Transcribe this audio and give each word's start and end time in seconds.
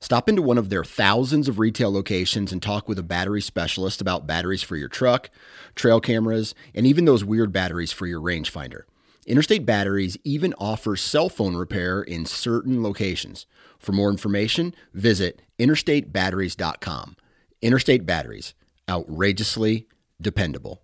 Stop 0.00 0.28
into 0.28 0.42
one 0.42 0.58
of 0.58 0.68
their 0.68 0.84
thousands 0.84 1.48
of 1.48 1.58
retail 1.58 1.92
locations 1.92 2.52
and 2.52 2.62
talk 2.62 2.88
with 2.88 2.98
a 2.98 3.02
battery 3.02 3.40
specialist 3.40 4.00
about 4.00 4.26
batteries 4.26 4.62
for 4.62 4.76
your 4.76 4.88
truck, 4.88 5.30
trail 5.74 6.00
cameras, 6.00 6.54
and 6.74 6.86
even 6.86 7.04
those 7.04 7.24
weird 7.24 7.52
batteries 7.52 7.92
for 7.92 8.06
your 8.06 8.20
rangefinder. 8.20 8.82
Interstate 9.26 9.66
Batteries 9.66 10.16
even 10.22 10.54
offers 10.54 11.00
cell 11.00 11.28
phone 11.28 11.56
repair 11.56 12.00
in 12.00 12.26
certain 12.26 12.82
locations. 12.82 13.46
For 13.78 13.90
more 13.92 14.10
information, 14.10 14.74
visit 14.94 15.42
interstatebatteries.com. 15.58 17.16
Interstate 17.60 18.06
Batteries, 18.06 18.54
outrageously 18.88 19.88
dependable. 20.20 20.82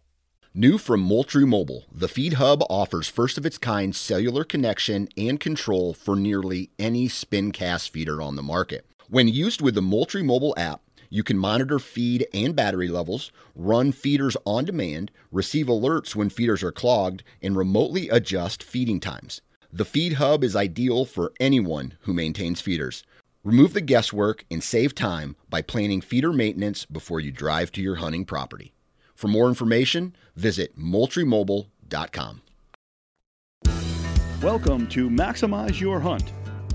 New 0.55 0.77
from 0.77 1.01
Moultrie 1.01 1.47
Mobile, 1.47 1.87
the 1.91 2.09
Feed 2.09 2.35
Hub 2.35 2.63
offers 2.69 3.09
first 3.09 3.39
of 3.39 3.47
its 3.47 3.57
kind 3.57 3.95
cellular 3.95 4.45
connection 4.45 5.09
and 5.17 5.41
control 5.41 5.95
for 5.95 6.15
nearly 6.17 6.71
any 6.79 7.09
spin 7.09 7.53
cast 7.53 7.91
feeder 7.91 8.21
on 8.21 8.37
the 8.37 8.43
market. 8.43 8.87
When 9.13 9.29
used 9.29 9.61
with 9.61 9.75
the 9.75 9.83
Moultrie 9.83 10.23
mobile 10.23 10.55
app, 10.57 10.81
you 11.11 11.23
can 11.23 11.37
monitor 11.37 11.79
feed 11.79 12.27
and 12.33 12.57
battery 12.57 12.89
levels, 12.89 13.31
run 13.55 13.93
feeders 13.93 14.39
on 14.47 14.65
demand, 14.65 15.11
receive 15.31 15.67
alerts 15.67 16.17
when 16.17 16.31
feeders 16.31 16.63
are 16.63 16.73
clogged, 16.73 17.23
and 17.43 17.55
remotely 17.55 18.09
adjust 18.09 18.63
feeding 18.63 19.01
times. 19.01 19.43
The 19.71 19.85
Feed 19.85 20.15
Hub 20.15 20.43
is 20.43 20.57
ideal 20.57 21.05
for 21.05 21.35
anyone 21.39 21.99
who 22.01 22.15
maintains 22.15 22.63
feeders. 22.63 23.05
Remove 23.45 23.75
the 23.75 23.83
guesswork 23.83 24.47
and 24.51 24.65
save 24.65 24.95
time 24.95 25.37
by 25.51 25.61
planning 25.61 26.01
feeder 26.01 26.33
maintenance 26.33 26.87
before 26.87 27.21
you 27.21 27.31
drive 27.31 27.71
to 27.73 27.83
your 27.83 27.97
hunting 27.97 28.25
property. 28.25 28.73
For 29.15 29.29
more 29.29 29.49
information, 29.49 30.17
visit 30.37 30.79
moultriemobile.com. 30.79 32.41
Welcome 34.41 34.87
to 34.89 35.11
Maximize 35.11 35.79
Your 35.79 36.01
Hunt 36.01 36.33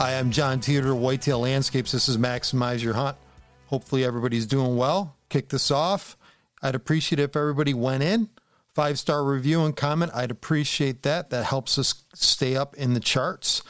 Hi, 0.00 0.18
I'm 0.18 0.30
John 0.30 0.60
Teeter, 0.60 0.94
Whitetail 0.94 1.40
Landscapes. 1.40 1.92
This 1.92 2.08
is 2.08 2.16
Maximize 2.16 2.82
Your 2.82 2.94
Hunt. 2.94 3.18
Hopefully, 3.66 4.02
everybody's 4.02 4.46
doing 4.46 4.78
well. 4.78 5.14
Kick 5.28 5.50
this 5.50 5.70
off. 5.70 6.16
I'd 6.62 6.74
appreciate 6.74 7.20
it 7.20 7.24
if 7.24 7.36
everybody 7.36 7.74
went 7.74 8.02
in, 8.02 8.30
five 8.74 8.98
star 8.98 9.22
review 9.22 9.62
and 9.62 9.76
comment. 9.76 10.10
I'd 10.14 10.30
appreciate 10.30 11.02
that. 11.02 11.28
That 11.28 11.44
helps 11.44 11.78
us 11.78 12.02
stay 12.14 12.56
up 12.56 12.74
in 12.76 12.94
the 12.94 13.00
charts. 13.00 13.62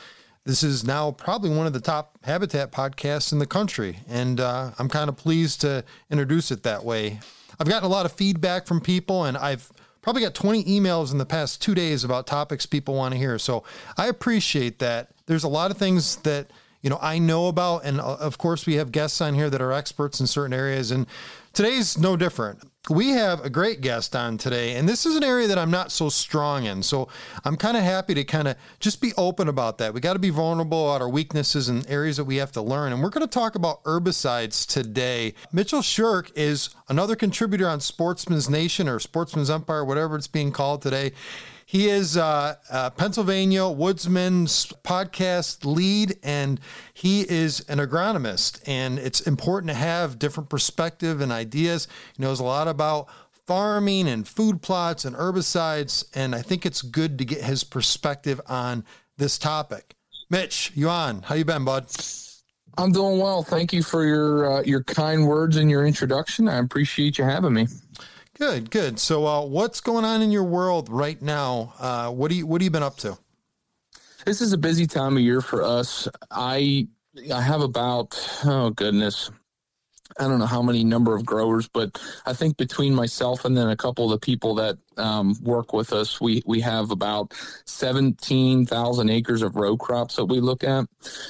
This 0.45 0.63
is 0.63 0.85
now 0.85 1.11
probably 1.11 1.51
one 1.51 1.67
of 1.67 1.73
the 1.73 1.81
top 1.81 2.17
habitat 2.23 2.71
podcasts 2.71 3.33
in 3.33 3.41
the 3.41 3.45
country, 3.47 3.99
and 4.09 4.39
uh, 4.39 4.71
I'm 4.79 4.89
kind 4.89 5.09
of 5.09 5.17
pleased 5.17 5.63
to 5.63 5.85
introduce 6.11 6.53
it 6.53 6.63
that 6.63 6.85
way. 6.85 7.19
I've 7.59 7.69
gotten 7.69 7.87
a 7.87 7.93
lot 7.93 8.07
of 8.07 8.13
feedback 8.13 8.69
from 8.69 8.81
people, 8.81 9.25
and 9.25 9.37
I've 9.37 9.69
probably 10.03 10.23
got 10.23 10.35
20 10.35 10.65
emails 10.65 11.13
in 11.13 11.19
the 11.19 11.27
past 11.27 11.61
two 11.61 11.75
days 11.75 12.05
about 12.05 12.27
topics 12.27 12.67
people 12.67 12.95
want 12.95 13.13
to 13.13 13.19
hear. 13.19 13.39
So 13.39 13.65
I 13.97 14.07
appreciate 14.07 14.79
that 14.79 15.11
there's 15.27 15.45
a 15.45 15.49
lot 15.49 15.71
of 15.71 15.77
things 15.77 16.17
that 16.17 16.51
you 16.83 16.89
know 16.89 16.99
I 17.01 17.19
know 17.19 17.49
about, 17.49 17.85
and 17.85 18.01
uh, 18.01 18.17
of 18.17 18.39
course 18.39 18.67
we 18.67 18.75
have 18.75 18.91
guests 18.91 19.21
on 19.21 19.35
here 19.35 19.51
that 19.51 19.61
are 19.61 19.73
experts 19.73 20.21
in 20.21 20.27
certain 20.27 20.55
areas, 20.55 20.91
and 20.91 21.07
today's 21.53 21.99
no 21.99 22.17
different. 22.17 22.70
We 22.89 23.11
have 23.11 23.45
a 23.45 23.51
great 23.51 23.83
guest 23.83 24.17
on 24.17 24.39
today, 24.39 24.75
and 24.75 24.89
this 24.89 25.05
is 25.05 25.15
an 25.15 25.23
area 25.23 25.47
that 25.49 25.59
I'm 25.59 25.71
not 25.71 25.93
so 25.93 26.09
strong 26.09 26.65
in. 26.65 26.83
So 26.83 27.09
I'm 27.45 27.57
kind 27.57 27.77
of 27.77 27.83
happy 27.83 28.15
to 28.15 28.25
kind 28.25 28.49
of 28.49 28.57
just 28.81 29.03
be 29.03 29.13
open 29.19 29.49
about 29.49 29.77
that. 29.79 29.93
We 29.93 30.01
got 30.01 30.15
to 30.15 30.19
be 30.19 30.31
vulnerable 30.31 30.89
about 30.89 31.03
our 31.03 31.09
weaknesses 31.09 31.69
and 31.69 31.89
areas 31.91 32.17
that 32.17 32.25
we 32.25 32.37
have 32.37 32.53
to 32.53 32.63
learn. 32.63 32.95
And 32.95 33.03
we're 33.03 33.11
going 33.11 33.27
to 33.27 33.33
talk 33.33 33.55
about 33.55 33.85
herbicides 33.85 34.67
today. 34.67 35.35
Mitchell 35.53 35.83
Shirk 35.83 36.33
is 36.35 36.71
another 36.89 37.17
contributor 37.17 37.69
on 37.69 37.81
Sportsman's 37.81 38.49
Nation 38.49 38.89
or 38.89 38.99
Sportsman's 38.99 39.51
Empire, 39.51 39.85
whatever 39.85 40.17
it's 40.17 40.27
being 40.27 40.51
called 40.51 40.81
today. 40.81 41.13
He 41.71 41.89
is 41.89 42.17
uh, 42.17 42.57
uh, 42.69 42.91
Pennsylvania 42.91 43.61
Woodsman's 43.61 44.73
podcast 44.83 45.65
lead, 45.65 46.19
and 46.21 46.59
he 46.93 47.21
is 47.21 47.61
an 47.69 47.79
agronomist. 47.79 48.61
And 48.67 48.99
it's 48.99 49.21
important 49.21 49.69
to 49.69 49.77
have 49.77 50.19
different 50.19 50.49
perspective 50.51 51.21
and 51.21 51.31
ideas. 51.31 51.87
He 52.17 52.25
knows 52.25 52.41
a 52.41 52.45
lot 52.45 52.67
about 52.67 53.07
farming 53.47 54.09
and 54.09 54.27
food 54.27 54.63
plots 54.63 55.05
and 55.05 55.15
herbicides, 55.15 56.07
and 56.13 56.35
I 56.35 56.43
think 56.43 56.67
it's 56.67 56.83
good 56.83 57.19
to 57.19 57.25
get 57.25 57.45
his 57.45 57.63
perspective 57.63 58.41
on 58.49 58.85
this 59.17 59.39
topic. 59.39 59.95
Mitch, 60.29 60.73
you 60.75 60.89
on? 60.89 61.23
How 61.23 61.37
you 61.37 61.45
been, 61.45 61.65
bud? 61.65 61.87
I'm 62.79 62.91
doing 62.91 63.21
well. 63.21 63.45
Thank 63.45 63.73
you 63.73 63.85
for 63.85 64.05
your 64.05 64.55
uh, 64.55 64.63
your 64.63 64.83
kind 64.83 65.25
words 65.25 65.57
and 65.57 65.71
your 65.71 65.87
introduction. 65.87 66.49
I 66.49 66.59
appreciate 66.59 67.17
you 67.17 67.23
having 67.23 67.53
me. 67.53 67.69
Good, 68.41 68.71
good. 68.71 68.99
So, 68.99 69.27
uh, 69.27 69.45
what's 69.45 69.83
going 69.83 70.07
on 70.07 70.23
in 70.23 70.31
your 70.31 70.45
world 70.45 70.89
right 70.89 71.21
now? 71.21 71.75
Uh, 71.79 72.11
what 72.11 72.31
do 72.31 72.37
you 72.37 72.47
What 72.47 72.63
have 72.63 72.65
you 72.65 72.71
been 72.71 72.83
up 72.83 72.97
to? 72.99 73.19
This 74.25 74.41
is 74.41 74.55
a 74.55 74.59
busy 74.59 74.87
time 74.87 75.19
of 75.19 75.23
year 75.23 75.43
for 75.43 75.63
us. 75.63 76.09
I 76.31 76.89
I 77.35 77.43
have 77.43 77.61
about 77.61 78.19
oh 78.47 78.71
goodness, 78.71 79.31
I 80.19 80.25
don't 80.25 80.39
know 80.39 80.47
how 80.47 80.63
many 80.63 80.85
number 80.85 81.15
of 81.15 81.25
growers, 81.25 81.69
but 81.69 82.01
I 82.27 82.33
think 82.33 82.57
between 82.57 82.95
myself 82.95 83.45
and 83.45 83.57
then 83.57 83.69
a 83.69 83.77
couple 83.77 84.05
of 84.05 84.11
the 84.11 84.25
people 84.25 84.55
that 84.57 84.79
um, 84.97 85.37
work 85.43 85.73
with 85.73 85.93
us, 85.93 86.21
we 86.21 86.43
we 86.47 86.61
have 86.61 86.91
about 86.91 87.33
seventeen 87.65 88.67
thousand 88.67 89.11
acres 89.11 89.43
of 89.43 89.57
row 89.57 89.77
crops 89.77 90.17
that 90.17 90.27
we 90.27 90.41
look 90.41 90.65
at. 90.65 90.87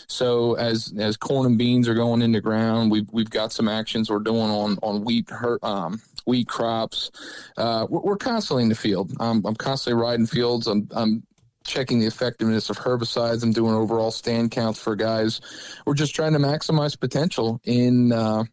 So 0.07 0.55
as 0.55 0.93
as 0.99 1.17
corn 1.17 1.47
and 1.47 1.59
beans 1.59 1.89
are 1.89 1.95
going 1.95 2.23
into 2.23 2.41
ground, 2.41 2.91
we've 2.91 3.09
we've 3.13 3.31
got 3.31 3.53
some 3.53 3.69
actions 3.69 4.11
we're 4.11 4.19
doing 4.21 4.51
on 4.51 4.79
on 4.83 5.05
wheat, 5.05 5.31
um, 5.63 6.01
wheat 6.27 6.49
crops. 6.49 7.11
Uh, 7.57 7.87
we're, 7.89 8.01
we're, 8.01 8.17
constantly 8.17 8.63
in 8.63 8.69
the 8.69 8.75
field. 8.75 9.13
I'm, 9.21 9.45
I'm 9.47 9.57
constantly 9.57 10.01
riding 10.01 10.27
fields. 10.27 10.67
I'm, 10.67 10.89
I'm 10.93 11.23
checking 11.65 12.01
the 12.01 12.07
effectiveness 12.07 12.71
of 12.71 12.79
herbicides. 12.79 13.43
I'm 13.43 13.53
doing 13.53 13.75
overall 13.75 14.11
stand 14.11 14.51
counts 14.51 14.81
for 14.81 14.97
guys. 14.97 15.41
We're 15.87 15.95
just 15.95 16.15
trying 16.15 16.33
to 16.33 16.39
maximize 16.39 16.99
potential 16.99 17.61
in 17.65 18.13
uh, 18.13 18.45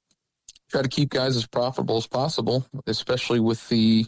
try 0.69 0.81
to 0.81 0.89
keep 0.89 1.09
guys 1.09 1.35
as 1.35 1.45
profitable 1.45 1.97
as 1.97 2.07
possible, 2.07 2.66
especially 2.85 3.39
with 3.39 3.67
the 3.69 4.05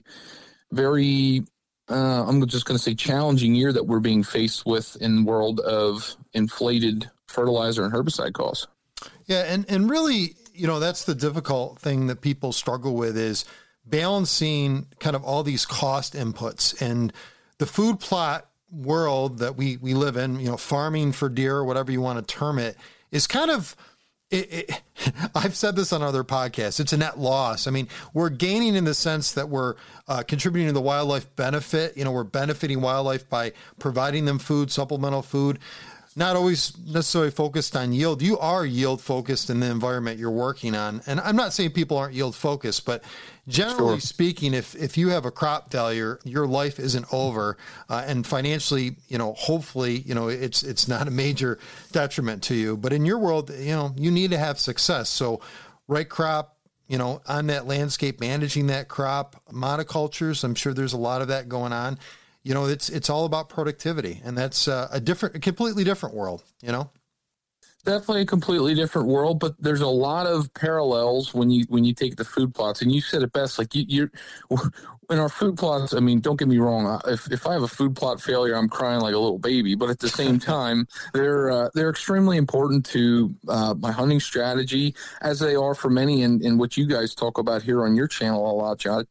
very 0.72 1.44
uh, 1.90 2.25
I'm 2.28 2.46
just 2.46 2.66
going 2.66 2.78
to 2.78 2.84
say 2.84 2.94
challenging 2.94 3.56
year 3.56 3.74
that 3.74 3.88
we're 3.88 4.00
being 4.00 4.22
faced 4.24 4.66
with 4.66 4.96
in 5.02 5.16
the 5.16 5.24
world 5.24 5.59
of 5.59 6.16
inflated 6.34 7.09
fertilizer 7.28 7.84
and 7.84 7.92
herbicide 7.92 8.34
costs. 8.34 8.68
Yeah, 9.25 9.44
and 9.47 9.66
and 9.70 9.90
really, 9.90 10.36
you 10.53 10.68
know, 10.68 10.80
that's 10.80 11.06
the 11.06 11.16
difficult 11.16 11.80
thing 11.80 12.08
that 12.08 12.22
people 12.22 12.52
struggle 12.52 12.96
with 12.96 13.18
is 13.18 13.46
balancing 13.86 14.88
kind 15.00 15.16
of 15.16 15.24
all 15.24 15.41
these 15.41 15.66
cost 15.66 16.14
inputs 16.14 16.79
and 16.79 17.11
the 17.58 17.66
food 17.66 18.00
plot 18.00 18.47
world 18.72 19.40
that 19.40 19.56
we 19.56 19.78
we 19.78 19.94
live 19.94 20.16
in, 20.16 20.40
you 20.40 20.47
know, 20.47 20.58
farming 20.58 21.11
for 21.11 21.28
deer 21.28 21.56
or 21.56 21.66
whatever 21.66 21.91
you 21.91 22.02
want 22.02 22.26
to 22.26 22.35
term 22.35 22.59
it, 22.59 22.78
is 23.11 23.26
kind 23.26 23.50
of 23.50 23.76
it, 24.31 24.70
it, 24.70 24.81
I've 25.35 25.55
said 25.55 25.76
this 25.76 25.91
on 25.93 26.02
other 26.02 26.23
podcasts. 26.23 26.79
It's 26.79 26.93
a 26.93 26.97
net 26.97 27.20
loss. 27.20 27.67
I 27.67 27.72
mean, 27.72 27.87
we're 28.14 28.29
gaining 28.29 28.76
in 28.76 28.84
the 28.84 28.93
sense 28.93 29.31
that 29.34 29.49
we're 29.49 29.76
uh, 30.08 30.23
contributing 30.23 30.67
to 30.67 30.73
the 30.73 30.81
wildlife 30.81 31.35
benefit. 31.35 31.97
You 31.97 32.03
know, 32.03 32.11
we're 32.11 32.23
benefiting 32.23 32.81
wildlife 32.81 33.29
by 33.29 33.53
providing 33.79 34.26
them 34.26 34.40
food, 34.40 34.72
supplemental 34.72 35.22
food 35.22 35.59
not 36.16 36.35
always 36.35 36.78
necessarily 36.85 37.31
focused 37.31 37.76
on 37.76 37.93
yield. 37.93 38.22
You 38.22 38.37
are 38.40 38.66
yield 38.66 39.02
focused 39.02 39.49
in 39.49 39.59
the 39.59 39.67
environment 39.67 40.20
you're 40.20 40.32
working 40.32 40.75
on. 40.75 41.02
And 41.08 41.20
I'm 41.22 41.35
not 41.35 41.53
saying 41.53 41.72
people 41.72 41.97
aren't 41.97 42.14
yield 42.14 42.35
focused, 42.35 42.85
but 42.85 43.03
generally 43.49 43.96
sure. 43.96 43.99
speaking, 43.99 44.53
if, 44.53 44.75
if 44.75 44.97
you 44.97 45.09
have 45.09 45.25
a 45.25 45.31
crop 45.31 45.72
failure, 45.72 46.19
your 46.23 46.47
life 46.47 46.79
isn't 46.79 47.05
over. 47.11 47.57
Uh, 47.90 48.03
and 48.05 48.25
financially, 48.25 48.96
you 49.07 49.17
know, 49.17 49.34
hopefully, 49.34 49.99
you 49.99 50.13
know, 50.16 50.28
it's, 50.28 50.63
it's 50.63 50.87
not 50.87 51.07
a 51.07 51.11
major 51.11 51.59
detriment 51.91 52.43
to 52.43 52.55
you. 52.55 52.78
But 52.78 52.93
in 52.93 53.05
your 53.05 53.17
world, 53.17 53.49
you 53.49 53.75
know, 53.75 53.93
you 53.97 54.11
need 54.11 54.31
to 54.31 54.37
have 54.37 54.59
success. 54.59 55.09
So 55.09 55.41
right 55.87 56.07
crop, 56.07 56.55
you 56.87 56.97
know, 56.97 57.22
on 57.28 57.47
that 57.47 57.67
landscape, 57.67 58.19
managing 58.19 58.67
that 58.67 58.87
crop, 58.87 59.41
monocultures. 59.51 60.43
I'm 60.43 60.55
sure 60.55 60.73
there's 60.73 60.93
a 60.93 60.97
lot 60.97 61.22
of 61.22 61.28
that 61.28 61.49
going 61.49 61.73
on. 61.73 61.99
You 62.43 62.53
know, 62.53 62.66
it's 62.66 62.90
it's 62.90 63.09
all 63.09 63.25
about 63.25 63.49
productivity, 63.49 64.22
and 64.23 64.37
that's 64.37 64.67
uh, 64.67 64.87
a 64.91 65.01
different, 65.01 65.35
a 65.35 65.40
completely 65.40 65.84
different 65.84 66.16
world. 66.16 66.41
You 66.61 66.72
know 66.72 66.90
definitely 67.84 68.22
a 68.22 68.26
completely 68.26 68.76
different 68.76 69.08
world, 69.08 69.40
but 69.40 69.55
there's 69.59 69.81
a 69.81 69.87
lot 69.87 70.26
of 70.28 70.53
parallels 70.53 71.34
when 71.34 71.49
you 71.49 71.66
when 71.70 71.84
you 71.84 71.93
take 71.93 72.16
the 72.16 72.26
food 72.26 72.53
plots. 72.53 72.81
And 72.81 72.91
you 72.91 73.02
said 73.02 73.22
it 73.22 73.34
best, 73.34 73.58
like 73.58 73.73
you, 73.73 73.85
you're 73.87 74.11
in 75.09 75.20
our 75.20 75.29
food 75.29 75.58
plots. 75.58 75.93
I 75.93 75.99
mean, 75.99 76.20
don't 76.20 76.37
get 76.37 76.47
me 76.47 76.58
wrong. 76.58 77.02
If 77.08 77.31
if 77.31 77.47
I 77.47 77.53
have 77.53 77.64
a 77.64 77.67
food 77.67 77.96
plot 77.96 78.22
failure, 78.22 78.55
I'm 78.55 78.70
crying 78.70 79.02
like 79.02 79.14
a 79.14 79.20
little 79.20 79.40
baby. 79.40 79.76
But 79.76 79.90
at 79.90 79.99
the 79.99 80.09
same 80.09 80.40
time, 80.55 80.87
they're 81.14 81.49
uh, 81.49 81.70
they're 81.73 81.90
extremely 81.90 82.37
important 82.37 82.85
to 82.87 83.34
uh, 83.47 83.73
my 83.78 83.91
hunting 83.91 84.20
strategy, 84.20 84.96
as 85.22 85.40
they 85.40 85.55
are 85.55 85.75
for 85.75 85.90
many, 85.90 86.23
and, 86.23 86.41
and 86.41 86.59
what 86.59 86.78
you 86.78 86.85
guys 86.85 87.16
talk 87.16 87.37
about 87.37 87.64
here 87.64 87.85
on 87.85 87.96
your 87.96 88.08
channel 88.08 88.49
a 88.49 88.53
lot, 88.53 88.79
John. 88.79 89.05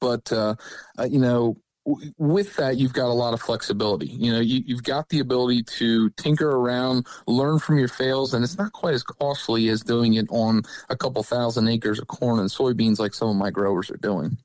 But 0.00 0.30
uh, 0.32 0.56
uh 0.98 1.04
you 1.04 1.18
know, 1.18 1.56
with 1.84 2.56
that, 2.56 2.76
you've 2.76 2.92
got 2.92 3.06
a 3.06 3.12
lot 3.12 3.34
of 3.34 3.40
flexibility. 3.40 4.06
You 4.06 4.32
know, 4.32 4.40
you, 4.40 4.76
have 4.76 4.84
got 4.84 5.08
the 5.08 5.18
ability 5.18 5.64
to 5.78 6.10
tinker 6.10 6.50
around, 6.50 7.06
learn 7.26 7.58
from 7.58 7.78
your 7.78 7.88
fails, 7.88 8.34
and 8.34 8.44
it's 8.44 8.56
not 8.56 8.72
quite 8.72 8.94
as 8.94 9.02
costly 9.02 9.68
as 9.68 9.82
doing 9.82 10.14
it 10.14 10.26
on 10.30 10.62
a 10.90 10.96
couple 10.96 11.22
thousand 11.22 11.68
acres 11.68 11.98
of 11.98 12.08
corn 12.08 12.38
and 12.38 12.48
soybeans 12.48 12.98
like 12.98 13.14
some 13.14 13.28
of 13.28 13.36
my 13.36 13.50
growers 13.50 13.90
are 13.90 13.96
doing. 13.96 14.38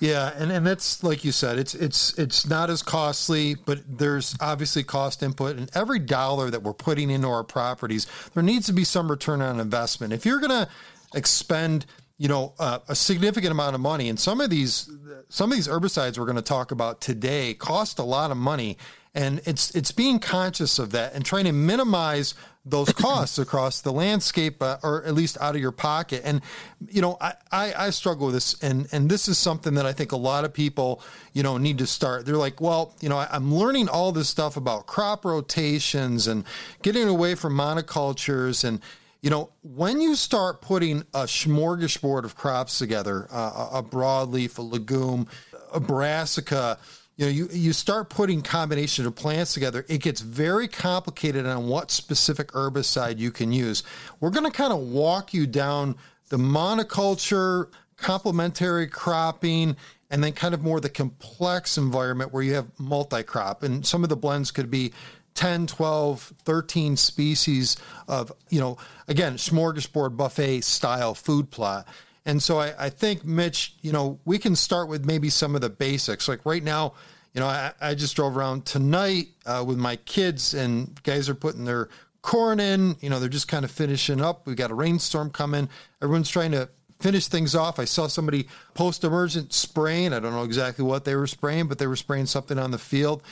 Yeah, 0.00 0.32
and, 0.36 0.52
and 0.52 0.64
that's 0.64 1.02
like 1.02 1.24
you 1.24 1.32
said, 1.32 1.58
it's 1.58 1.74
it's 1.74 2.16
it's 2.16 2.46
not 2.46 2.70
as 2.70 2.82
costly, 2.82 3.56
but 3.56 3.80
there's 3.86 4.36
obviously 4.40 4.84
cost 4.84 5.22
input, 5.22 5.56
and 5.56 5.68
every 5.74 5.98
dollar 5.98 6.50
that 6.50 6.62
we're 6.62 6.72
putting 6.72 7.10
into 7.10 7.28
our 7.28 7.42
properties, 7.42 8.06
there 8.34 8.42
needs 8.42 8.66
to 8.66 8.72
be 8.72 8.84
some 8.84 9.10
return 9.10 9.42
on 9.42 9.58
investment. 9.58 10.12
If 10.12 10.24
you're 10.24 10.40
to 10.40 10.68
expend 11.14 11.86
you 12.18 12.26
know, 12.26 12.52
uh, 12.58 12.80
a 12.88 12.96
significant 12.96 13.52
amount 13.52 13.76
of 13.76 13.80
money. 13.80 14.08
And 14.08 14.18
some 14.18 14.40
of 14.40 14.50
these, 14.50 14.90
some 15.28 15.50
of 15.50 15.56
these 15.56 15.68
herbicides 15.68 16.18
we're 16.18 16.26
going 16.26 16.36
to 16.36 16.42
talk 16.42 16.72
about 16.72 17.00
today 17.00 17.54
cost 17.54 17.98
a 17.98 18.02
lot 18.04 18.30
of 18.32 18.36
money. 18.36 18.76
And 19.14 19.40
it's 19.46 19.74
it's 19.74 19.90
being 19.90 20.18
conscious 20.18 20.78
of 20.78 20.90
that 20.90 21.14
and 21.14 21.24
trying 21.24 21.46
to 21.46 21.52
minimize 21.52 22.34
those 22.64 22.92
costs 22.92 23.38
across 23.38 23.80
the 23.80 23.92
landscape, 23.92 24.62
uh, 24.62 24.76
or 24.82 25.02
at 25.04 25.14
least 25.14 25.38
out 25.40 25.54
of 25.54 25.60
your 25.60 25.72
pocket. 25.72 26.22
And 26.24 26.42
you 26.88 27.00
know, 27.00 27.16
I, 27.20 27.34
I, 27.50 27.74
I 27.86 27.90
struggle 27.90 28.26
with 28.26 28.34
this, 28.34 28.62
and 28.62 28.86
and 28.92 29.08
this 29.08 29.26
is 29.26 29.38
something 29.38 29.74
that 29.74 29.86
I 29.86 29.92
think 29.92 30.12
a 30.12 30.16
lot 30.16 30.44
of 30.44 30.52
people 30.52 31.02
you 31.32 31.42
know 31.42 31.56
need 31.56 31.78
to 31.78 31.86
start. 31.86 32.26
They're 32.26 32.36
like, 32.36 32.60
well, 32.60 32.94
you 33.00 33.08
know, 33.08 33.16
I, 33.16 33.28
I'm 33.30 33.52
learning 33.54 33.88
all 33.88 34.12
this 34.12 34.28
stuff 34.28 34.56
about 34.56 34.86
crop 34.86 35.24
rotations 35.24 36.26
and 36.26 36.44
getting 36.82 37.08
away 37.08 37.34
from 37.34 37.56
monocultures 37.56 38.62
and 38.62 38.80
you 39.20 39.30
know, 39.30 39.50
when 39.62 40.00
you 40.00 40.14
start 40.14 40.60
putting 40.60 41.00
a 41.12 41.24
smorgasbord 41.24 42.24
of 42.24 42.36
crops 42.36 42.78
together, 42.78 43.26
uh, 43.30 43.70
a 43.72 43.82
broadleaf, 43.82 44.58
a 44.58 44.62
legume, 44.62 45.26
a 45.72 45.80
brassica, 45.80 46.78
you 47.16 47.24
know, 47.24 47.30
you, 47.30 47.48
you 47.50 47.72
start 47.72 48.10
putting 48.10 48.42
combinations 48.42 49.06
of 49.06 49.16
plants 49.16 49.52
together, 49.52 49.84
it 49.88 49.98
gets 49.98 50.20
very 50.20 50.68
complicated 50.68 51.46
on 51.46 51.66
what 51.66 51.90
specific 51.90 52.52
herbicide 52.52 53.18
you 53.18 53.32
can 53.32 53.50
use. 53.50 53.82
We're 54.20 54.30
going 54.30 54.46
to 54.46 54.56
kind 54.56 54.72
of 54.72 54.78
walk 54.78 55.34
you 55.34 55.46
down 55.46 55.96
the 56.28 56.36
monoculture, 56.36 57.70
complementary 57.96 58.86
cropping, 58.86 59.76
and 60.10 60.22
then 60.22 60.32
kind 60.32 60.54
of 60.54 60.62
more 60.62 60.80
the 60.80 60.88
complex 60.88 61.76
environment 61.76 62.32
where 62.32 62.42
you 62.42 62.54
have 62.54 62.68
multi-crop. 62.78 63.64
And 63.64 63.84
some 63.84 64.04
of 64.04 64.08
the 64.08 64.16
blends 64.16 64.52
could 64.52 64.70
be 64.70 64.92
10, 65.38 65.68
12, 65.68 66.32
13 66.44 66.96
species 66.96 67.76
of, 68.08 68.32
you 68.50 68.58
know, 68.58 68.76
again, 69.06 69.34
smorgasbord 69.34 70.16
buffet 70.16 70.62
style 70.62 71.14
food 71.14 71.48
plot. 71.52 71.86
And 72.26 72.42
so 72.42 72.58
I, 72.58 72.74
I 72.76 72.90
think, 72.90 73.24
Mitch, 73.24 73.76
you 73.80 73.92
know, 73.92 74.18
we 74.24 74.40
can 74.40 74.56
start 74.56 74.88
with 74.88 75.06
maybe 75.06 75.30
some 75.30 75.54
of 75.54 75.60
the 75.60 75.70
basics. 75.70 76.26
Like 76.26 76.44
right 76.44 76.64
now, 76.64 76.94
you 77.34 77.40
know, 77.40 77.46
I, 77.46 77.70
I 77.80 77.94
just 77.94 78.16
drove 78.16 78.36
around 78.36 78.66
tonight 78.66 79.28
uh, 79.46 79.62
with 79.64 79.78
my 79.78 79.94
kids, 79.94 80.54
and 80.54 81.00
guys 81.04 81.28
are 81.28 81.36
putting 81.36 81.66
their 81.66 81.88
corn 82.20 82.58
in. 82.58 82.96
You 83.00 83.08
know, 83.08 83.20
they're 83.20 83.28
just 83.28 83.46
kind 83.46 83.64
of 83.64 83.70
finishing 83.70 84.20
up. 84.20 84.44
We 84.44 84.56
got 84.56 84.72
a 84.72 84.74
rainstorm 84.74 85.30
coming. 85.30 85.68
Everyone's 86.02 86.30
trying 86.30 86.50
to 86.50 86.68
finish 86.98 87.28
things 87.28 87.54
off. 87.54 87.78
I 87.78 87.84
saw 87.84 88.06
somebody 88.06 88.48
post 88.74 89.04
emergent 89.04 89.52
spraying. 89.52 90.12
I 90.12 90.20
don't 90.20 90.32
know 90.32 90.44
exactly 90.44 90.84
what 90.84 91.04
they 91.04 91.14
were 91.14 91.26
spraying, 91.26 91.68
but 91.68 91.78
they 91.78 91.86
were 91.86 91.96
spraying 91.96 92.26
something 92.26 92.58
on 92.58 92.70
the 92.70 92.78
field 92.78 93.22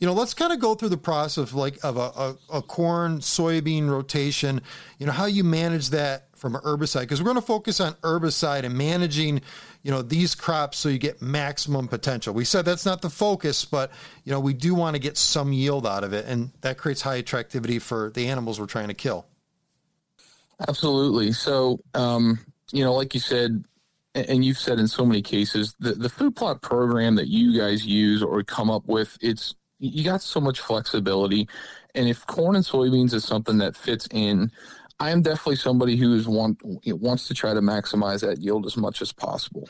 you 0.00 0.06
know, 0.06 0.12
let's 0.12 0.34
kind 0.34 0.52
of 0.52 0.60
go 0.60 0.74
through 0.74 0.90
the 0.90 0.96
process 0.96 1.38
of 1.38 1.54
like 1.54 1.82
of 1.82 1.96
a, 1.96 2.00
a, 2.00 2.36
a 2.58 2.62
corn 2.62 3.18
soybean 3.18 3.88
rotation. 3.88 4.60
You 4.98 5.06
know, 5.06 5.12
how 5.12 5.26
you 5.26 5.44
manage 5.44 5.90
that 5.90 6.28
from 6.36 6.54
herbicide 6.54 7.02
because 7.02 7.20
we're 7.20 7.26
going 7.26 7.36
to 7.36 7.42
focus 7.42 7.80
on 7.80 7.94
herbicide 7.94 8.64
and 8.64 8.76
managing 8.76 9.40
you 9.82 9.90
know 9.90 10.02
these 10.02 10.34
crops 10.34 10.76
so 10.76 10.90
you 10.90 10.98
get 10.98 11.22
maximum 11.22 11.88
potential 11.88 12.34
we 12.34 12.44
said 12.44 12.62
that's 12.66 12.84
not 12.84 13.00
the 13.00 13.08
focus 13.08 13.64
but 13.64 13.90
you 14.24 14.30
know 14.30 14.38
we 14.38 14.52
do 14.52 14.74
want 14.74 14.94
to 14.94 15.00
get 15.00 15.16
some 15.16 15.50
yield 15.50 15.86
out 15.86 16.04
of 16.04 16.12
it 16.12 16.26
and 16.26 16.50
that 16.60 16.76
creates 16.76 17.00
high 17.00 17.14
attractivity 17.14 17.78
for 17.78 18.10
the 18.10 18.28
animals 18.28 18.60
we're 18.60 18.66
trying 18.66 18.88
to 18.88 18.94
kill 18.94 19.24
absolutely 20.68 21.32
so 21.32 21.80
um, 21.94 22.38
you 22.72 22.84
know 22.84 22.94
like 22.94 23.14
you 23.14 23.20
said 23.20 23.64
and 24.14 24.44
you've 24.44 24.58
said 24.58 24.78
in 24.78 24.88
so 24.88 25.04
many 25.04 25.20
cases 25.20 25.74
the, 25.78 25.92
the 25.92 26.08
food 26.08 26.34
plot 26.34 26.62
program 26.62 27.14
that 27.16 27.28
you 27.28 27.58
guys 27.58 27.84
use 27.84 28.22
or 28.22 28.42
come 28.42 28.70
up 28.70 28.86
with 28.86 29.18
it's 29.20 29.54
you 29.78 30.04
got 30.04 30.22
so 30.22 30.40
much 30.40 30.60
flexibility. 30.60 31.48
And 31.94 32.08
if 32.08 32.26
corn 32.26 32.56
and 32.56 32.64
soybeans 32.64 33.12
is 33.12 33.24
something 33.24 33.58
that 33.58 33.76
fits 33.76 34.08
in, 34.10 34.50
I 34.98 35.10
am 35.10 35.22
definitely 35.22 35.56
somebody 35.56 35.96
who 35.96 36.14
is 36.14 36.26
want 36.26 36.58
wants 36.86 37.28
to 37.28 37.34
try 37.34 37.52
to 37.52 37.60
maximize 37.60 38.20
that 38.20 38.40
yield 38.40 38.66
as 38.66 38.76
much 38.76 39.02
as 39.02 39.12
possible. 39.12 39.68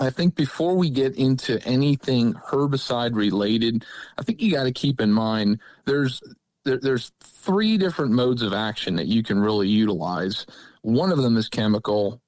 I 0.00 0.10
think 0.10 0.34
before 0.34 0.74
we 0.74 0.90
get 0.90 1.16
into 1.16 1.62
anything 1.66 2.34
herbicide 2.34 3.14
related, 3.14 3.84
I 4.18 4.22
think 4.22 4.40
you 4.40 4.50
got 4.52 4.64
to 4.64 4.72
keep 4.72 5.00
in 5.00 5.12
mind 5.12 5.60
there's 5.84 6.20
there, 6.64 6.78
there's 6.78 7.12
three 7.20 7.78
different 7.78 8.12
modes 8.12 8.42
of 8.42 8.52
action 8.52 8.96
that 8.96 9.06
you 9.06 9.22
can 9.22 9.38
really 9.38 9.68
utilize. 9.68 10.46
One 10.86 11.10
of 11.10 11.18
them 11.18 11.36
is 11.36 11.48
chemical, 11.48 12.20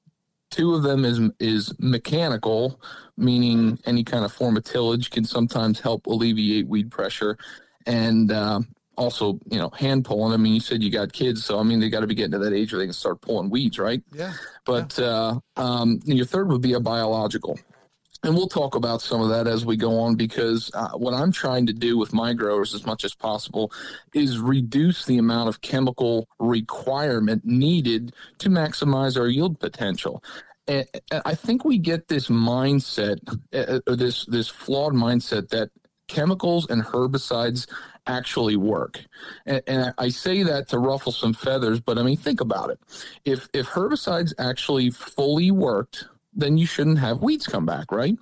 Two 0.50 0.74
of 0.74 0.82
them 0.82 1.04
is 1.04 1.20
is 1.38 1.74
mechanical, 1.78 2.80
meaning 3.18 3.78
any 3.84 4.02
kind 4.02 4.24
of 4.24 4.32
form 4.32 4.56
of 4.56 4.64
tillage 4.64 5.10
can 5.10 5.24
sometimes 5.24 5.78
help 5.78 6.06
alleviate 6.06 6.66
weed 6.66 6.90
pressure, 6.90 7.36
and 7.84 8.32
uh, 8.32 8.60
also 8.96 9.38
you 9.50 9.58
know 9.58 9.68
hand 9.70 10.06
pulling. 10.06 10.32
I 10.32 10.38
mean, 10.38 10.54
you 10.54 10.60
said 10.60 10.82
you 10.82 10.90
got 10.90 11.12
kids, 11.12 11.44
so 11.44 11.58
I 11.58 11.64
mean 11.64 11.80
they 11.80 11.90
got 11.90 12.00
to 12.00 12.06
be 12.06 12.14
getting 12.14 12.32
to 12.32 12.38
that 12.38 12.54
age 12.54 12.72
where 12.72 12.78
they 12.78 12.86
can 12.86 12.94
start 12.94 13.20
pulling 13.20 13.50
weeds, 13.50 13.78
right? 13.78 14.02
Yeah. 14.10 14.32
But 14.64 14.96
yeah. 14.98 15.04
Uh, 15.04 15.60
um, 15.60 16.00
your 16.06 16.24
third 16.24 16.48
would 16.48 16.62
be 16.62 16.72
a 16.72 16.80
biological 16.80 17.58
and 18.22 18.34
we'll 18.34 18.48
talk 18.48 18.74
about 18.74 19.00
some 19.00 19.20
of 19.20 19.28
that 19.28 19.46
as 19.46 19.64
we 19.64 19.76
go 19.76 19.98
on 20.00 20.16
because 20.16 20.70
uh, 20.74 20.90
what 20.90 21.14
I'm 21.14 21.32
trying 21.32 21.66
to 21.66 21.72
do 21.72 21.96
with 21.96 22.12
my 22.12 22.32
growers 22.32 22.74
as 22.74 22.84
much 22.84 23.04
as 23.04 23.14
possible 23.14 23.72
is 24.12 24.38
reduce 24.38 25.04
the 25.04 25.18
amount 25.18 25.48
of 25.48 25.60
chemical 25.60 26.28
requirement 26.38 27.44
needed 27.44 28.14
to 28.38 28.48
maximize 28.48 29.18
our 29.18 29.28
yield 29.28 29.60
potential. 29.60 30.22
And 30.66 30.86
I 31.24 31.34
think 31.34 31.64
we 31.64 31.78
get 31.78 32.08
this 32.08 32.28
mindset, 32.28 33.18
uh, 33.54 33.80
uh, 33.86 33.94
this 33.94 34.26
this 34.26 34.48
flawed 34.48 34.92
mindset 34.92 35.48
that 35.48 35.70
chemicals 36.08 36.68
and 36.68 36.84
herbicides 36.84 37.66
actually 38.06 38.56
work. 38.56 39.00
And, 39.46 39.62
and, 39.66 39.94
I 39.98 40.08
say 40.08 40.42
that 40.42 40.68
to 40.68 40.78
ruffle 40.78 41.12
some 41.12 41.34
feathers, 41.34 41.80
but 41.80 41.98
I 41.98 42.02
mean, 42.02 42.16
think 42.16 42.40
about 42.40 42.70
it. 42.70 42.80
If 43.24 43.48
if 43.54 43.66
herbicides 43.68 44.34
actually 44.38 44.90
fully 44.90 45.50
worked, 45.50 46.06
then 46.32 46.58
you 46.58 46.66
shouldn't 46.66 46.98
have 46.98 47.22
weeds 47.22 47.46
come 47.46 47.66
back, 47.66 47.92
right? 47.92 48.16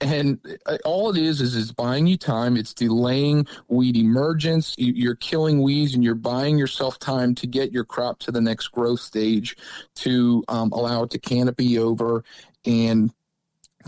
And 0.00 0.38
uh, 0.66 0.76
all 0.84 1.08
it 1.10 1.16
is 1.16 1.40
is 1.40 1.56
it's 1.56 1.72
buying 1.72 2.06
you 2.06 2.18
time. 2.18 2.56
It's 2.56 2.74
delaying 2.74 3.46
weed 3.68 3.96
emergence. 3.96 4.74
You're 4.76 5.14
killing 5.14 5.62
weeds, 5.62 5.94
and 5.94 6.04
you're 6.04 6.14
buying 6.14 6.58
yourself 6.58 6.98
time 6.98 7.34
to 7.36 7.46
get 7.46 7.72
your 7.72 7.84
crop 7.84 8.18
to 8.20 8.30
the 8.30 8.40
next 8.40 8.68
growth 8.68 9.00
stage, 9.00 9.56
to 9.96 10.44
um, 10.48 10.70
allow 10.72 11.04
it 11.04 11.10
to 11.10 11.18
canopy 11.18 11.78
over 11.78 12.24
and 12.66 13.12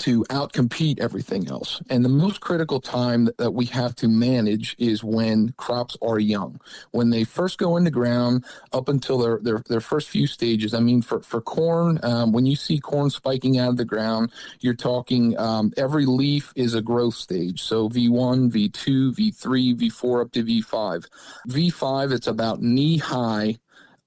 to 0.00 0.24
outcompete 0.24 1.00
everything 1.00 1.48
else. 1.48 1.80
And 1.90 2.04
the 2.04 2.08
most 2.08 2.40
critical 2.40 2.80
time 2.80 3.28
that 3.38 3.52
we 3.52 3.66
have 3.66 3.94
to 3.96 4.08
manage 4.08 4.76
is 4.78 5.04
when 5.04 5.54
crops 5.56 5.96
are 6.02 6.18
young. 6.18 6.60
When 6.90 7.10
they 7.10 7.24
first 7.24 7.58
go 7.58 7.76
in 7.76 7.84
the 7.84 7.90
ground 7.90 8.44
up 8.72 8.88
until 8.88 9.18
their, 9.18 9.38
their, 9.42 9.62
their 9.68 9.80
first 9.80 10.08
few 10.08 10.26
stages. 10.26 10.74
I 10.74 10.80
mean, 10.80 11.02
for, 11.02 11.20
for 11.20 11.40
corn, 11.40 11.98
um, 12.02 12.32
when 12.32 12.46
you 12.46 12.56
see 12.56 12.78
corn 12.78 13.10
spiking 13.10 13.58
out 13.58 13.70
of 13.70 13.76
the 13.76 13.84
ground, 13.84 14.32
you're 14.60 14.74
talking 14.74 15.38
um, 15.38 15.72
every 15.76 16.06
leaf 16.06 16.52
is 16.56 16.74
a 16.74 16.82
growth 16.82 17.14
stage. 17.14 17.62
So 17.62 17.88
V1, 17.88 18.50
V2, 18.50 19.14
V3, 19.14 19.76
V4 19.76 20.22
up 20.22 20.32
to 20.32 20.44
V5. 20.44 21.06
V5, 21.48 22.12
it's 22.12 22.26
about 22.26 22.62
knee 22.62 22.98
high 22.98 23.56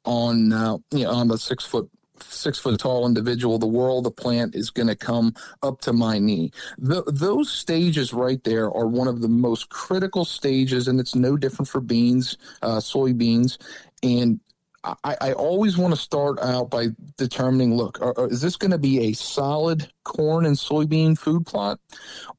on 0.06 0.52
uh, 0.52 0.78
you 0.92 1.04
know, 1.04 1.12
on 1.12 1.28
the 1.28 1.38
six 1.38 1.64
foot 1.64 1.90
six 2.22 2.60
foot 2.60 2.80
tall 2.80 3.06
individual, 3.06 3.58
the 3.58 3.68
world, 3.68 4.06
the 4.06 4.12
plant 4.12 4.56
is 4.56 4.70
going 4.70 4.88
to 4.88 4.96
come 4.96 5.34
up 5.64 5.82
to 5.82 5.94
my 5.94 6.20
knee. 6.20 6.52
The, 6.78 7.04
those 7.08 7.52
stages 7.52 8.14
right 8.14 8.44
there 8.44 8.66
are 8.66 8.88
one 8.88 9.08
of 9.08 9.22
the 9.22 9.28
most 9.28 9.70
critical 9.70 10.26
stages, 10.26 10.88
and 10.88 11.00
it's 11.00 11.16
no 11.16 11.38
different 11.38 11.70
for 11.70 11.82
beans, 11.82 12.38
uh, 12.62 12.78
soybeans. 12.78 13.58
And 14.04 14.40
I, 14.84 15.16
I 15.22 15.34
always 15.34 15.78
want 15.78 15.94
to 15.94 16.00
start 16.00 16.40
out 16.40 16.72
by 16.72 16.88
determining 17.18 17.76
look, 17.76 18.02
are, 18.02 18.18
are, 18.18 18.28
is 18.30 18.42
this 18.42 18.56
going 18.56 18.72
to 18.72 18.80
be 18.80 19.00
a 19.10 19.14
solid 19.14 19.92
corn 20.04 20.46
and 20.46 20.56
soybean 20.56 21.18
food 21.18 21.46
plot? 21.46 21.80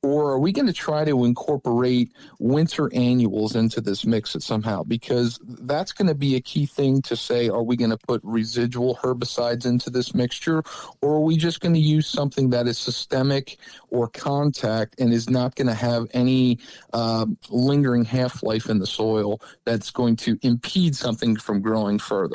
Or 0.02 0.32
are 0.32 0.38
we 0.40 0.50
going 0.50 0.66
to 0.66 0.72
try 0.72 1.04
to 1.04 1.24
incorporate 1.24 2.12
winter 2.40 2.92
annuals 2.92 3.54
into 3.54 3.80
this 3.80 4.04
mix 4.04 4.36
somehow? 4.40 4.82
Because 4.82 5.38
that's 5.44 5.92
going 5.92 6.08
to 6.08 6.16
be 6.16 6.34
a 6.34 6.40
key 6.40 6.66
thing 6.66 7.00
to 7.02 7.14
say 7.14 7.48
are 7.48 7.62
we 7.62 7.76
going 7.76 7.90
to 7.90 7.96
put 7.96 8.20
residual 8.24 8.96
herbicides 8.96 9.64
into 9.64 9.88
this 9.90 10.12
mixture? 10.12 10.64
Or 11.00 11.14
are 11.14 11.20
we 11.20 11.36
just 11.36 11.60
going 11.60 11.74
to 11.74 11.80
use 11.80 12.08
something 12.08 12.50
that 12.50 12.66
is 12.66 12.78
systemic 12.78 13.58
or 13.90 14.08
contact 14.08 14.98
and 14.98 15.12
is 15.12 15.30
not 15.30 15.54
going 15.54 15.68
to 15.68 15.74
have 15.74 16.08
any 16.12 16.58
uh, 16.92 17.26
lingering 17.50 18.04
half 18.04 18.42
life 18.42 18.68
in 18.68 18.80
the 18.80 18.86
soil 18.86 19.40
that's 19.64 19.92
going 19.92 20.16
to 20.16 20.36
impede 20.42 20.96
something 20.96 21.36
from 21.36 21.60
growing 21.60 22.00
further? 22.00 22.31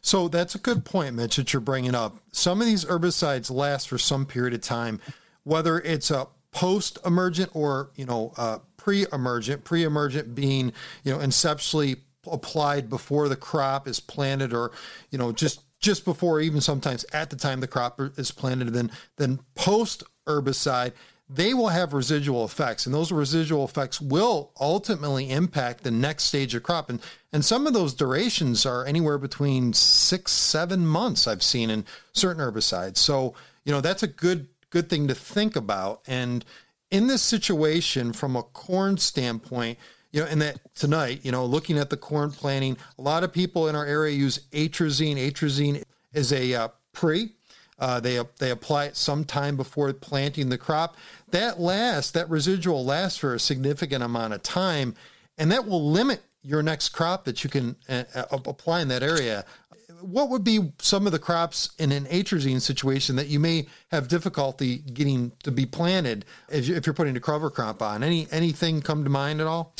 So 0.00 0.28
that's 0.28 0.54
a 0.54 0.58
good 0.58 0.84
point, 0.84 1.14
Mitch, 1.14 1.36
that 1.36 1.52
you're 1.52 1.60
bringing 1.60 1.94
up. 1.94 2.16
Some 2.32 2.60
of 2.60 2.66
these 2.66 2.84
herbicides 2.84 3.50
last 3.50 3.88
for 3.88 3.98
some 3.98 4.26
period 4.26 4.54
of 4.54 4.60
time, 4.60 5.00
whether 5.44 5.78
it's 5.80 6.10
a 6.10 6.28
post-emergent 6.50 7.50
or 7.54 7.90
you 7.94 8.06
know 8.06 8.32
uh, 8.36 8.58
pre-emergent. 8.76 9.64
Pre-emergent 9.64 10.34
being 10.34 10.72
you 11.04 11.12
know 11.12 11.18
conceptually 11.18 11.96
applied 12.26 12.88
before 12.88 13.28
the 13.28 13.36
crop 13.36 13.86
is 13.86 14.00
planted, 14.00 14.52
or 14.52 14.72
you 15.10 15.18
know 15.18 15.32
just 15.32 15.60
just 15.80 16.04
before, 16.04 16.40
even 16.40 16.60
sometimes 16.60 17.04
at 17.12 17.30
the 17.30 17.36
time 17.36 17.60
the 17.60 17.68
crop 17.68 18.00
is 18.16 18.30
planted. 18.30 18.72
Then 18.72 18.90
then 19.16 19.40
post 19.54 20.02
herbicide 20.26 20.92
they 21.30 21.52
will 21.52 21.68
have 21.68 21.92
residual 21.92 22.44
effects 22.44 22.86
and 22.86 22.94
those 22.94 23.12
residual 23.12 23.64
effects 23.64 24.00
will 24.00 24.50
ultimately 24.58 25.30
impact 25.30 25.84
the 25.84 25.90
next 25.90 26.24
stage 26.24 26.54
of 26.54 26.62
crop. 26.62 26.88
And 26.88 27.00
and 27.32 27.44
some 27.44 27.66
of 27.66 27.74
those 27.74 27.92
durations 27.92 28.64
are 28.64 28.86
anywhere 28.86 29.18
between 29.18 29.74
six 29.74 30.32
seven 30.32 30.86
months 30.86 31.26
i've 31.26 31.42
seen 31.42 31.70
in 31.70 31.84
certain 32.12 32.42
herbicides. 32.42 32.96
So 32.96 33.34
you 33.64 33.72
know 33.72 33.80
that's 33.80 34.02
a 34.02 34.08
good 34.08 34.48
good 34.70 34.88
thing 34.88 35.08
to 35.08 35.14
think 35.14 35.54
about. 35.56 36.02
And 36.06 36.44
in 36.90 37.06
this 37.06 37.22
situation 37.22 38.12
from 38.12 38.34
a 38.34 38.42
corn 38.42 38.96
standpoint 38.96 39.78
you 40.12 40.22
know 40.22 40.26
and 40.26 40.40
that 40.40 40.60
tonight 40.74 41.20
you 41.22 41.32
know 41.32 41.44
looking 41.44 41.76
at 41.76 41.90
the 41.90 41.96
corn 41.98 42.30
planting 42.30 42.78
a 42.98 43.02
lot 43.02 43.22
of 43.22 43.32
people 43.32 43.68
in 43.68 43.76
our 43.76 43.84
area 43.84 44.16
use 44.16 44.38
atrazine. 44.52 45.16
Atrazine 45.16 45.82
is 46.14 46.32
a 46.32 46.54
uh, 46.54 46.68
pre 46.92 47.32
uh, 47.78 48.00
they 48.00 48.20
they 48.38 48.50
apply 48.50 48.86
it 48.86 48.96
sometime 48.96 49.56
before 49.56 49.92
planting 49.92 50.48
the 50.48 50.58
crop. 50.58 50.96
That 51.30 51.60
lasts, 51.60 52.10
that 52.12 52.28
residual 52.30 52.84
lasts 52.84 53.18
for 53.18 53.34
a 53.34 53.40
significant 53.40 54.02
amount 54.02 54.34
of 54.34 54.42
time, 54.42 54.94
and 55.36 55.52
that 55.52 55.66
will 55.66 55.90
limit 55.90 56.22
your 56.42 56.62
next 56.62 56.90
crop 56.90 57.24
that 57.24 57.44
you 57.44 57.50
can 57.50 57.76
uh, 57.88 58.04
uh, 58.14 58.24
apply 58.30 58.80
in 58.80 58.88
that 58.88 59.02
area. 59.02 59.44
What 60.00 60.30
would 60.30 60.44
be 60.44 60.72
some 60.78 61.06
of 61.06 61.12
the 61.12 61.18
crops 61.18 61.70
in 61.78 61.90
an 61.90 62.04
atrazine 62.06 62.60
situation 62.60 63.16
that 63.16 63.26
you 63.26 63.40
may 63.40 63.66
have 63.90 64.06
difficulty 64.06 64.78
getting 64.78 65.32
to 65.42 65.50
be 65.50 65.66
planted 65.66 66.24
if 66.48 66.86
you're 66.86 66.94
putting 66.94 67.16
a 67.16 67.20
cover 67.20 67.50
crop 67.50 67.82
on? 67.82 68.04
Any 68.04 68.28
anything 68.30 68.80
come 68.80 69.02
to 69.02 69.10
mind 69.10 69.40
at 69.40 69.48
all? 69.48 69.74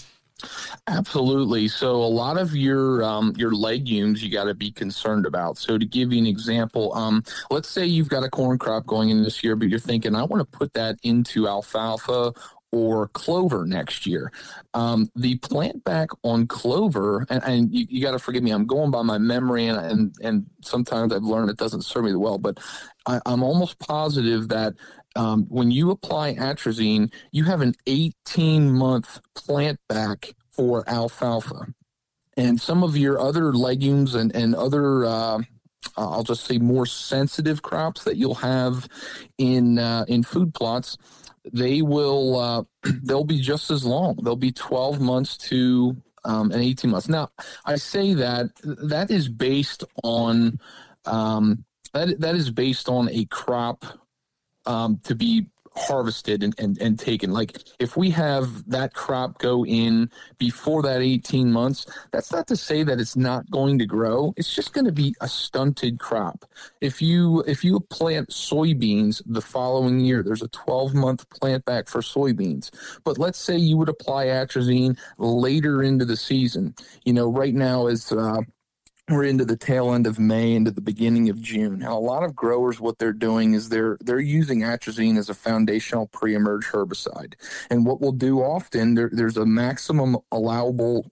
Absolutely. 0.87 1.68
So 1.68 1.97
a 1.97 2.07
lot 2.07 2.38
of 2.38 2.54
your 2.54 3.02
um, 3.02 3.35
your 3.37 3.52
legumes 3.52 4.23
you 4.23 4.30
got 4.30 4.45
to 4.45 4.54
be 4.54 4.71
concerned 4.71 5.26
about. 5.26 5.59
So 5.59 5.78
to 5.78 5.85
give 5.85 6.12
you 6.12 6.18
an 6.21 6.26
example, 6.26 6.95
um, 6.95 7.25
let's 7.50 7.68
say 7.68 7.85
you've 7.87 8.09
got 8.09 8.25
a 8.25 8.30
corn 8.30 8.59
crop 8.59 8.87
going 8.87 9.11
in 9.11 9.23
this 9.23 9.42
year, 9.42 9.57
but 9.57 9.68
you're 9.68 9.80
thinking 9.80 10.14
I 10.14 10.23
want 10.23 10.40
to 10.40 10.59
put 10.59 10.73
that 10.75 10.97
into 11.02 11.49
alfalfa 11.49 12.33
or 12.71 13.09
clover 13.09 13.66
next 13.66 14.07
year. 14.07 14.30
Um, 14.75 15.11
the 15.16 15.37
plant 15.38 15.85
back 15.85 16.11
on 16.23 16.47
clover, 16.47 17.26
and, 17.30 17.42
and 17.45 17.75
you, 17.75 17.87
you 17.88 18.02
got 18.02 18.12
to 18.12 18.18
forgive 18.18 18.42
me, 18.42 18.50
I'm 18.50 18.66
going 18.66 18.90
by 18.90 19.02
my 19.02 19.18
memory, 19.18 19.66
and, 19.66 19.78
and 19.78 20.14
and 20.23 20.47
sometimes 20.62 21.12
I've 21.12 21.23
learned 21.23 21.50
it 21.50 21.57
doesn't 21.57 21.83
serve 21.83 22.04
me 22.04 22.14
well, 22.14 22.38
but 22.38 22.59
I, 23.07 23.21
am 23.26 23.42
almost 23.42 23.78
positive 23.78 24.49
that 24.49 24.75
um, 25.17 25.47
when 25.49 25.71
you 25.71 25.91
apply 25.91 26.35
atrazine, 26.35 27.12
you 27.33 27.45
have 27.45 27.61
an 27.61 27.75
18 27.87 28.73
month 28.73 29.21
plant 29.35 29.79
back 29.88 30.35
for 30.53 30.88
alfalfa. 30.88 31.67
And 32.37 32.61
some 32.61 32.83
of 32.83 32.97
your 32.97 33.19
other 33.19 33.53
legumes 33.53 34.15
and, 34.15 34.35
and 34.35 34.55
other, 34.55 35.05
uh, 35.05 35.41
I'll 35.97 36.23
just 36.23 36.45
say 36.45 36.59
more 36.59 36.87
sensitive 36.87 37.62
crops 37.62 38.05
that 38.05 38.17
you'll 38.17 38.35
have 38.37 38.88
in, 39.38 39.79
uh, 39.79 40.05
in 40.07 40.23
food 40.23 40.55
plots, 40.55 40.97
they 41.53 41.83
will, 41.83 42.38
uh, 42.38 42.62
they'll 43.03 43.25
be 43.25 43.41
just 43.41 43.71
as 43.71 43.85
long. 43.85 44.19
They'll 44.23 44.37
be 44.37 44.53
12 44.53 45.00
months 45.00 45.37
to 45.49 45.97
um, 46.25 46.53
and 46.53 46.62
18 46.62 46.91
months. 46.91 47.09
Now, 47.09 47.31
I 47.65 47.77
say 47.77 48.15
that 48.15 48.50
that 48.62 49.11
is 49.11 49.29
based 49.29 49.85
on 50.05 50.61
um, 51.07 51.65
that 51.93 52.21
that 52.21 52.35
is 52.35 52.50
based 52.50 52.88
on 52.88 53.09
a 53.11 53.25
crop 53.27 53.85
um, 54.67 55.00
to 55.05 55.15
be 55.15 55.47
harvested 55.79 56.43
and, 56.43 56.55
and, 56.59 56.79
and 56.81 56.99
taken. 56.99 57.33
Like 57.33 57.59
if 57.79 57.97
we 57.97 58.11
have 58.11 58.69
that 58.69 58.93
crop 58.93 59.38
go 59.38 59.65
in 59.65 60.11
before 60.37 60.83
that 60.83 61.00
18 61.00 61.50
months, 61.50 61.87
that's 62.11 62.33
not 62.33 62.47
to 62.49 62.57
say 62.57 62.83
that 62.83 63.00
it's 63.00 63.17
not 63.17 63.50
going 63.50 63.79
to 63.79 63.87
grow. 63.87 64.35
It's 64.37 64.55
just 64.55 64.73
going 64.73 64.85
to 64.85 64.93
be 64.93 65.15
a 65.21 65.29
stunted 65.29 65.99
crop. 65.99 66.45
If 66.81 67.00
you 67.00 67.43
if 67.47 67.65
you 67.65 67.81
plant 67.81 68.31
soybeans 68.31 69.23
the 69.25 69.41
following 69.41 70.00
year, 70.00 70.23
there's 70.23 70.43
a 70.43 70.49
12 70.49 70.95
month 70.95 71.29
plant 71.31 71.65
back 71.65 71.88
for 71.88 72.00
soybeans. 72.00 72.71
But 73.05 73.19
let's 73.19 73.38
say 73.38 73.57
you 73.57 73.77
would 73.77 73.88
apply 73.88 74.27
atrazine 74.27 74.99
later 75.19 75.83
into 75.83 76.05
the 76.05 76.17
season. 76.17 76.75
You 77.05 77.12
know, 77.12 77.31
right 77.31 77.55
now 77.55 77.87
is 77.87 78.12
uh, 78.12 78.41
we're 79.09 79.25
into 79.25 79.45
the 79.45 79.57
tail 79.57 79.93
end 79.93 80.07
of 80.07 80.19
May 80.19 80.55
into 80.55 80.71
the 80.71 80.81
beginning 80.81 81.29
of 81.31 81.41
June. 81.41 81.75
And 81.75 81.85
a 81.85 81.95
lot 81.95 82.25
of 82.25 82.35
growers, 82.35 82.81
what 82.81 82.99
they're 82.99 83.12
doing 83.12 83.55
is 83.55 83.69
they're 83.69 83.97
they're 84.00 84.21
using 84.21 84.61
atrazine 84.61 85.17
as 85.19 85.29
a 85.29 85.35
foundational 85.35 86.07
pre-emerge 86.09 86.67
herbicide. 86.67 87.35
And 87.71 87.87
what 87.87 88.00
we'll 88.00 88.12
do 88.12 88.41
often, 88.41 88.95
there, 88.95 89.11
there's 89.12 89.37
a 89.37 89.47
maximum 89.47 90.19
allowable 90.33 91.11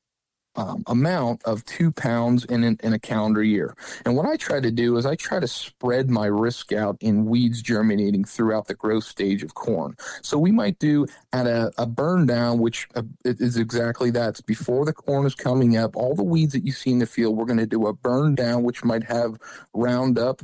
um, 0.57 0.83
amount 0.87 1.43
of 1.45 1.65
two 1.65 1.93
pounds 1.93 2.45
in, 2.47 2.65
in 2.65 2.93
a 2.93 2.99
calendar 2.99 3.43
year. 3.43 3.77
And 4.05 4.17
what 4.17 4.27
I 4.27 4.37
try 4.37 4.61
to 4.61 4.71
do 4.71 4.97
is 4.97 5.07
I 5.07 5.15
try 5.15 5.41
to 5.41 5.49
spread 5.49 6.11
my 6.11 6.27
risk 6.27 6.73
out 6.73 6.97
in 7.01 7.27
weeds 7.27 7.63
germinating 7.63 8.25
throughout 8.25 8.67
the 8.67 8.75
growth 8.75 9.05
stage 9.05 9.43
of 9.43 9.55
corn. 9.55 9.97
So 10.23 10.39
we 10.39 10.51
might 10.51 10.79
do 10.79 11.07
at 11.33 11.47
a, 11.47 11.73
a 11.79 11.87
burn 11.87 12.27
down, 12.27 12.59
which 12.59 12.89
uh, 12.95 13.03
is 13.25 13.57
exactly 13.57 14.11
that. 14.13 14.31
It's 14.31 14.41
before 14.41 14.85
the 14.85 14.93
corn 14.93 15.27
is 15.27 15.35
coming 15.35 15.77
up. 15.77 15.97
All 15.97 16.15
the 16.15 16.25
weeds 16.25 16.53
that 16.53 16.65
you 16.65 16.73
see 16.73 16.91
in 16.91 16.99
the 16.99 17.07
field, 17.07 17.37
we're 17.37 17.45
going 17.45 17.59
to 17.59 17.67
do 17.67 17.87
a 17.87 17.93
burn 17.93 18.35
down, 18.35 18.63
which 18.63 18.85
might 18.85 19.05
have 19.05 19.39
Roundup 19.75 20.43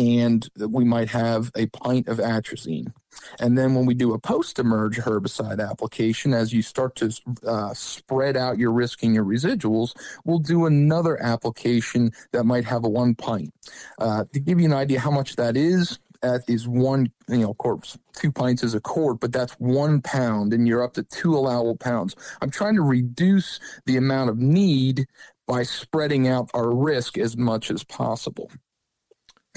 and 0.00 0.48
we 0.56 0.82
might 0.82 1.10
have 1.10 1.50
a 1.54 1.66
pint 1.66 2.08
of 2.08 2.16
atrazine. 2.16 2.90
And 3.38 3.58
then 3.58 3.74
when 3.74 3.84
we 3.84 3.92
do 3.92 4.14
a 4.14 4.18
post-emerge 4.18 4.96
herbicide 4.96 5.60
application, 5.60 6.32
as 6.32 6.54
you 6.54 6.62
start 6.62 6.96
to 6.96 7.12
uh, 7.46 7.74
spread 7.74 8.34
out 8.34 8.58
your 8.58 8.72
risk 8.72 9.02
and 9.02 9.14
your 9.14 9.26
residuals, 9.26 9.94
we'll 10.24 10.38
do 10.38 10.64
another 10.64 11.22
application 11.22 12.12
that 12.32 12.44
might 12.44 12.64
have 12.64 12.84
a 12.84 12.88
one 12.88 13.14
pint. 13.14 13.52
Uh, 13.98 14.24
to 14.32 14.40
give 14.40 14.58
you 14.58 14.64
an 14.64 14.72
idea 14.72 14.98
how 14.98 15.10
much 15.10 15.36
that 15.36 15.54
is, 15.54 15.98
that 16.22 16.44
is 16.48 16.66
one, 16.66 17.12
you 17.28 17.38
know, 17.38 17.50
of 17.50 17.58
course, 17.58 17.98
two 18.14 18.32
pints 18.32 18.62
is 18.62 18.74
a 18.74 18.80
quart, 18.80 19.20
but 19.20 19.32
that's 19.32 19.52
one 19.54 20.00
pound, 20.00 20.54
and 20.54 20.66
you're 20.66 20.82
up 20.82 20.94
to 20.94 21.02
two 21.02 21.34
allowable 21.34 21.76
pounds. 21.76 22.16
I'm 22.40 22.50
trying 22.50 22.76
to 22.76 22.82
reduce 22.82 23.60
the 23.84 23.98
amount 23.98 24.30
of 24.30 24.38
need 24.38 25.06
by 25.46 25.62
spreading 25.62 26.26
out 26.26 26.50
our 26.54 26.74
risk 26.74 27.18
as 27.18 27.36
much 27.36 27.70
as 27.70 27.84
possible. 27.84 28.50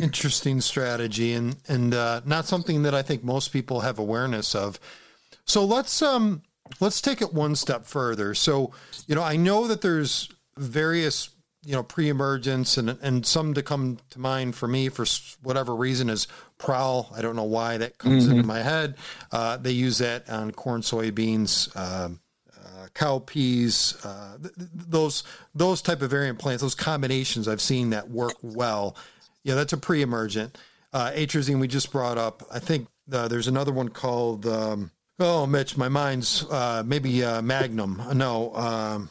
Interesting 0.02 0.60
strategy, 0.62 1.34
and 1.34 1.56
and 1.68 1.94
uh, 1.94 2.22
not 2.26 2.46
something 2.46 2.84
that 2.84 2.96
I 2.96 3.04
think 3.04 3.24
most 3.24 3.50
people 3.50 3.82
have 3.82 4.00
awareness 4.00 4.56
of. 4.56 4.80
So 5.46 5.64
let's 5.64 6.02
um 6.02 6.42
let's 6.80 7.02
take 7.02 7.22
it 7.22 7.34
one 7.34 7.56
step 7.56 7.86
further. 7.86 8.34
So 8.34 8.72
you 9.08 9.16
know, 9.16 9.24
I 9.24 9.36
know 9.36 9.68
that 9.68 9.82
there's 9.82 10.30
various 10.58 11.30
you 11.64 11.74
know 11.74 11.84
pre-emergence 11.84 12.78
and 12.78 12.90
and 13.02 13.26
some 13.26 13.54
to 13.54 13.62
come 13.62 14.00
to 14.10 14.20
mind 14.20 14.56
for 14.56 14.68
me 14.68 14.90
for 14.90 15.06
whatever 15.42 15.76
reason 15.76 16.10
is 16.10 16.28
prowl. 16.58 17.12
I 17.16 17.22
don't 17.22 17.36
know 17.36 17.44
why 17.44 17.78
that 17.78 17.98
comes 17.98 18.24
mm-hmm. 18.24 18.38
into 18.38 18.48
my 18.48 18.60
head. 18.62 18.96
Uh, 19.32 19.58
they 19.58 19.72
use 19.72 20.00
that 20.00 20.30
on 20.30 20.52
corn, 20.52 20.82
soybeans. 20.82 21.70
Uh, 21.76 22.10
uh, 22.84 22.88
cowpeas, 22.96 24.04
uh, 24.06 24.38
th- 24.42 24.54
those 24.74 25.24
those 25.54 25.82
type 25.82 26.02
of 26.02 26.10
variant 26.10 26.40
plants, 26.40 26.62
those 26.62 26.76
combinations 26.76 27.48
I've 27.48 27.62
seen 27.62 27.92
that 27.92 28.10
work 28.10 28.34
well. 28.42 28.96
Yeah, 29.44 29.56
that's 29.56 29.74
a 29.74 29.78
pre-emergent. 29.78 30.58
Uh, 30.92 31.12
atrazine 31.12 31.60
we 31.60 31.68
just 31.68 31.92
brought 31.92 32.18
up. 32.18 32.44
I 32.52 32.60
think 32.60 32.88
uh, 33.12 33.28
there's 33.28 33.48
another 33.48 33.72
one 33.72 33.90
called. 33.90 34.46
Um, 34.46 34.92
oh, 35.20 35.46
Mitch, 35.46 35.76
my 35.76 35.90
mind's 35.90 36.46
uh, 36.50 36.84
maybe 36.86 37.24
uh, 37.24 37.42
Magnum. 37.42 38.02
No, 38.14 38.56
um, 38.56 39.10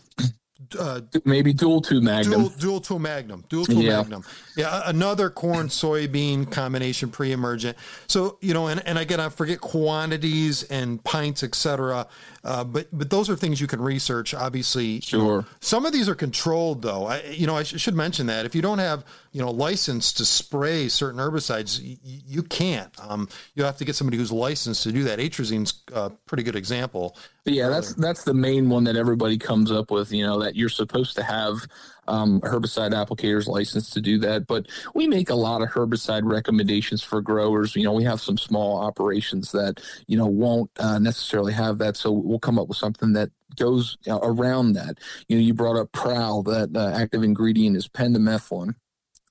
uh, 0.79 1.01
maybe 1.25 1.53
dual 1.53 1.81
two 1.81 2.01
magnum. 2.01 2.41
Dual, 2.41 2.49
dual 2.51 2.81
two 2.81 2.99
magnum. 2.99 3.45
Dual 3.49 3.67
two 3.67 3.81
yeah. 3.81 3.99
magnum. 3.99 4.25
Yeah, 4.57 4.83
another 4.87 5.31
corn 5.31 5.69
soybean 5.69 6.51
combination 6.51 7.11
pre-emergent. 7.11 7.77
So 8.07 8.39
you 8.41 8.55
know, 8.55 8.67
and, 8.69 8.87
and 8.87 8.99
again, 8.99 9.21
I 9.21 9.29
forget 9.29 9.61
quantities 9.61 10.63
and 10.65 11.03
pints, 11.05 11.43
etc. 11.43 12.07
Uh, 12.45 12.65
but 12.65 12.89
but 12.93 13.11
those 13.11 13.31
are 13.31 13.37
things 13.37 13.61
you 13.61 13.67
can 13.67 13.81
research. 13.81 14.35
Obviously, 14.35 15.01
sure. 15.01 15.21
You 15.21 15.27
know, 15.27 15.45
some 15.61 15.87
of 15.87 15.93
these 15.93 16.09
are 16.09 16.15
controlled 16.15 16.83
though. 16.83 17.07
I, 17.07 17.23
you 17.23 17.47
know, 17.47 17.57
I 17.57 17.63
sh- 17.63 17.81
should 17.81 17.95
mention 17.95 18.27
that 18.27 18.47
if 18.47 18.55
you 18.55 18.63
don't 18.63 18.79
have 18.79 19.05
you 19.33 19.41
know 19.41 19.51
license 19.51 20.13
to 20.15 20.25
spray 20.25 20.89
certain 20.89 21.21
herbicides, 21.21 21.81
y- 21.81 21.99
you 22.03 22.43
can't. 22.43 22.93
Um, 23.01 23.29
you 23.55 23.65
have 23.65 23.77
to 23.79 23.85
get 23.85 23.95
somebody 23.95 24.17
who's 24.17 24.33
licensed 24.33 24.83
to 24.85 24.93
do 24.93 25.05
that. 25.05 25.19
Atrazine's 25.19 25.83
a 25.93 26.11
pretty 26.11 26.43
good 26.43 26.57
example. 26.57 27.17
But 27.45 27.55
yeah, 27.55 27.69
that's 27.69 27.95
that's 27.95 28.23
the 28.23 28.35
main 28.35 28.69
one 28.69 28.85
that 28.85 28.95
everybody 28.95 29.37
comes 29.37 29.73
up 29.73 29.91
with. 29.91 30.13
You 30.13 30.25
know 30.25 30.41
that 30.41 30.55
you're 30.55 30.69
supposed 30.69 31.17
to 31.17 31.25
have 31.25 31.67
um, 32.07 32.41
herbicide 32.43 32.93
applicators 32.93 33.49
licensed 33.49 33.93
to 33.95 34.01
do 34.01 34.19
that. 34.21 34.47
But 34.47 34.69
we 34.95 35.09
make 35.09 35.29
a 35.29 35.35
lot 35.35 35.61
of 35.61 35.69
herbicide 35.69 36.23
recommendations 36.25 37.03
for 37.03 37.21
growers. 37.21 37.75
You 37.75 37.83
know, 37.83 37.95
we 37.95 38.05
have 38.05 38.21
some 38.21 38.39
small 38.39 38.79
operations 38.79 39.51
that 39.53 39.81
you 40.07 40.17
know 40.17 40.27
won't 40.27 40.71
uh, 40.79 41.01
necessarily 41.01 41.53
have 41.53 41.79
that, 41.79 41.97
so 41.97 42.13
we'll 42.13 42.39
come 42.39 42.61
up 42.61 42.69
with 42.69 42.79
something 42.79 43.13
that 43.15 43.31
goes 43.57 43.99
around 44.07 44.75
that. 44.75 44.99
You 45.29 45.37
know, 45.37 45.43
you 45.43 45.53
brought 45.53 45.81
up 45.81 45.91
Prowl. 45.91 46.45
That 46.45 46.71
uh, 46.77 46.93
active 46.95 47.25
ingredient 47.25 47.77
is 47.77 47.89
pendimethalin 47.89 48.75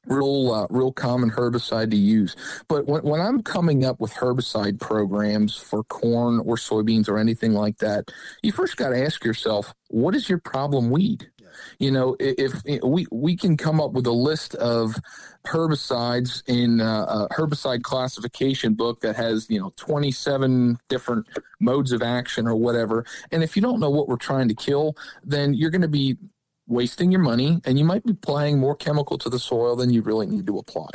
real 0.07 0.51
uh, 0.51 0.67
real 0.69 0.91
common 0.91 1.31
herbicide 1.31 1.91
to 1.91 1.97
use. 1.97 2.35
But 2.67 2.87
when, 2.87 3.03
when 3.03 3.21
i'm 3.21 3.41
coming 3.43 3.85
up 3.85 3.99
with 3.99 4.13
herbicide 4.13 4.79
programs 4.79 5.55
for 5.55 5.83
corn 5.83 6.39
or 6.39 6.55
soybeans 6.55 7.07
or 7.07 7.17
anything 7.17 7.53
like 7.53 7.77
that 7.77 8.11
you 8.41 8.51
first 8.51 8.77
got 8.77 8.89
to 8.89 9.03
ask 9.03 9.23
yourself 9.23 9.73
what 9.91 10.15
is 10.15 10.29
your 10.29 10.39
problem 10.39 10.89
weed? 10.89 11.29
You 11.79 11.91
know, 11.91 12.15
if, 12.17 12.61
if, 12.65 12.81
we 12.81 13.05
we 13.11 13.35
can 13.35 13.57
come 13.57 13.81
up 13.81 13.91
with 13.91 14.07
a 14.07 14.11
list 14.11 14.55
of 14.55 14.95
herbicides 15.45 16.43
in 16.47 16.79
a 16.79 17.27
herbicide 17.33 17.83
classification 17.83 18.73
book 18.73 19.01
that 19.01 19.17
has 19.17 19.47
you 19.49 19.59
know 19.59 19.73
27 19.75 20.77
different 20.87 21.27
modes 21.59 21.91
of 21.91 22.01
action 22.01 22.47
or 22.47 22.55
whatever, 22.55 23.05
and 23.31 23.43
if 23.43 23.57
you 23.57 23.61
don't 23.61 23.81
know 23.81 23.89
what 23.89 24.07
we're 24.07 24.15
trying 24.15 24.47
to 24.47 24.55
kill, 24.55 24.95
then 25.25 25.53
you're 25.53 25.71
going 25.71 25.81
to 25.81 25.89
be 25.89 26.17
wasting 26.71 27.11
your 27.11 27.21
money 27.21 27.61
and 27.65 27.77
you 27.77 27.85
might 27.85 28.03
be 28.03 28.11
applying 28.11 28.57
more 28.57 28.75
chemical 28.75 29.17
to 29.17 29.29
the 29.29 29.37
soil 29.37 29.75
than 29.75 29.89
you 29.89 30.01
really 30.01 30.25
need 30.25 30.47
to 30.47 30.57
apply. 30.57 30.89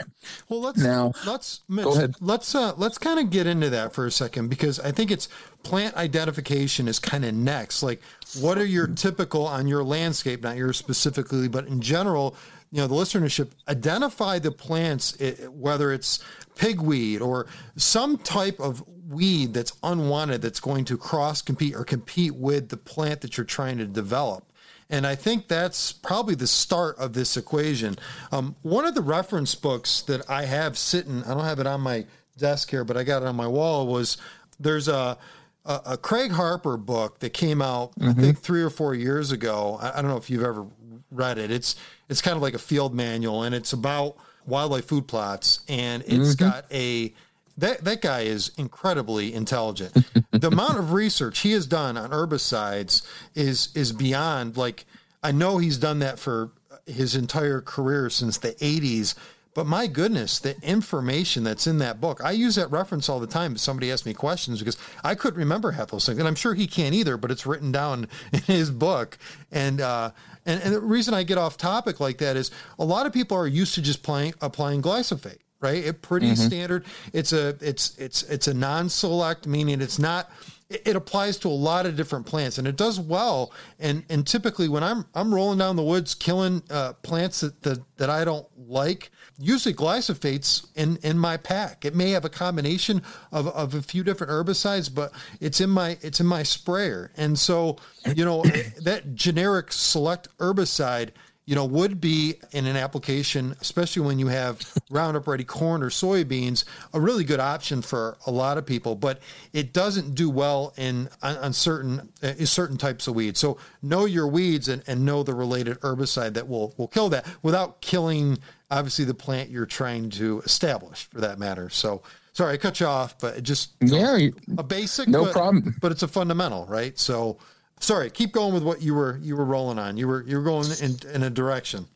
Well, 0.49 0.61
let's 0.61 0.79
now 0.79 1.13
let's 1.27 1.61
Mitch, 1.69 1.85
go 1.85 1.95
ahead. 1.95 2.15
Let's 2.21 2.55
uh, 2.55 2.73
let's 2.77 2.99
kind 2.99 3.21
of 3.21 3.31
get 3.31 3.47
into 3.47 3.71
that 3.71 3.93
for 3.93 4.07
a 4.07 4.11
second 4.11 4.49
because 4.49 4.81
I 4.81 4.91
think 4.91 5.11
it's 5.11 5.29
plant 5.63 5.95
identification 5.97 6.89
is 6.89 6.99
kind 6.99 7.25
of 7.25 7.35
next. 7.35 7.83
Like, 7.83 8.01
what 8.41 8.59
are 8.59 8.65
your 8.65 8.87
typical 8.87 9.47
on 9.47 9.69
your 9.69 9.85
landscape, 9.85 10.43
not 10.43 10.57
yours 10.57 10.77
specifically, 10.77 11.49
but 11.49 11.67
in 11.67 11.81
general, 11.81 12.37
you 12.73 12.81
know, 12.81 12.87
the 12.87 12.95
listenership 12.95 13.51
identify 13.69 14.39
the 14.39 14.51
plants, 14.51 15.17
whether 15.51 15.93
it's 15.93 16.23
pigweed 16.57 17.21
or 17.21 17.47
some 17.77 18.17
type 18.19 18.59
of 18.61 18.83
weed 19.09 19.55
that's 19.55 19.73
unwanted 19.83 20.43
that's 20.43 20.61
going 20.61 20.85
to 20.87 20.97
cross 20.97 21.43
compete 21.43 21.75
or 21.75 21.85
compete 21.85 22.35
with 22.35 22.71
the 22.71 22.77
plant 22.77 23.21
that 23.21 23.37
you're 23.37 23.45
trying 23.45 23.79
to 23.79 23.87
develop. 23.87 24.45
And 24.89 25.07
I 25.07 25.17
think 25.17 25.49
that's 25.49 25.93
probably 25.93 26.37
the 26.37 26.47
start 26.47 26.97
of 26.99 27.13
this 27.13 27.37
equation. 27.37 27.99
Um, 28.31 28.55
one 28.63 28.85
of 28.85 28.95
the 28.95 29.01
reference 29.01 29.55
books 29.55 30.03
that 30.03 30.29
I 30.31 30.45
have 30.45 30.79
sitting, 30.79 31.25
I 31.25 31.35
don't 31.35 31.45
have 31.45 31.59
it 31.59 31.67
on 31.67 31.81
my 31.81 32.07
desk 32.39 32.71
here, 32.71 32.85
but 32.85 32.97
I 32.97 33.03
got 33.03 33.23
it 33.23 33.29
on 33.29 33.35
my 33.35 33.49
wall, 33.49 33.87
was 33.87 34.17
there's 34.61 34.87
a, 34.87 35.19
a, 35.65 35.81
a 35.87 35.97
Craig 35.97 36.31
Harper 36.31 36.77
book 36.77 37.19
that 37.19 37.31
came 37.31 37.61
out, 37.61 37.99
mm-hmm. 37.99 38.11
I 38.11 38.13
think, 38.15 38.39
three 38.39 38.63
or 38.63 38.71
four 38.71 38.95
years 38.95 39.33
ago. 39.33 39.79
I, 39.81 39.99
I 39.99 40.03
don't 40.03 40.11
know 40.11 40.17
if 40.17 40.31
you've 40.31 40.45
ever 40.45 40.67
read 41.11 41.39
it. 41.39 41.51
It's 41.51 41.77
it's 42.09 42.23
kind 42.23 42.37
of 42.37 42.43
like 42.43 42.55
a 42.55 42.59
field 42.59 42.95
manual, 42.95 43.43
and 43.43 43.55
it's 43.55 43.73
about 43.73 44.17
wildlife 44.47 44.85
food 44.85 45.09
plots, 45.09 45.61
and 45.69 46.03
it's 46.07 46.37
mm-hmm. 46.37 46.49
got 46.49 46.65
a 46.73 47.13
that 47.59 47.85
that 47.85 48.03
guy 48.03 48.21
is 48.23 48.53
incredibly 48.57 49.33
intelligent. 49.33 49.93
the 50.31 50.49
amount 50.49 50.79
of 50.79 50.93
research 50.93 51.41
he 51.41 51.53
has 51.53 51.67
done 51.67 51.97
on 51.97 52.11
herbicides 52.11 53.07
is 53.35 53.69
is 53.75 53.93
beyond 53.93 54.57
like 54.57 54.85
I 55.23 55.33
know 55.33 55.59
he's 55.59 55.79
done 55.79 56.01
that 56.01 56.19
for 56.19 56.53
his 56.87 57.17
entire 57.17 57.61
career 57.61 58.09
since 58.11 58.39
the 58.39 58.53
80s, 58.53 59.17
but 59.55 59.67
my 59.67 59.87
goodness, 59.87 60.39
the 60.39 60.61
information 60.63 61.43
that's 61.43 61.67
in 61.67 61.79
that 61.79 62.01
book. 62.01 62.21
I 62.23 62.31
use 62.31 62.55
that 62.55 62.71
reference 62.71 63.09
all 63.09 63.19
the 63.19 63.27
time 63.27 63.53
if 63.53 63.61
somebody 63.61 63.91
asks 63.91 64.07
me 64.07 64.15
questions 64.15 64.61
because 64.61 64.77
I 65.03 65.15
couldn't 65.15 65.39
remember 65.39 65.73
half 65.73 65.89
those 65.89 66.07
things. 66.07 66.19
And 66.19 66.29
I'm 66.29 66.35
sure 66.35 66.55
he 66.55 66.67
can't 66.67 66.95
either, 66.95 67.17
but 67.17 67.31
it's 67.31 67.47
written 67.47 67.73
down 67.73 68.07
in 68.33 68.41
his 68.41 68.71
book. 68.71 69.19
And 69.51 69.81
uh 69.81 70.11
and, 70.45 70.63
and 70.63 70.73
the 70.73 70.81
reason 70.81 71.13
I 71.13 71.25
get 71.25 71.39
off 71.39 71.57
topic 71.57 71.99
like 71.99 72.19
that 72.19 72.37
is 72.37 72.53
a 72.79 72.85
lot 72.85 73.07
of 73.07 73.13
people 73.13 73.37
are 73.37 73.49
used 73.49 73.75
to 73.75 73.83
just 73.83 74.05
playing, 74.05 74.35
applying 74.41 74.81
glyphosate 74.81 75.39
right? 75.61 75.85
It 75.85 76.03
pretty 76.03 76.33
mm-hmm. 76.33 76.47
standard. 76.47 76.85
It's 77.13 77.33
a 77.33 77.57
it's 77.61 77.97
it's 77.99 78.23
it's 78.25 78.49
a 78.49 78.55
non-select, 78.55 79.47
meaning 79.47 79.81
it's 79.81 79.99
not. 79.99 80.31
It, 80.69 80.97
applies 80.97 81.39
to 81.39 81.49
a 81.49 81.51
lot 81.51 81.87
of 81.87 81.95
different 81.95 82.27
plants, 82.27 82.59
and 82.59 82.67
it 82.67 82.75
does 82.75 82.99
well. 82.99 83.53
And 83.79 84.03
and 84.11 84.27
typically, 84.27 84.69
when 84.69 84.83
I'm 84.83 85.07
I'm 85.15 85.33
rolling 85.33 85.59
down 85.59 85.77
the 85.77 85.85
woods 85.85 86.13
killing 86.13 86.65
uh, 86.71 86.95
plants 86.95 87.41
that, 87.41 87.63
that 87.63 87.83
that 87.99 88.11
I 88.11 88.25
don't 88.25 88.49
like, 88.57 89.13
usually 89.39 89.75
glyphosate's 89.75 90.67
in 90.75 90.97
in 91.05 91.19
my 91.19 91.37
pack. 91.37 91.85
It 91.85 91.95
may 91.95 92.11
have 92.11 92.25
a 92.25 92.29
combination 92.29 93.03
of, 93.31 93.47
of 93.49 93.75
a 93.75 93.83
few 93.83 94.03
different 94.03 94.33
herbicides, 94.33 94.93
but 94.93 95.13
it's 95.41 95.61
in 95.61 95.71
my 95.71 95.99
it's 96.03 96.19
in 96.19 96.27
my 96.27 96.43
sprayer. 96.43 97.13
And 97.17 97.39
so, 97.39 97.77
you 98.15 98.25
know, 98.25 98.43
that 98.83 99.15
generic 99.15 99.73
select 99.73 100.37
herbicide 100.39 101.11
you 101.47 101.55
know, 101.55 101.65
would 101.65 102.01
be 102.01 102.35
in 102.51 102.67
an 102.67 102.77
application, 102.77 103.55
especially 103.61 104.03
when 104.05 104.19
you 104.19 104.27
have 104.27 104.61
Roundup 104.91 105.29
Ready 105.29 105.45
corn 105.45 105.83
or 105.83 105.91
soybeans, 105.91 106.65
a 106.93 107.01
really 107.01 107.23
good 107.23 107.39
option 107.39 107.83
for 107.83 108.19
a 108.27 108.33
lot 108.33 108.59
of 108.59 108.67
people. 108.67 108.97
But 108.97 109.21
it 109.53 109.73
doesn't 109.73 110.17
do 110.17 110.29
well 110.29 110.75
in 110.77 111.09
on, 111.23 111.37
on 111.37 111.53
certain 111.53 112.13
uh, 112.23 112.35
certain 112.45 112.77
types 112.77 113.07
of 113.07 113.15
weeds. 113.15 113.39
So 113.39 113.59
know 113.81 114.05
your 114.05 114.27
weeds 114.27 114.69
and, 114.69 114.83
and 114.89 115.05
know 115.05 115.23
the 115.23 115.35
related 115.35 115.81
herbicide 115.81 116.35
that 116.35 116.49
will 116.49 116.75
will 116.77 116.89
kill 116.89 117.09
that 117.11 117.27
without 117.43 117.81
killing 117.81 118.39
obviously 118.71 119.05
the 119.05 119.15
plant 119.15 119.49
you're 119.49 119.67
trying 119.67 120.11
to 120.11 120.41
establish 120.41 121.05
for 121.05 121.21
that 121.21 121.39
matter. 121.39 121.71
So 121.71 122.03
sorry 122.33 122.55
I 122.55 122.57
cut 122.57 122.81
you 122.81 122.87
off, 122.87 123.19
but 123.21 123.41
just 123.45 123.71
yeah, 123.81 124.19
a 124.59 124.65
basic, 124.65 125.09
no 125.09 125.25
but, 125.25 125.33
problem. 125.33 125.77
But 125.81 125.93
it's 125.93 126.03
a 126.03 126.09
fundamental, 126.09 126.67
right? 126.67 126.99
So 126.99 127.39
sorry, 127.81 128.11
keep 128.11 128.33
going 128.33 128.55
with 128.55 128.63
what 128.63 128.83
you 128.83 128.95
were 128.95 129.19
you 129.23 129.37
were 129.37 129.45
rolling 129.45 129.79
on. 129.79 129.97
You 129.97 130.09
were 130.09 130.23
you 130.25 130.37
were 130.37 130.43
going 130.43 130.69
in 130.81 130.97
in 131.13 131.23
a 131.23 131.31
direction. 131.31 131.87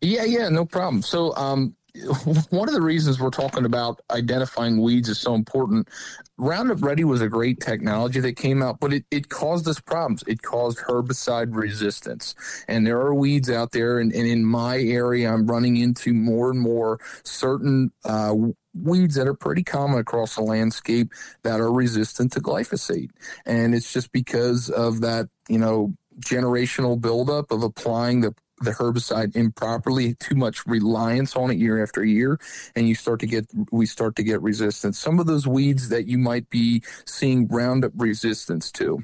Yeah, 0.00 0.24
yeah, 0.24 0.48
no 0.48 0.64
problem. 0.64 1.02
So, 1.02 1.34
um, 1.36 1.74
one 2.50 2.68
of 2.68 2.74
the 2.74 2.80
reasons 2.80 3.18
we're 3.18 3.30
talking 3.30 3.64
about 3.64 4.00
identifying 4.10 4.80
weeds 4.80 5.08
is 5.08 5.18
so 5.18 5.34
important. 5.34 5.88
Roundup 6.36 6.82
Ready 6.82 7.04
was 7.04 7.20
a 7.20 7.28
great 7.28 7.60
technology 7.60 8.20
that 8.20 8.36
came 8.36 8.62
out, 8.62 8.78
but 8.80 8.92
it, 8.92 9.04
it 9.10 9.28
caused 9.28 9.66
us 9.66 9.80
problems. 9.80 10.22
It 10.26 10.42
caused 10.42 10.78
herbicide 10.78 11.54
resistance. 11.54 12.34
And 12.68 12.86
there 12.86 13.00
are 13.00 13.14
weeds 13.14 13.50
out 13.50 13.72
there, 13.72 13.98
and, 13.98 14.12
and 14.12 14.26
in 14.26 14.44
my 14.44 14.78
area, 14.78 15.32
I'm 15.32 15.46
running 15.46 15.76
into 15.76 16.14
more 16.14 16.50
and 16.50 16.60
more 16.60 17.00
certain 17.24 17.90
uh, 18.04 18.34
weeds 18.74 19.14
that 19.16 19.26
are 19.26 19.34
pretty 19.34 19.64
common 19.64 19.98
across 19.98 20.36
the 20.36 20.42
landscape 20.42 21.12
that 21.42 21.60
are 21.60 21.72
resistant 21.72 22.32
to 22.32 22.40
glyphosate. 22.40 23.10
And 23.46 23.74
it's 23.74 23.92
just 23.92 24.12
because 24.12 24.70
of 24.70 25.00
that, 25.00 25.28
you 25.48 25.58
know, 25.58 25.94
generational 26.20 27.00
buildup 27.00 27.50
of 27.50 27.62
applying 27.62 28.20
the 28.20 28.34
the 28.60 28.72
herbicide 28.72 29.36
improperly, 29.36 30.14
too 30.14 30.34
much 30.34 30.66
reliance 30.66 31.36
on 31.36 31.50
it 31.50 31.58
year 31.58 31.82
after 31.82 32.04
year, 32.04 32.38
and 32.74 32.88
you 32.88 32.94
start 32.94 33.20
to 33.20 33.26
get 33.26 33.46
we 33.70 33.86
start 33.86 34.16
to 34.16 34.22
get 34.22 34.40
resistance. 34.42 34.98
Some 34.98 35.18
of 35.18 35.26
those 35.26 35.46
weeds 35.46 35.88
that 35.88 36.06
you 36.06 36.18
might 36.18 36.48
be 36.50 36.82
seeing 37.04 37.46
Roundup 37.48 37.92
resistance 37.96 38.70
to 38.72 39.02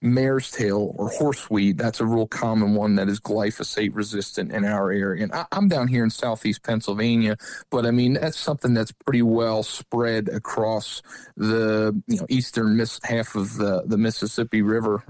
mare's 0.00 0.50
tail 0.50 0.94
or 0.96 1.10
horseweed. 1.10 1.76
That's 1.76 2.00
a 2.00 2.06
real 2.06 2.26
common 2.26 2.74
one 2.74 2.94
that 2.96 3.08
is 3.08 3.20
glyphosate 3.20 3.94
resistant 3.94 4.52
in 4.52 4.64
our 4.64 4.92
area. 4.92 5.24
And 5.24 5.32
I, 5.32 5.46
am 5.52 5.68
down 5.68 5.88
here 5.88 6.04
in 6.04 6.10
southeast 6.10 6.62
Pennsylvania, 6.62 7.36
but 7.70 7.84
I 7.84 7.90
mean 7.90 8.14
that's 8.14 8.38
something 8.38 8.74
that's 8.74 8.92
pretty 8.92 9.22
well 9.22 9.62
spread 9.62 10.28
across 10.28 11.02
the 11.36 12.00
you 12.06 12.18
know 12.18 12.26
eastern 12.28 12.76
miss, 12.76 13.00
half 13.02 13.34
of 13.34 13.56
the 13.56 13.82
the 13.86 13.98
Mississippi 13.98 14.62
River 14.62 15.02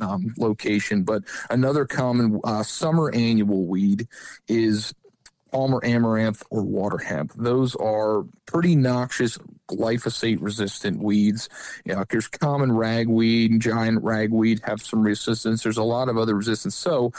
um, 0.00 0.34
location. 0.38 1.02
But 1.02 1.22
another 1.50 1.86
common 1.86 2.40
uh, 2.44 2.62
summer 2.62 3.10
annual 3.12 3.66
weed 3.66 4.08
is 4.48 4.94
Palmer 5.54 5.78
amaranth 5.84 6.42
or 6.50 6.62
water 6.62 6.98
hemp. 6.98 7.32
Those 7.36 7.76
are 7.76 8.24
pretty 8.44 8.74
noxious 8.74 9.38
glyphosate 9.70 10.38
resistant 10.40 11.00
weeds. 11.00 11.48
You 11.84 11.94
know, 11.94 12.04
there's 12.10 12.26
common 12.26 12.72
ragweed 12.72 13.52
and 13.52 13.62
giant 13.62 14.02
ragweed 14.02 14.62
have 14.64 14.82
some 14.82 15.04
resistance. 15.04 15.62
There's 15.62 15.76
a 15.76 15.84
lot 15.84 16.08
of 16.08 16.18
other 16.18 16.34
resistance. 16.34 16.74
So 16.74 17.12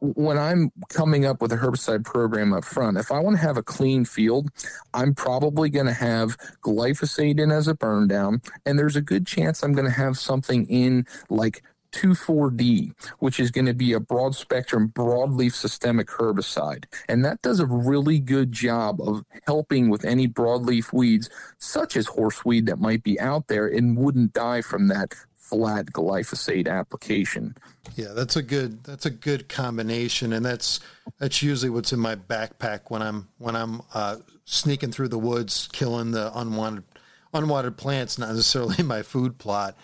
when 0.00 0.38
I'm 0.38 0.72
coming 0.88 1.24
up 1.24 1.40
with 1.40 1.52
a 1.52 1.56
herbicide 1.56 2.04
program 2.04 2.52
up 2.52 2.64
front, 2.64 2.98
if 2.98 3.12
I 3.12 3.20
want 3.20 3.36
to 3.36 3.42
have 3.42 3.56
a 3.56 3.62
clean 3.62 4.04
field, 4.04 4.48
I'm 4.92 5.14
probably 5.14 5.70
going 5.70 5.86
to 5.86 5.92
have 5.92 6.36
glyphosate 6.62 7.38
in 7.38 7.52
as 7.52 7.68
a 7.68 7.74
burn 7.74 8.08
down, 8.08 8.42
and 8.66 8.76
there's 8.76 8.96
a 8.96 9.02
good 9.02 9.24
chance 9.24 9.62
I'm 9.62 9.72
going 9.72 9.86
to 9.86 9.92
have 9.92 10.18
something 10.18 10.66
in 10.66 11.06
like 11.30 11.62
2,4-D, 11.98 12.92
which 13.18 13.40
is 13.40 13.50
going 13.50 13.66
to 13.66 13.74
be 13.74 13.92
a 13.92 14.00
broad 14.00 14.34
spectrum 14.34 14.90
broadleaf 14.94 15.52
systemic 15.52 16.06
herbicide. 16.08 16.84
And 17.08 17.24
that 17.24 17.42
does 17.42 17.58
a 17.58 17.66
really 17.66 18.20
good 18.20 18.52
job 18.52 19.00
of 19.00 19.24
helping 19.46 19.88
with 19.90 20.04
any 20.04 20.28
broadleaf 20.28 20.92
weeds, 20.92 21.28
such 21.58 21.96
as 21.96 22.06
horseweed 22.06 22.66
that 22.66 22.78
might 22.78 23.02
be 23.02 23.18
out 23.18 23.48
there 23.48 23.66
and 23.66 23.96
wouldn't 23.96 24.32
die 24.32 24.62
from 24.62 24.88
that 24.88 25.14
flat 25.34 25.86
glyphosate 25.86 26.68
application. 26.68 27.56
Yeah, 27.96 28.12
that's 28.14 28.36
a 28.36 28.42
good 28.42 28.84
that's 28.84 29.06
a 29.06 29.10
good 29.10 29.48
combination, 29.48 30.34
and 30.34 30.44
that's 30.44 30.80
that's 31.18 31.42
usually 31.42 31.70
what's 31.70 31.92
in 31.92 32.00
my 32.00 32.16
backpack 32.16 32.82
when 32.88 33.02
I'm 33.02 33.28
when 33.38 33.56
I'm 33.56 33.80
uh, 33.94 34.16
sneaking 34.44 34.92
through 34.92 35.08
the 35.08 35.18
woods, 35.18 35.68
killing 35.72 36.10
the 36.10 36.30
unwanted 36.38 36.84
unwanted 37.32 37.76
plants, 37.76 38.18
not 38.18 38.28
necessarily 38.28 38.82
my 38.84 39.02
food 39.02 39.38
plot. 39.38 39.76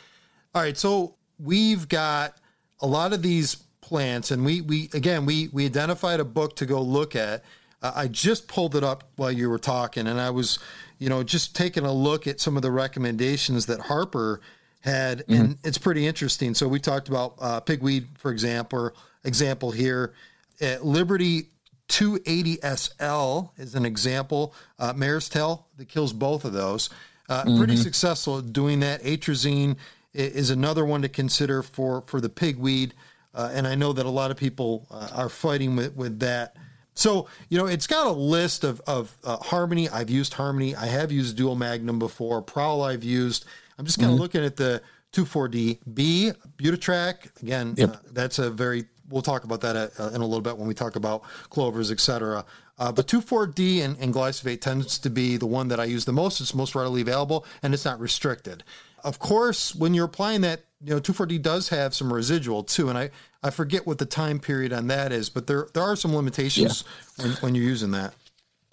All 0.54 0.62
right, 0.62 0.76
so 0.76 1.16
we've 1.38 1.88
got 1.88 2.36
a 2.80 2.86
lot 2.86 3.12
of 3.12 3.22
these 3.22 3.56
plants, 3.80 4.30
and 4.30 4.44
we 4.44 4.60
we 4.60 4.90
again 4.94 5.26
we 5.26 5.48
we 5.52 5.66
identified 5.66 6.20
a 6.20 6.24
book 6.24 6.56
to 6.56 6.66
go 6.66 6.80
look 6.80 7.14
at. 7.14 7.44
Uh, 7.82 7.92
I 7.94 8.08
just 8.08 8.48
pulled 8.48 8.74
it 8.74 8.82
up 8.82 9.04
while 9.16 9.30
you 9.30 9.50
were 9.50 9.58
talking, 9.58 10.06
and 10.06 10.20
I 10.20 10.30
was, 10.30 10.58
you 10.98 11.08
know, 11.08 11.22
just 11.22 11.54
taking 11.54 11.84
a 11.84 11.92
look 11.92 12.26
at 12.26 12.40
some 12.40 12.56
of 12.56 12.62
the 12.62 12.70
recommendations 12.70 13.66
that 13.66 13.80
Harper 13.80 14.40
had, 14.80 15.18
mm-hmm. 15.20 15.34
and 15.34 15.58
it's 15.64 15.78
pretty 15.78 16.06
interesting. 16.06 16.54
So 16.54 16.66
we 16.66 16.80
talked 16.80 17.08
about 17.08 17.34
uh, 17.40 17.60
pigweed, 17.60 18.06
for 18.18 18.30
example. 18.30 18.92
Example 19.26 19.70
here, 19.70 20.12
at 20.60 20.84
Liberty 20.84 21.48
280SL 21.88 23.50
is 23.56 23.74
an 23.74 23.84
example. 23.84 24.54
Uh, 24.78 24.92
Mare's 24.94 25.28
tail 25.28 25.66
that 25.76 25.88
kills 25.88 26.12
both 26.12 26.44
of 26.44 26.52
those. 26.52 26.90
Uh, 27.28 27.44
mm-hmm. 27.44 27.58
Pretty 27.58 27.76
successful 27.76 28.38
at 28.38 28.52
doing 28.52 28.80
that. 28.80 29.02
Atrazine 29.02 29.76
is 30.14 30.50
another 30.50 30.84
one 30.84 31.02
to 31.02 31.08
consider 31.08 31.62
for 31.62 32.02
for 32.06 32.20
the 32.20 32.28
pigweed, 32.28 32.92
uh, 33.34 33.50
and 33.52 33.66
I 33.66 33.74
know 33.74 33.92
that 33.92 34.06
a 34.06 34.10
lot 34.10 34.30
of 34.30 34.36
people 34.36 34.86
uh, 34.90 35.08
are 35.14 35.28
fighting 35.28 35.76
with 35.76 35.94
with 35.94 36.20
that. 36.20 36.56
So 36.94 37.28
you 37.48 37.58
know, 37.58 37.66
it's 37.66 37.86
got 37.86 38.06
a 38.06 38.12
list 38.12 38.64
of 38.64 38.80
of 38.86 39.16
uh, 39.24 39.36
Harmony. 39.38 39.88
I've 39.88 40.10
used 40.10 40.34
Harmony. 40.34 40.76
I 40.76 40.86
have 40.86 41.10
used 41.12 41.36
Dual 41.36 41.56
Magnum 41.56 41.98
before. 41.98 42.40
Prowl 42.42 42.82
I've 42.82 43.04
used. 43.04 43.44
I'm 43.78 43.84
just 43.84 43.98
kind 43.98 44.10
of 44.10 44.14
mm-hmm. 44.14 44.22
looking 44.22 44.44
at 44.44 44.56
the 44.56 44.82
2,4-D. 45.14 45.80
B, 45.92 46.32
Butyrac, 46.58 47.40
again, 47.42 47.74
yep. 47.76 47.90
uh, 47.90 47.96
that's 48.12 48.38
a 48.38 48.50
very, 48.50 48.84
we'll 49.08 49.22
talk 49.22 49.44
about 49.44 49.60
that 49.62 49.92
uh, 49.98 50.08
in 50.08 50.20
a 50.20 50.24
little 50.24 50.40
bit 50.40 50.58
when 50.58 50.66
we 50.66 50.74
talk 50.74 50.96
about 50.96 51.22
clovers, 51.50 51.90
etc. 51.90 52.44
Uh, 52.78 52.92
but 52.92 53.06
2,4-D 53.06 53.80
and, 53.80 53.96
and 53.98 54.12
glyphosate 54.12 54.60
tends 54.60 54.98
to 54.98 55.10
be 55.10 55.36
the 55.36 55.46
one 55.46 55.68
that 55.68 55.78
I 55.78 55.84
use 55.84 56.04
the 56.04 56.12
most. 56.12 56.40
It's 56.40 56.54
most 56.54 56.74
readily 56.74 57.00
available 57.00 57.46
and 57.62 57.72
it's 57.72 57.84
not 57.84 58.00
restricted. 58.00 58.64
Of 59.04 59.18
course, 59.18 59.74
when 59.74 59.94
you're 59.94 60.06
applying 60.06 60.40
that, 60.40 60.64
you 60.82 60.94
know, 60.94 61.00
2,4-D 61.00 61.38
does 61.38 61.68
have 61.68 61.94
some 61.94 62.12
residual 62.12 62.64
too. 62.64 62.88
And 62.88 62.98
I, 62.98 63.10
I 63.42 63.50
forget 63.50 63.86
what 63.86 63.98
the 63.98 64.06
time 64.06 64.40
period 64.40 64.72
on 64.72 64.88
that 64.88 65.12
is, 65.12 65.28
but 65.28 65.46
there, 65.46 65.68
there 65.74 65.82
are 65.82 65.96
some 65.96 66.14
limitations 66.16 66.84
yeah. 67.18 67.24
when, 67.24 67.34
when 67.36 67.54
you're 67.54 67.64
using 67.64 67.92
that 67.92 68.14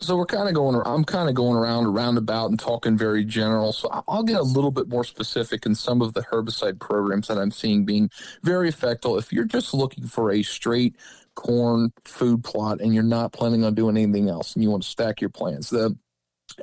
so 0.01 0.17
we're 0.17 0.25
kind 0.25 0.49
of 0.49 0.55
going 0.55 0.81
i'm 0.85 1.03
kind 1.03 1.29
of 1.29 1.35
going 1.35 1.55
around 1.55 1.85
around 1.85 2.17
about 2.17 2.49
and 2.49 2.59
talking 2.59 2.97
very 2.97 3.23
general 3.23 3.71
so 3.71 3.87
i'll 4.07 4.23
get 4.23 4.39
a 4.39 4.43
little 4.43 4.71
bit 4.71 4.89
more 4.89 5.03
specific 5.03 5.65
in 5.65 5.75
some 5.75 6.01
of 6.01 6.13
the 6.13 6.21
herbicide 6.23 6.79
programs 6.79 7.27
that 7.27 7.37
i'm 7.37 7.51
seeing 7.51 7.85
being 7.85 8.09
very 8.43 8.67
effective 8.67 9.15
if 9.17 9.31
you're 9.31 9.45
just 9.45 9.73
looking 9.73 10.05
for 10.05 10.31
a 10.31 10.41
straight 10.41 10.95
corn 11.35 11.91
food 12.03 12.43
plot 12.43 12.81
and 12.81 12.93
you're 12.93 13.03
not 13.03 13.31
planning 13.31 13.63
on 13.63 13.73
doing 13.73 13.95
anything 13.95 14.27
else 14.27 14.53
and 14.53 14.63
you 14.63 14.69
want 14.69 14.83
to 14.83 14.89
stack 14.89 15.21
your 15.21 15.29
plants 15.29 15.69
the 15.69 15.95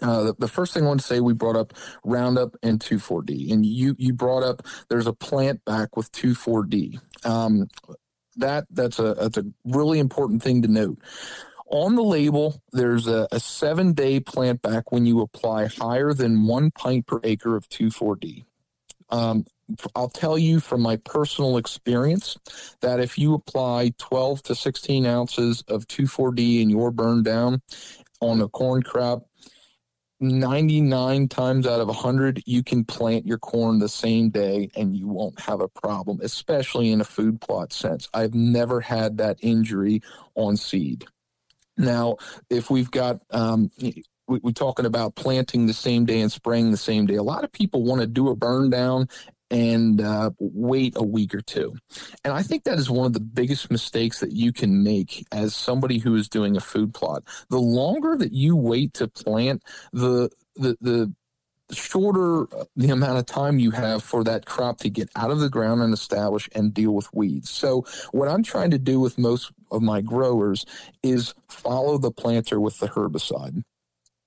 uh, 0.03 0.25
the, 0.25 0.35
the, 0.39 0.49
first 0.49 0.75
thing 0.75 0.85
I 0.85 0.89
want 0.89 1.01
to 1.01 1.07
say, 1.07 1.21
we 1.21 1.33
brought 1.33 1.57
up 1.57 1.75
Roundup 2.05 2.57
and 2.63 2.81
2,4-D, 2.81 3.53
and 3.53 3.65
you 3.65 3.95
you 3.99 4.13
brought 4.13 4.43
up 4.43 4.67
there's 4.89 5.07
a 5.07 5.13
plant 5.13 5.65
back 5.65 5.97
with 5.97 6.11
2,4-D. 6.13 6.99
Um, 7.25 7.69
that 8.37 8.67
that's 8.71 8.99
a 8.99 9.15
that's 9.15 9.39
a 9.39 9.45
really 9.65 9.99
important 9.99 10.43
thing 10.43 10.63
to 10.63 10.69
note 10.69 10.99
on 11.71 11.95
the 11.95 12.03
label, 12.03 12.63
there's 12.73 13.07
a, 13.07 13.29
a 13.31 13.41
seven 13.41 13.93
day 13.93 14.21
plant 14.21 14.63
back 14.63 14.91
when 14.91 15.07
you 15.07 15.21
apply 15.21 15.67
higher 15.67 16.13
than 16.13 16.47
one 16.47 16.71
pint 16.71 17.07
per 17.07 17.21
acre 17.25 17.57
of 17.57 17.69
2,4-D. 17.69 18.45
Um, 19.11 19.45
I'll 19.95 20.09
tell 20.09 20.39
you 20.39 20.61
from 20.61 20.81
my 20.81 20.97
personal 20.97 21.59
experience 21.59 22.37
that 22.81 23.01
if 23.01 23.19
you 23.19 23.35
apply 23.35 23.93
12 23.99 24.43
to 24.45 24.55
16 24.55 25.07
ounces 25.07 25.63
of 25.69 25.87
2,4-D 25.87 26.63
in 26.63 26.71
your 26.71 26.91
burn 26.91 27.23
down 27.23 27.61
on 28.21 28.41
a 28.41 28.49
corn 28.49 28.83
crop, 28.83 29.28
99 30.21 31.29
times 31.29 31.67
out 31.67 31.81
of 31.81 31.89
100, 31.89 32.43
you 32.47 32.63
can 32.63 32.85
plant 32.85 33.27
your 33.27 33.39
corn 33.39 33.79
the 33.79 33.89
same 33.89 34.31
day 34.31 34.71
and 34.77 34.97
you 34.97 35.07
won't 35.07 35.39
have 35.41 35.61
a 35.61 35.69
problem, 35.69 36.21
especially 36.23 36.91
in 36.91 37.01
a 37.01 37.05
food 37.05 37.41
plot 37.41 37.73
sense. 37.73 38.09
I've 38.13 38.35
never 38.35 38.81
had 38.81 39.19
that 39.19 39.39
injury 39.41 40.03
on 40.35 40.57
seed. 40.57 41.07
Now, 41.77 42.17
if 42.51 42.71
we've 42.71 42.91
got 42.91 43.21
um, 43.31 43.71
we, 44.29 44.41
are 44.45 44.53
talking 44.53 44.87
about 44.87 45.15
planting 45.15 45.67
the 45.67 45.73
same 45.73 46.05
day 46.05 46.21
and 46.21 46.31
spraying 46.31 46.71
the 46.71 46.77
same 46.77 47.07
day. 47.07 47.15
A 47.15 47.23
lot 47.23 47.45
of 47.45 47.53
people 47.53 47.83
want 47.83 48.01
to 48.01 48.07
do 48.07 48.29
a 48.29 48.37
burn 48.37 48.71
down 48.71 49.09
and 49.51 50.01
uh, 50.01 50.31
wait 50.39 50.95
a 50.97 51.03
week 51.03 51.35
or 51.35 51.41
two. 51.41 51.75
And 52.25 52.33
I 52.33 52.43
think 52.43 52.65
that 52.65 52.79
is 52.79 52.91
one 52.91 53.07
of 53.07 53.13
the 53.13 53.21
biggest 53.21 53.71
mistakes 53.71 54.21
that 54.21 54.33
you 54.33 54.53
can 54.53 54.83
make 54.83 55.27
as 55.33 55.55
somebody 55.55 55.99
who 55.99 56.15
is 56.15 56.29
doing 56.29 56.57
a 56.57 56.61
food 56.61 56.95
plot. 56.95 57.25
The 57.49 57.61
longer 57.61 58.17
that 58.17 58.33
you 58.33 58.57
wait 58.57 58.95
to 58.95 59.09
plant, 59.09 59.63
the 59.93 60.31
the 60.57 60.77
the 60.81 61.13
shorter 61.71 62.47
the 62.77 62.91
amount 62.91 63.19
of 63.19 63.27
time 63.27 63.59
you 63.59 63.71
have 63.71 64.03
for 64.03 64.25
that 64.25 64.47
crop 64.47 64.79
to 64.79 64.89
get 64.89 65.09
out 65.17 65.31
of 65.31 65.41
the 65.41 65.51
ground 65.51 65.83
and 65.83 65.93
establish 65.93 66.49
and 66.55 66.73
deal 66.73 66.93
with 66.93 67.13
weeds. 67.13 67.51
So 67.51 67.85
what 68.13 68.29
I'm 68.29 68.43
trying 68.43 68.71
to 68.71 68.79
do 68.79 69.01
with 69.01 69.19
most 69.19 69.53
of 69.71 69.83
my 69.83 70.01
growers 70.01 70.65
is 71.03 71.35
follow 71.49 71.99
the 71.99 72.11
planter 72.11 72.59
with 72.61 72.79
the 72.79 72.89
herbicide. 72.89 73.63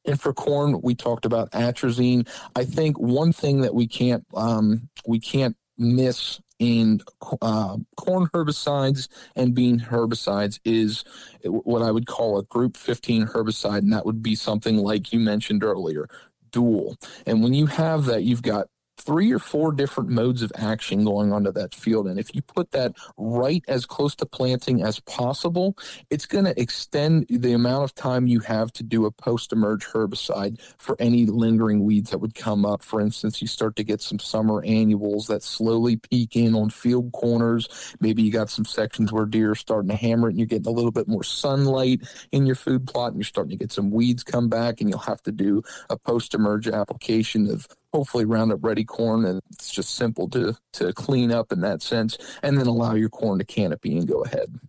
And 0.06 0.20
for 0.20 0.34
corn, 0.34 0.82
we 0.82 0.96
talked 0.96 1.26
about 1.26 1.52
atrazine. 1.52 2.28
I 2.56 2.66
think 2.66 2.98
one 3.00 3.32
thing 3.32 3.62
that 3.62 3.76
we 3.76 3.88
can't 3.88 4.26
um, 4.34 4.90
we 5.06 5.20
can't 5.20 5.56
miss 5.78 6.40
in 6.60 7.02
uh, 7.42 7.78
corn 7.98 8.28
herbicides 8.36 9.08
and 9.36 9.56
bean 9.56 9.80
herbicides 9.80 10.60
is 10.64 11.04
what 11.44 11.82
I 11.82 11.90
would 11.90 12.06
call 12.06 12.38
a 12.38 12.44
group 12.44 12.78
15 12.78 13.26
herbicide, 13.26 13.80
and 13.80 13.94
that 13.94 14.06
would 14.06 14.22
be 14.22 14.36
something 14.36 14.78
like 14.78 15.12
you 15.12 15.20
mentioned 15.20 15.64
earlier 15.64 16.08
dual. 16.52 16.98
And 17.26 17.42
when 17.42 17.54
you 17.54 17.66
have 17.66 18.06
that, 18.06 18.24
you've 18.24 18.42
got 18.42 18.68
three 18.98 19.32
or 19.32 19.40
four 19.40 19.72
different 19.72 20.10
modes 20.10 20.42
of 20.42 20.52
action 20.56 21.04
going 21.04 21.34
onto 21.34 21.52
that 21.52 21.74
field. 21.74 22.08
And 22.08 22.20
if 22.20 22.36
you 22.36 22.42
put 22.42 22.72
that 22.72 22.94
right 23.18 23.64
as 23.68 23.86
close 23.86 24.16
to 24.16 24.26
planting 24.26 24.84
as 24.84 25.00
possible, 25.00 25.76
it's 26.10 26.26
going 26.26 26.46
to 26.46 26.60
extend 26.60 27.26
the 27.30 27.54
amount 27.54 27.84
of 27.84 27.96
time 27.96 28.28
you 28.28 28.40
have 28.42 28.72
to 28.74 28.84
do 28.84 29.06
a 29.06 29.12
post 29.12 29.52
emerge 29.52 29.86
herbicide 29.86 30.60
for 30.78 30.96
any 31.00 31.26
lingering 31.26 31.84
weeds 31.84 32.12
that 32.12 32.20
would 32.20 32.36
come 32.36 32.66
up. 32.66 32.84
For 32.84 33.02
instance, 33.02 33.42
you 33.42 33.48
start 33.48 33.76
to 33.78 33.84
get 33.84 34.02
some 34.02 34.20
summer 34.20 34.64
annuals 34.64 35.28
that 35.28 35.44
slowly 35.44 35.98
peek 35.98 36.36
in 36.36 36.54
on 36.54 36.70
field 36.70 37.12
corners. 37.12 37.96
Maybe 38.00 38.22
you 38.22 38.32
got 38.32 38.50
some 38.50 38.66
sections 38.66 39.12
where 39.12 39.26
deer 39.26 39.52
are 39.52 39.56
starting 39.56 39.90
to 39.90 39.96
hammer 39.96 40.28
it 40.28 40.32
and 40.32 40.40
you're 40.40 40.48
getting 40.48 40.68
a 40.68 40.76
little 40.76 40.92
bit 40.92 41.08
more 41.08 41.24
sunlight 41.24 42.02
in 42.32 42.46
your 42.46 42.56
food 42.56 42.88
plot 42.88 43.10
and 43.10 43.18
you're 43.18 43.24
starting 43.24 43.52
to 43.52 43.58
get 43.58 43.72
some 43.72 43.90
weeds 43.90 44.24
come 44.24 44.50
back 44.50 44.80
and 44.82 44.90
you'll 44.90 45.00
have 45.00 45.22
to 45.24 45.32
do 45.32 45.62
a 45.90 45.98
post 45.98 46.34
emerge 46.34 46.68
application 46.68 47.50
of 47.50 47.68
hopefully 47.94 48.26
Roundup 48.26 48.64
Ready 48.64 48.84
corn, 48.84 49.26
and 49.26 49.42
it's 49.52 49.72
just 49.72 49.96
simple 49.96 50.30
to 50.30 50.58
to 50.74 50.94
clean 50.94 51.32
up 51.32 51.52
in 51.52 51.62
that 51.62 51.82
sense, 51.82 52.18
and 52.42 52.58
then 52.58 52.68
allow 52.68 52.94
your 52.94 53.10
corn 53.10 53.40
to 53.40 53.46
canopy 53.46 53.98
and 53.98 54.08
go 54.08 54.24
ahead. 54.24 54.60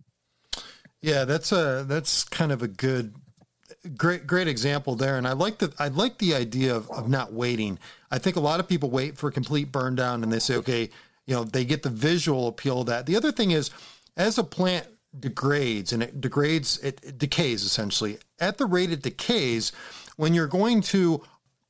Yeah, 1.01 1.25
that's 1.25 1.51
a 1.51 1.85
that's 1.87 2.23
kind 2.23 2.51
of 2.51 2.61
a 2.61 2.67
good 2.67 3.13
great 3.97 4.25
great 4.25 4.47
example 4.47 4.95
there. 4.95 5.17
And 5.17 5.27
i 5.27 5.33
like 5.33 5.57
the 5.57 5.73
i 5.79 5.87
like 5.89 6.17
the 6.17 6.33
idea 6.33 6.75
of, 6.75 6.89
of 6.89 7.09
not 7.09 7.33
waiting. 7.33 7.79
I 8.11 8.19
think 8.19 8.35
a 8.35 8.41
lot 8.41 8.59
of 8.59 8.67
people 8.67 8.89
wait 8.89 9.17
for 9.17 9.27
a 9.27 9.31
complete 9.31 9.71
burn 9.71 9.95
down 9.95 10.23
and 10.23 10.31
they 10.31 10.39
say 10.39 10.55
okay 10.57 10.89
you 11.25 11.35
know 11.35 11.43
they 11.43 11.65
get 11.65 11.83
the 11.83 11.89
visual 11.89 12.47
appeal 12.47 12.81
of 12.81 12.87
that. 12.87 13.05
The 13.05 13.15
other 13.15 13.31
thing 13.31 13.51
is 13.51 13.69
as 14.15 14.37
a 14.37 14.43
plant 14.43 14.87
degrades 15.19 15.93
and 15.93 16.01
it 16.01 16.19
degrades 16.21 16.79
it, 16.79 16.99
it 17.03 17.17
decays 17.17 17.63
essentially. 17.63 18.17
At 18.39 18.57
the 18.57 18.65
rate 18.65 18.91
it 18.91 19.01
decays 19.01 19.71
when 20.15 20.33
you're 20.33 20.47
going 20.47 20.81
to 20.81 21.21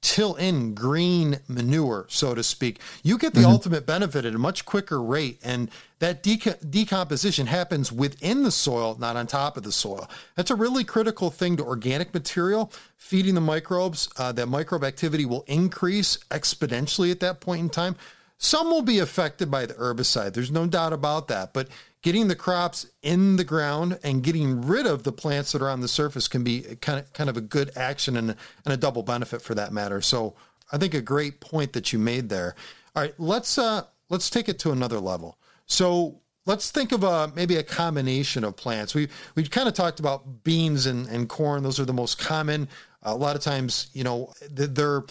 till 0.03 0.35
in 0.35 0.75
green 0.75 1.39
manure, 1.47 2.05
so 2.09 2.35
to 2.35 2.43
speak, 2.43 2.79
you 3.03 3.17
get 3.17 3.33
the 3.33 3.39
mm-hmm. 3.39 3.51
ultimate 3.51 3.85
benefit 3.85 4.25
at 4.25 4.35
a 4.35 4.37
much 4.37 4.65
quicker 4.65 5.01
rate. 5.01 5.39
And 5.43 5.71
that 5.99 6.21
decomposition 6.21 7.47
happens 7.47 7.89
within 7.89 8.43
the 8.43 8.51
soil, 8.51 8.97
not 8.99 9.15
on 9.15 9.25
top 9.25 9.55
of 9.55 9.63
the 9.63 9.71
soil. 9.71 10.09
That's 10.35 10.51
a 10.51 10.55
really 10.55 10.83
critical 10.83 11.31
thing 11.31 11.55
to 11.57 11.63
organic 11.63 12.13
material. 12.13 12.71
Feeding 12.97 13.33
the 13.33 13.41
microbes, 13.41 14.09
uh, 14.17 14.33
that 14.33 14.47
microbe 14.47 14.83
activity 14.83 15.25
will 15.25 15.45
increase 15.47 16.17
exponentially 16.29 17.09
at 17.09 17.21
that 17.21 17.39
point 17.39 17.61
in 17.61 17.69
time. 17.69 17.95
Some 18.43 18.69
will 18.69 18.81
be 18.81 18.99
affected 18.99 19.49
by 19.49 19.65
the 19.65 19.73
herbicide. 19.75 20.33
There's 20.33 20.51
no 20.51 20.67
doubt 20.67 20.91
about 20.91 21.29
that. 21.29 21.53
But 21.53 21.69
getting 22.01 22.27
the 22.27 22.35
crops 22.35 22.85
in 23.01 23.37
the 23.37 23.45
ground 23.45 23.97
and 24.03 24.21
getting 24.21 24.61
rid 24.61 24.85
of 24.85 25.03
the 25.03 25.13
plants 25.13 25.53
that 25.53 25.61
are 25.61 25.69
on 25.69 25.79
the 25.79 25.87
surface 25.87 26.27
can 26.27 26.43
be 26.43 26.61
kind 26.81 26.99
of 26.99 27.11
kind 27.13 27.29
of 27.29 27.37
a 27.37 27.41
good 27.41 27.71
action 27.77 28.17
and, 28.17 28.35
and 28.65 28.73
a 28.73 28.75
double 28.75 29.01
benefit 29.01 29.41
for 29.41 29.55
that 29.55 29.71
matter. 29.71 30.01
So 30.01 30.35
I 30.73 30.77
think 30.77 30.93
a 30.93 30.99
great 30.99 31.39
point 31.39 31.71
that 31.71 31.93
you 31.93 31.99
made 31.99 32.27
there. 32.27 32.53
All 32.93 33.01
right, 33.01 33.13
let's 33.17 33.57
uh, 33.57 33.83
let's 34.09 34.29
take 34.29 34.49
it 34.49 34.59
to 34.59 34.73
another 34.73 34.99
level. 34.99 35.37
So 35.65 36.19
let's 36.45 36.69
think 36.69 36.91
of 36.91 37.01
a 37.05 37.31
maybe 37.33 37.55
a 37.55 37.63
combination 37.63 38.43
of 38.43 38.57
plants. 38.57 38.93
We 38.93 39.07
we 39.35 39.47
kind 39.47 39.69
of 39.69 39.73
talked 39.73 40.01
about 40.01 40.43
beans 40.43 40.85
and, 40.85 41.07
and 41.07 41.29
corn; 41.29 41.63
those 41.63 41.79
are 41.79 41.85
the 41.85 41.93
most 41.93 42.19
common. 42.19 42.67
a 43.03 43.15
lot 43.15 43.37
of 43.37 43.41
times, 43.41 43.87
you 43.93 44.03
know, 44.03 44.33
they're 44.51 45.05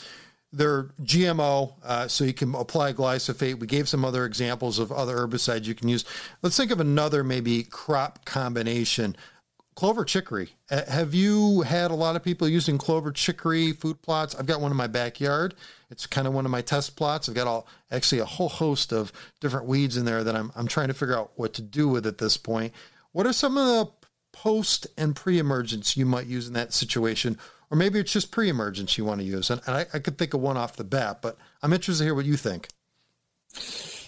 they're 0.52 0.84
GMO, 1.02 1.74
uh, 1.82 2.08
so 2.08 2.24
you 2.24 2.34
can 2.34 2.54
apply 2.54 2.92
glyphosate. 2.92 3.58
We 3.58 3.66
gave 3.66 3.88
some 3.88 4.04
other 4.04 4.26
examples 4.26 4.78
of 4.78 4.92
other 4.92 5.16
herbicides 5.16 5.64
you 5.64 5.74
can 5.74 5.88
use. 5.88 6.04
Let's 6.42 6.56
think 6.56 6.70
of 6.70 6.80
another 6.80 7.24
maybe 7.24 7.62
crop 7.62 8.24
combination. 8.24 9.16
Clover 9.74 10.04
chicory. 10.04 10.50
have 10.68 11.14
you 11.14 11.62
had 11.62 11.90
a 11.90 11.94
lot 11.94 12.14
of 12.14 12.22
people 12.22 12.46
using 12.46 12.76
clover 12.76 13.10
chicory 13.10 13.72
food 13.72 14.02
plots? 14.02 14.34
I've 14.34 14.44
got 14.44 14.60
one 14.60 14.70
in 14.70 14.76
my 14.76 14.86
backyard. 14.86 15.54
It's 15.90 16.06
kind 16.06 16.26
of 16.26 16.34
one 16.34 16.44
of 16.44 16.50
my 16.50 16.60
test 16.60 16.94
plots. 16.94 17.26
I've 17.26 17.34
got 17.34 17.46
all 17.46 17.66
actually 17.90 18.18
a 18.18 18.26
whole 18.26 18.50
host 18.50 18.92
of 18.92 19.12
different 19.40 19.66
weeds 19.66 19.96
in 19.96 20.04
there 20.04 20.22
that 20.22 20.36
I'm 20.36 20.52
I'm 20.54 20.68
trying 20.68 20.88
to 20.88 20.94
figure 20.94 21.16
out 21.16 21.32
what 21.36 21.54
to 21.54 21.62
do 21.62 21.88
with 21.88 22.06
at 22.06 22.18
this 22.18 22.36
point. 22.36 22.74
What 23.12 23.26
are 23.26 23.32
some 23.32 23.56
of 23.56 23.66
the 23.66 23.90
post 24.32 24.86
and 24.98 25.16
pre-emergence 25.16 25.96
you 25.96 26.04
might 26.04 26.26
use 26.26 26.48
in 26.48 26.52
that 26.54 26.74
situation? 26.74 27.38
Or 27.72 27.76
maybe 27.76 27.98
it's 27.98 28.12
just 28.12 28.30
pre-emergence 28.30 28.98
you 28.98 29.06
want 29.06 29.20
to 29.20 29.26
use. 29.26 29.48
And, 29.48 29.62
and 29.66 29.74
I, 29.74 29.86
I 29.94 29.98
could 29.98 30.18
think 30.18 30.34
of 30.34 30.40
one 30.42 30.58
off 30.58 30.76
the 30.76 30.84
bat, 30.84 31.20
but 31.22 31.38
I'm 31.62 31.72
interested 31.72 32.02
to 32.02 32.04
hear 32.04 32.14
what 32.14 32.26
you 32.26 32.36
think. 32.36 32.68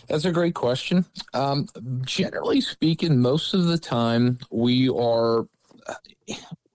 That's 0.07 0.27
a 0.27 0.33
great 0.33 0.55
question. 0.55 1.07
Um, 1.33 1.69
generally 2.03 2.61
speaking, 2.61 3.23
most 3.23 3.55
of 3.55 3.65
the 3.65 3.79
time 3.79 4.39
we 4.51 4.91
are 4.91 5.47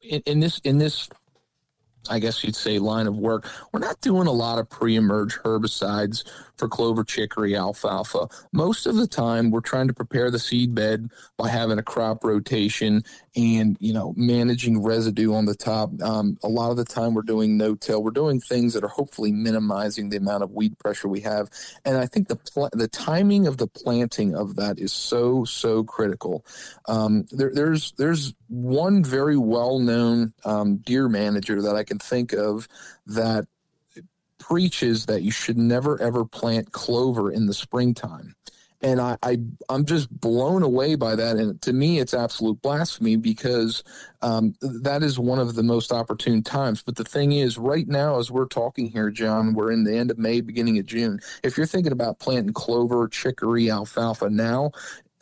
in, 0.02 0.23
in 0.25 0.39
this 0.39 0.60
in 0.63 0.80
this 0.80 1.08
I 2.10 2.19
guess 2.19 2.43
you'd 2.43 2.56
say 2.56 2.80
line 2.80 3.08
of 3.08 3.17
work. 3.17 3.47
We're 3.71 3.80
not 3.80 4.02
doing 4.02 4.28
a 4.28 4.32
lot 4.32 4.58
of 4.58 4.69
pre-emerge 4.69 5.38
herbicides 5.38 6.23
for 6.58 6.67
clover, 6.67 7.04
chicory, 7.04 7.56
alfalfa. 7.56 8.28
Most 8.52 8.88
of 8.88 8.95
the 8.95 9.08
time, 9.08 9.52
we're 9.52 9.62
trying 9.62 9.88
to 9.88 9.93
prepare 9.93 10.32
the 10.32 10.39
seed 10.39 10.73
bed 10.73 11.12
by 11.38 11.49
having 11.49 11.78
a 11.78 11.84
crop 11.84 12.23
rotation 12.23 13.04
and 13.39 13.78
you 13.80 13.93
know 13.93 14.13
managing 14.17 14.82
residue 14.82 15.34
on 15.34 15.45
the 15.45 15.56
top. 15.56 15.89
Um, 16.02 16.38
a 16.43 16.47
lot 16.47 16.71
of 16.71 16.78
the 16.78 16.86
time, 16.86 17.13
we're 17.13 17.21
doing 17.21 17.58
no-till. 17.58 18.04
We're 18.04 18.12
doing 18.12 18.39
things 18.39 18.73
that 18.73 18.84
are 18.84 18.89
hopefully 18.89 19.32
minimizing 19.32 20.10
the 20.10 20.17
amount 20.17 20.43
of 20.43 20.52
weed 20.52 20.78
pressure 20.80 21.08
we 21.08 21.21
have. 21.21 21.49
And 21.86 21.97
I 21.97 22.06
think 22.06 22.28
the 22.28 22.36
pl- 22.36 22.69
the 22.73 22.88
timing 22.88 23.47
of 23.47 23.58
the 23.58 23.67
planting 23.67 24.36
of 24.36 24.56
that 24.58 24.80
is 24.80 24.91
so 24.93 25.45
so 25.45 25.84
critical. 25.84 26.45
Um, 26.88 27.25
there, 27.32 27.52
there's 27.54 27.93
there's 27.93 28.34
one 28.47 29.04
very 29.04 29.38
well 29.38 29.80
known 29.80 30.34
um, 30.45 30.78
deer 30.78 31.08
manager 31.10 31.62
that 31.62 31.75
I 31.75 31.84
can 31.84 31.99
think 31.99 32.34
of 32.34 32.67
that 33.08 33.45
preaches 34.39 35.06
that 35.06 35.21
you 35.21 35.32
should 35.32 35.58
never 35.58 36.02
ever 36.02 36.25
plant 36.25 36.71
clover 36.71 37.32
in 37.32 37.45
the 37.45 37.54
springtime. 37.54 38.36
And 38.82 39.02
I, 39.02 39.18
I 39.24 39.39
am 39.70 39.86
just 39.86 40.10
blown 40.10 40.63
away 40.63 40.96
by 40.96 41.15
that. 41.15 41.36
And 41.36 41.62
to 41.63 41.74
me, 41.74 42.00
it's 42.00 42.13
absolute 42.13 42.62
blasphemy 42.62 43.18
because 43.18 43.84
um, 44.22 44.56
that 44.62 45.04
is 45.04 45.20
one 45.20 45.39
of 45.39 45.56
the 45.56 45.63
most 45.63 45.92
opportune 45.92 46.44
times. 46.44 46.82
But 46.82 46.96
the 46.96 47.04
thing 47.04 47.34
is, 47.34 47.58
right 47.58 47.88
now, 47.88 48.20
as 48.20 48.32
we're 48.32 48.46
talking 48.46 48.89
here, 48.89 49.10
John, 49.10 49.54
we're 49.54 49.72
in 49.72 49.84
the 49.84 49.96
end 49.96 50.12
of 50.12 50.18
May, 50.18 50.42
beginning 50.42 50.80
of 50.80 50.86
June. 50.86 51.20
If 51.44 51.58
you're 51.58 51.65
thinking 51.65 51.92
about 51.92 52.20
planting 52.20 52.54
clover, 52.54 53.08
chicory, 53.10 53.70
alfalfa 53.70 54.30
now, 54.30 54.72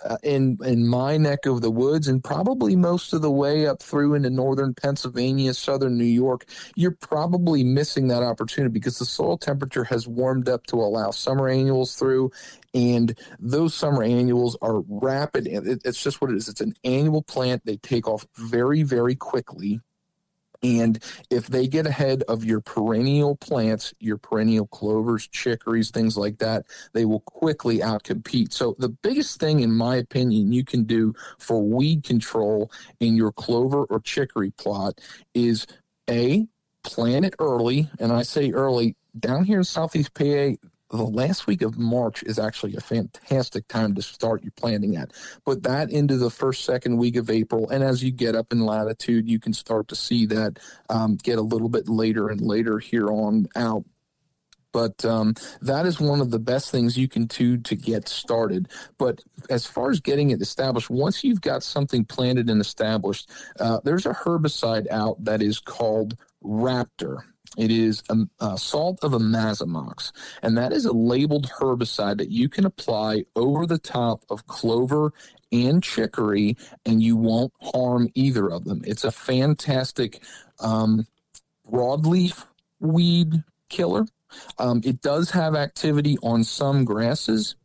uh, 0.04 0.18
in 0.24 0.58
in 0.64 0.88
my 0.88 1.18
neck 1.18 1.46
of 1.46 1.62
the 1.62 1.72
woods 1.72 2.08
and 2.08 2.24
probably 2.24 2.76
most 2.76 3.14
of 3.14 3.22
the 3.22 3.32
way 3.32 3.68
up 3.68 3.82
through 3.82 4.14
into 4.14 4.30
northern 4.30 4.74
Pennsylvania, 4.74 5.54
southern 5.54 5.98
New 5.98 6.06
York, 6.06 6.46
you're 6.76 6.92
probably 6.92 7.64
missing 7.64 8.08
that 8.10 8.24
opportunity 8.24 8.72
because 8.72 9.00
the 9.00 9.06
soil 9.06 9.38
temperature 9.38 9.84
has 9.84 10.08
warmed 10.08 10.50
up 10.50 10.66
to 10.68 10.76
allow 10.78 11.12
summer 11.12 11.48
annuals 11.48 11.96
through, 11.96 12.32
and 12.74 13.18
those 13.40 13.74
summer 13.74 14.04
annuals 14.04 14.56
are 14.62 14.82
rapid. 14.88 15.48
It's 15.48 16.02
just 16.02 16.22
what 16.22 16.32
it 16.32 16.38
is. 16.38 16.48
It's 16.48 16.62
an 16.62 16.74
annual 16.84 17.24
plant. 17.24 17.66
They 17.66 17.78
take 17.78 18.08
off 18.08 18.26
very 18.36 18.84
very 18.84 19.16
quickly 19.16 19.82
and 20.64 21.04
if 21.30 21.48
they 21.48 21.68
get 21.68 21.86
ahead 21.86 22.24
of 22.28 22.44
your 22.44 22.62
perennial 22.62 23.36
plants, 23.36 23.94
your 24.00 24.18
perennial 24.18 24.68
clovers, 24.68 25.28
chicories, 25.28 25.92
things 25.92 26.18
like 26.18 26.38
that, 26.40 26.66
they 26.94 27.06
will 27.06 27.22
quickly 27.22 27.80
outcompete. 27.80 28.54
So, 28.54 28.76
the 28.80 28.90
biggest 28.90 29.40
thing, 29.40 29.60
in 29.62 29.72
my 29.72 29.96
opinion, 29.98 30.52
you 30.52 30.64
can 30.64 30.84
do 30.84 31.14
for 31.40 31.62
weed 31.62 32.04
control 32.04 32.72
in 33.00 33.16
your 33.16 33.32
clover 33.32 33.84
or 33.86 34.00
chicory 34.00 34.52
plot 34.52 35.00
is 35.34 35.68
A, 36.10 36.48
plant 36.84 37.26
it 37.26 37.36
early. 37.40 37.90
And 38.00 38.12
I 38.12 38.24
say 38.24 38.52
early, 38.52 38.96
down 39.20 39.44
here 39.44 39.60
in 39.60 39.64
Southeast 39.64 40.14
PA, 40.14 40.54
the 40.90 41.04
last 41.04 41.48
week 41.48 41.62
of 41.62 41.78
March 41.78 42.24
is 42.24 42.40
actually 42.40 42.76
a 42.76 42.82
fantastic 42.82 43.68
time 43.68 43.94
to 43.96 44.02
start 44.02 44.44
your 44.44 44.54
planting 44.56 44.96
at. 44.96 45.12
Put 45.46 45.64
that 45.64 45.90
into 45.90 46.18
the 46.18 46.30
first, 46.30 46.64
second 46.64 46.98
week 46.98 47.16
of 47.18 47.30
April. 47.30 47.70
And 47.70 47.84
as 47.84 48.04
you 48.04 48.12
get 48.12 48.36
up 48.36 48.52
in 48.52 48.66
latitude, 48.66 49.30
you 49.30 49.40
can 49.40 49.54
start 49.54 49.88
to 49.90 49.96
see 49.96 50.26
that 50.28 50.60
um, 50.90 51.18
get 51.18 51.38
a 51.38 51.42
little 51.42 51.70
bit 51.70 51.90
later 51.90 52.30
and 52.30 52.42
later 52.42 52.80
here 52.80 53.10
on 53.10 53.48
out. 53.56 53.84
But 54.74 55.04
um, 55.06 55.34
that 55.62 55.86
is 55.86 56.00
one 56.00 56.22
of 56.22 56.30
the 56.30 56.40
best 56.40 56.72
things 56.72 56.98
you 56.98 57.08
can 57.08 57.26
do 57.26 57.58
to 57.58 57.76
get 57.76 58.08
started. 58.08 58.68
But 58.98 59.22
as 59.50 59.66
far 59.66 59.90
as 59.90 60.00
getting 60.00 60.30
it 60.30 60.42
established, 60.42 60.90
once 60.90 61.24
you've 61.24 61.42
got 61.42 61.64
something 61.64 62.06
planted 62.06 62.50
and 62.50 62.62
established, 62.62 63.30
uh, 63.60 63.80
there's 63.84 64.06
a 64.06 64.14
herbicide 64.14 64.90
out 64.92 65.24
that 65.24 65.42
is 65.42 65.60
called 65.60 66.16
Raptor. 66.44 67.24
It 67.58 67.72
is 67.72 68.04
a, 68.40 68.58
salt 68.58 69.00
of 69.04 69.12
imazamox, 69.12 70.12
and 70.42 70.58
that 70.58 70.74
is 70.74 70.86
a 70.86 70.92
labeled 70.92 71.50
herbicide 71.60 72.18
that 72.18 72.32
you 72.32 72.50
can 72.50 72.66
apply 72.66 73.26
over 73.36 73.66
the 73.66 73.78
top 73.78 74.24
of 74.30 74.48
clover 74.48 75.14
and 75.52 75.82
chicory, 75.84 76.58
and 76.86 77.02
you 77.02 77.16
won't 77.16 77.54
harm 77.62 78.10
either 78.16 78.50
of 78.50 78.66
them. 78.66 78.82
It's 78.86 79.04
a 79.04 79.12
fantastic 79.12 80.22
um, 80.60 81.08
broadleaf 81.72 82.46
weed 82.80 83.44
killer. 83.70 84.06
Um, 84.60 84.82
it 84.84 85.02
does 85.02 85.32
have 85.32 85.56
activity 85.56 86.18
on 86.22 86.44
some 86.44 86.86
grasses. 86.86 87.56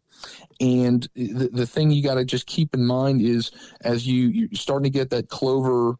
And 0.60 1.08
the, 1.14 1.50
the 1.52 1.66
thing 1.66 1.90
you 1.90 2.02
got 2.02 2.14
to 2.14 2.24
just 2.24 2.46
keep 2.46 2.74
in 2.74 2.86
mind 2.86 3.20
is 3.20 3.50
as 3.80 4.06
you, 4.06 4.28
you're 4.28 4.48
starting 4.52 4.84
to 4.84 4.96
get 4.96 5.10
that 5.10 5.28
clover 5.28 5.96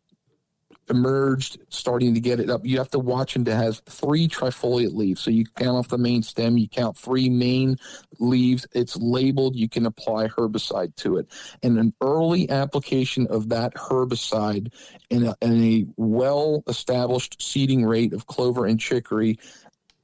emerged, 0.88 1.58
starting 1.68 2.14
to 2.14 2.20
get 2.20 2.40
it 2.40 2.50
up. 2.50 2.64
You 2.64 2.78
have 2.78 2.90
to 2.90 2.98
watch 2.98 3.36
him 3.36 3.44
to 3.44 3.54
have 3.54 3.82
three 3.86 4.28
trifoliate 4.28 4.94
leaves. 4.94 5.20
So 5.20 5.30
you 5.30 5.44
count 5.56 5.76
off 5.76 5.88
the 5.88 5.98
main 5.98 6.22
stem, 6.22 6.58
you 6.58 6.68
count 6.68 6.96
three 6.96 7.28
main 7.28 7.76
leaves. 8.18 8.66
It's 8.72 8.96
labeled. 8.96 9.56
You 9.56 9.68
can 9.68 9.86
apply 9.86 10.28
herbicide 10.28 10.94
to 10.96 11.18
it. 11.18 11.28
And 11.62 11.78
an 11.78 11.94
early 12.00 12.50
application 12.50 13.26
of 13.28 13.48
that 13.50 13.74
herbicide 13.74 14.72
in 15.10 15.26
a, 15.26 15.36
in 15.40 15.62
a 15.62 15.86
well 15.96 16.62
established 16.66 17.40
seeding 17.40 17.84
rate 17.84 18.12
of 18.12 18.26
clover 18.26 18.66
and 18.66 18.78
chicory, 18.78 19.38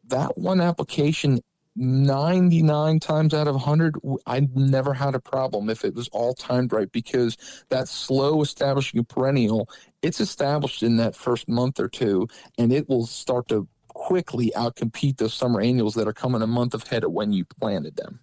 that 0.06 0.38
one 0.38 0.60
application 0.60 1.40
99 1.78 2.98
times 2.98 3.32
out 3.32 3.46
of 3.46 3.54
100 3.54 3.96
i 4.26 4.40
never 4.54 4.92
had 4.92 5.14
a 5.14 5.20
problem 5.20 5.70
if 5.70 5.84
it 5.84 5.94
was 5.94 6.08
all 6.08 6.34
timed 6.34 6.72
right 6.72 6.90
because 6.90 7.36
that 7.68 7.86
slow 7.86 8.42
establishing 8.42 9.04
perennial 9.04 9.68
it's 10.02 10.20
established 10.20 10.82
in 10.82 10.96
that 10.96 11.14
first 11.14 11.48
month 11.48 11.78
or 11.78 11.88
two 11.88 12.26
and 12.58 12.72
it 12.72 12.88
will 12.88 13.06
start 13.06 13.46
to 13.46 13.68
quickly 13.86 14.52
outcompete 14.56 15.18
those 15.18 15.34
summer 15.34 15.60
annuals 15.60 15.94
that 15.94 16.08
are 16.08 16.12
coming 16.12 16.42
a 16.42 16.46
month 16.46 16.74
ahead 16.74 17.04
of 17.04 17.12
when 17.12 17.32
you 17.32 17.44
planted 17.44 17.96
them. 17.96 18.18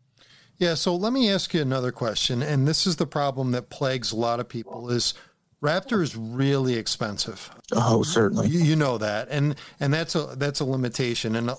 Yeah 0.57 0.73
so 0.73 0.93
let 0.93 1.13
me 1.13 1.29
ask 1.29 1.53
you 1.53 1.61
another 1.61 1.93
question 1.93 2.41
and 2.43 2.67
this 2.67 2.85
is 2.85 2.97
the 2.97 3.07
problem 3.07 3.51
that 3.51 3.69
plagues 3.69 4.11
a 4.11 4.17
lot 4.17 4.41
of 4.41 4.49
people 4.49 4.89
is 4.89 5.13
Raptor 5.61 6.01
is 6.01 6.15
really 6.15 6.75
expensive. 6.75 7.49
Oh, 7.73 8.03
certainly. 8.03 8.47
You, 8.47 8.59
you, 8.59 8.75
know 8.75 8.97
that, 8.97 9.29
and 9.31 9.55
and 9.79 9.93
that's 9.93 10.13
a 10.13 10.35
that's 10.37 10.59
a 10.59 10.65
limitation. 10.65 11.35
And 11.35 11.49
uh, 11.49 11.55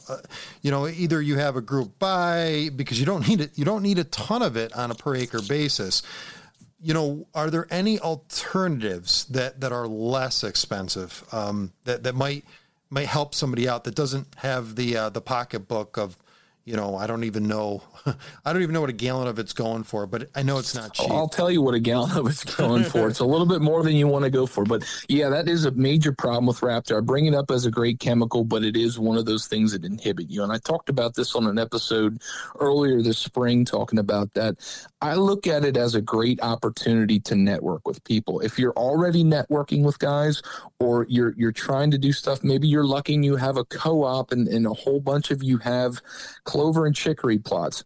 you 0.63 0.71
know, 0.71 0.87
either 0.87 1.21
you 1.21 1.37
have 1.39 1.57
a 1.57 1.61
group 1.61 1.99
buy 1.99 2.71
because 2.77 3.01
you 3.01 3.07
don't 3.07 3.27
need 3.29 3.41
it. 3.41 3.53
You 3.57 3.65
don't 3.65 3.83
need 3.83 3.99
a 3.99 4.05
ton 4.05 4.43
of 4.43 4.57
it 4.57 4.73
on 4.75 4.91
a 4.91 4.95
per 4.95 5.17
acre 5.17 5.41
basis. 5.43 6.03
You 6.81 6.95
know, 6.95 7.27
are 7.35 7.51
there 7.51 7.67
any 7.71 7.99
alternatives 7.99 9.25
that 9.27 9.61
that 9.61 9.73
are 9.73 9.89
less 9.89 10.45
expensive 10.45 11.25
um, 11.33 11.73
that 11.85 12.03
that 12.05 12.15
might 12.15 12.45
might 12.91 13.07
help 13.07 13.35
somebody 13.35 13.69
out 13.69 13.85
that 13.85 13.95
doesn't 13.95 14.29
have 14.37 14.77
the 14.77 14.97
uh, 14.97 15.09
the 15.09 15.21
pocketbook 15.21 15.97
of 15.97 16.17
you 16.67 16.75
know, 16.75 16.97
I 16.97 17.07
don't 17.07 17.23
even 17.23 17.47
know. 17.47 17.81
I 18.45 18.53
don't 18.53 18.61
even 18.61 18.73
know 18.73 18.81
what 18.81 18.91
a 18.91 18.93
gallon 18.93 19.29
of 19.29 19.39
it's 19.39 19.53
going 19.53 19.85
for, 19.85 20.05
but 20.05 20.29
I 20.35 20.43
know 20.43 20.59
it's 20.59 20.75
not 20.75 20.95
cheap. 20.95 21.09
I'll 21.13 21.29
tell 21.29 21.49
you 21.49 21.63
what 21.63 21.75
a 21.75 21.79
gallon 21.79 22.19
of 22.19 22.27
it's 22.27 22.43
going 22.43 22.83
for. 22.83 23.07
It's 23.07 23.21
a 23.21 23.25
little 23.25 23.47
bit 23.47 23.63
more 23.63 23.85
than 23.85 23.95
you 23.95 24.09
want 24.09 24.25
to 24.25 24.31
go 24.31 24.47
for, 24.47 24.65
but 24.65 24.85
yeah, 25.09 25.29
that 25.29 25.49
is 25.49 25.65
a 25.65 25.71
major 25.71 26.11
problem 26.11 26.47
with 26.47 26.59
Raptor. 26.61 26.99
I 26.99 27.01
bring 27.01 27.27
it 27.27 27.35
up 27.35 27.53
as 27.53 27.67
a 27.67 27.71
great 27.71 28.01
chemical, 28.01 28.43
but 28.43 28.65
it 28.65 28.77
is 28.77 28.99
one 28.99 29.17
of 29.17 29.27
those 29.27 29.47
things 29.47 29.71
that 29.73 29.85
inhibit 29.85 30.29
you. 30.29 30.43
And 30.43 30.53
I 30.53 30.59
talked 30.59 30.89
about 30.89 31.15
this 31.15 31.37
on 31.37 31.47
an 31.47 31.57
episode 31.57 32.21
earlier 32.59 33.01
this 33.01 33.19
spring, 33.19 33.65
talking 33.65 34.01
about 34.01 34.35
that. 34.35 34.57
I 35.01 35.15
look 35.15 35.47
at 35.47 35.65
it 35.65 35.77
as 35.77 35.95
a 35.95 36.01
great 36.01 36.43
opportunity 36.43 37.21
to 37.21 37.37
network 37.37 37.87
with 37.87 38.03
people. 38.03 38.41
If 38.41 38.59
you're 38.59 38.73
already 38.73 39.23
networking 39.23 39.85
with 39.85 40.01
guys, 40.01 40.43
or 40.81 41.07
you're 41.09 41.33
you're 41.37 41.53
trying 41.53 41.93
to 41.93 41.99
do 41.99 42.13
stuff, 42.13 42.43
maybe 42.43 42.67
you're 42.67 42.85
lucky 42.85 43.15
and 43.15 43.25
you 43.25 43.37
have 43.37 43.57
a 43.57 43.65
co-op, 43.67 44.33
and, 44.33 44.49
and 44.49 44.67
a 44.67 44.75
whole 44.75 45.01
bunch 45.01 45.31
of 45.31 45.45
you 45.45 45.59
have 45.59 46.01
clover 46.57 46.87
and 46.87 46.97
chicory 46.97 47.39
plots 47.39 47.85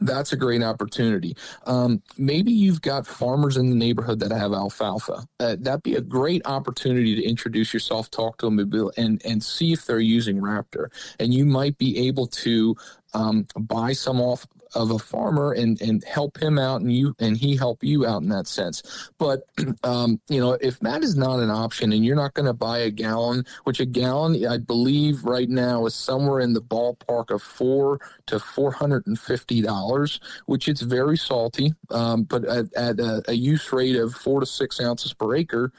that's 0.00 0.32
a 0.32 0.36
great 0.36 0.62
opportunity. 0.62 1.36
Um, 1.66 2.02
maybe 2.16 2.52
you've 2.52 2.80
got 2.80 3.06
farmers 3.06 3.56
in 3.56 3.68
the 3.68 3.76
neighborhood 3.76 4.18
that 4.20 4.32
have 4.32 4.52
alfalfa. 4.52 5.26
Uh, 5.38 5.56
that'd 5.60 5.82
be 5.82 5.96
a 5.96 6.00
great 6.00 6.40
opportunity 6.46 7.14
to 7.16 7.22
introduce 7.22 7.74
yourself, 7.74 8.10
talk 8.10 8.38
to 8.38 8.46
them, 8.46 8.90
and 8.96 9.20
and 9.24 9.44
see 9.44 9.72
if 9.72 9.84
they're 9.84 10.00
using 10.00 10.40
Raptor. 10.40 10.88
And 11.18 11.34
you 11.34 11.44
might 11.44 11.76
be 11.76 12.08
able 12.08 12.26
to 12.28 12.76
um, 13.12 13.46
buy 13.58 13.92
some 13.92 14.20
off 14.20 14.46
of 14.74 14.90
a 14.90 14.98
farmer 14.98 15.52
and 15.52 15.80
and 15.80 16.04
help 16.04 16.40
him 16.40 16.58
out 16.58 16.80
and 16.80 16.92
you 16.92 17.14
and 17.18 17.36
he 17.36 17.56
help 17.56 17.82
you 17.82 18.06
out 18.06 18.22
in 18.22 18.28
that 18.28 18.46
sense 18.46 19.10
but 19.18 19.42
um, 19.84 20.20
you 20.28 20.40
know 20.40 20.52
if 20.60 20.78
that 20.80 21.02
is 21.02 21.16
not 21.16 21.40
an 21.40 21.50
option 21.50 21.92
and 21.92 22.04
you're 22.04 22.16
not 22.16 22.34
going 22.34 22.46
to 22.46 22.52
buy 22.52 22.78
a 22.78 22.90
gallon 22.90 23.44
which 23.64 23.80
a 23.80 23.86
gallon 23.86 24.46
i 24.46 24.56
believe 24.56 25.24
right 25.24 25.48
now 25.48 25.86
is 25.86 25.94
somewhere 25.94 26.40
in 26.40 26.52
the 26.52 26.62
ballpark 26.62 27.30
of 27.30 27.42
four 27.42 28.00
to 28.26 28.38
four 28.38 28.70
hundred 28.70 29.06
and 29.06 29.18
fifty 29.18 29.60
dollars 29.60 30.20
which 30.46 30.68
it's 30.68 30.82
very 30.82 31.16
salty 31.16 31.72
um, 31.90 32.22
but 32.24 32.44
at, 32.44 32.72
at 32.74 33.00
a, 33.00 33.22
a 33.28 33.34
use 33.34 33.72
rate 33.72 33.96
of 33.96 34.14
four 34.14 34.40
to 34.40 34.46
six 34.46 34.80
ounces 34.80 35.12
per 35.12 35.34
acre 35.34 35.72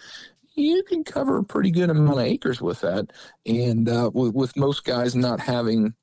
you 0.55 0.83
can 0.83 1.03
cover 1.03 1.37
a 1.37 1.43
pretty 1.43 1.71
good 1.71 1.89
amount 1.89 2.19
of 2.19 2.25
acres 2.25 2.61
with 2.61 2.81
that. 2.81 3.11
And 3.45 3.87
uh, 3.87 4.11
with, 4.13 4.33
with, 4.33 4.57
most 4.57 4.83
guys 4.83 5.15
not 5.15 5.39
having 5.39 5.93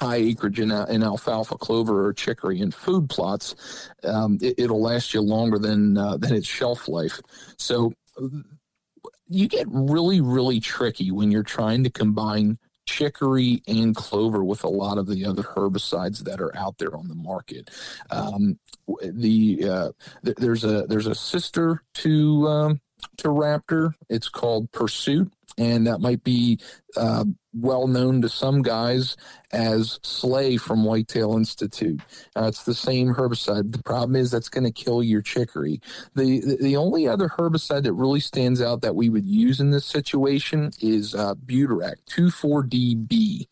high 0.00 0.16
acreage 0.16 0.60
in, 0.60 0.70
in 0.70 1.02
alfalfa, 1.02 1.56
clover, 1.58 2.06
or 2.06 2.12
chicory 2.12 2.60
in 2.60 2.70
food 2.70 3.08
plots, 3.08 3.90
um, 4.04 4.38
it, 4.40 4.70
will 4.70 4.82
last 4.82 5.14
you 5.14 5.20
longer 5.20 5.58
than 5.58 5.96
uh, 5.96 6.16
than 6.16 6.34
its 6.34 6.46
shelf 6.46 6.88
life. 6.88 7.20
So 7.56 7.92
you 9.28 9.48
get 9.48 9.66
really, 9.68 10.20
really 10.20 10.60
tricky 10.60 11.10
when 11.10 11.30
you're 11.30 11.42
trying 11.42 11.84
to 11.84 11.90
combine 11.90 12.58
chicory 12.86 13.62
and 13.66 13.96
clover 13.96 14.44
with 14.44 14.64
a 14.64 14.68
lot 14.68 14.98
of 14.98 15.06
the 15.06 15.24
other 15.24 15.42
herbicides 15.42 16.18
that 16.24 16.40
are 16.40 16.54
out 16.56 16.76
there 16.78 16.96
on 16.96 17.08
the 17.08 17.14
market. 17.14 17.70
Um, 18.10 18.58
the 19.02 19.64
uh, 19.68 19.92
th- 20.24 20.36
there's 20.36 20.64
a 20.64 20.86
there's 20.86 21.06
a 21.06 21.14
sister 21.14 21.82
to 21.94 22.48
um, 22.48 22.80
to 23.18 23.28
Raptor. 23.28 23.94
It's 24.10 24.28
called 24.28 24.70
Pursuit, 24.72 25.32
and 25.56 25.86
that 25.86 26.00
might 26.00 26.22
be 26.24 26.58
uh, 26.96 27.24
well 27.54 27.86
known 27.86 28.20
to 28.22 28.28
some 28.28 28.62
guys 28.62 29.16
as 29.52 30.00
Slay 30.02 30.56
from 30.56 30.84
Whitetail 30.84 31.36
Institute. 31.36 32.00
Uh, 32.36 32.44
it's 32.44 32.64
the 32.64 32.74
same 32.74 33.14
herbicide. 33.14 33.72
The 33.72 33.82
problem 33.82 34.16
is 34.16 34.30
that's 34.30 34.48
going 34.48 34.64
to 34.64 34.72
kill 34.72 35.02
your 35.02 35.22
chicory. 35.22 35.80
The, 36.14 36.56
the, 36.60 36.76
only 36.76 37.06
other 37.06 37.28
herbicide 37.28 37.84
that 37.84 37.92
really 37.92 38.20
stands 38.20 38.60
out 38.60 38.82
that 38.82 38.96
we 38.96 39.08
would 39.08 39.26
use 39.26 39.60
in 39.60 39.70
this 39.70 39.86
situation 39.86 40.72
is 40.80 41.14
uh, 41.14 41.34
Butyrac 41.36 41.96
24DB. 42.10 43.46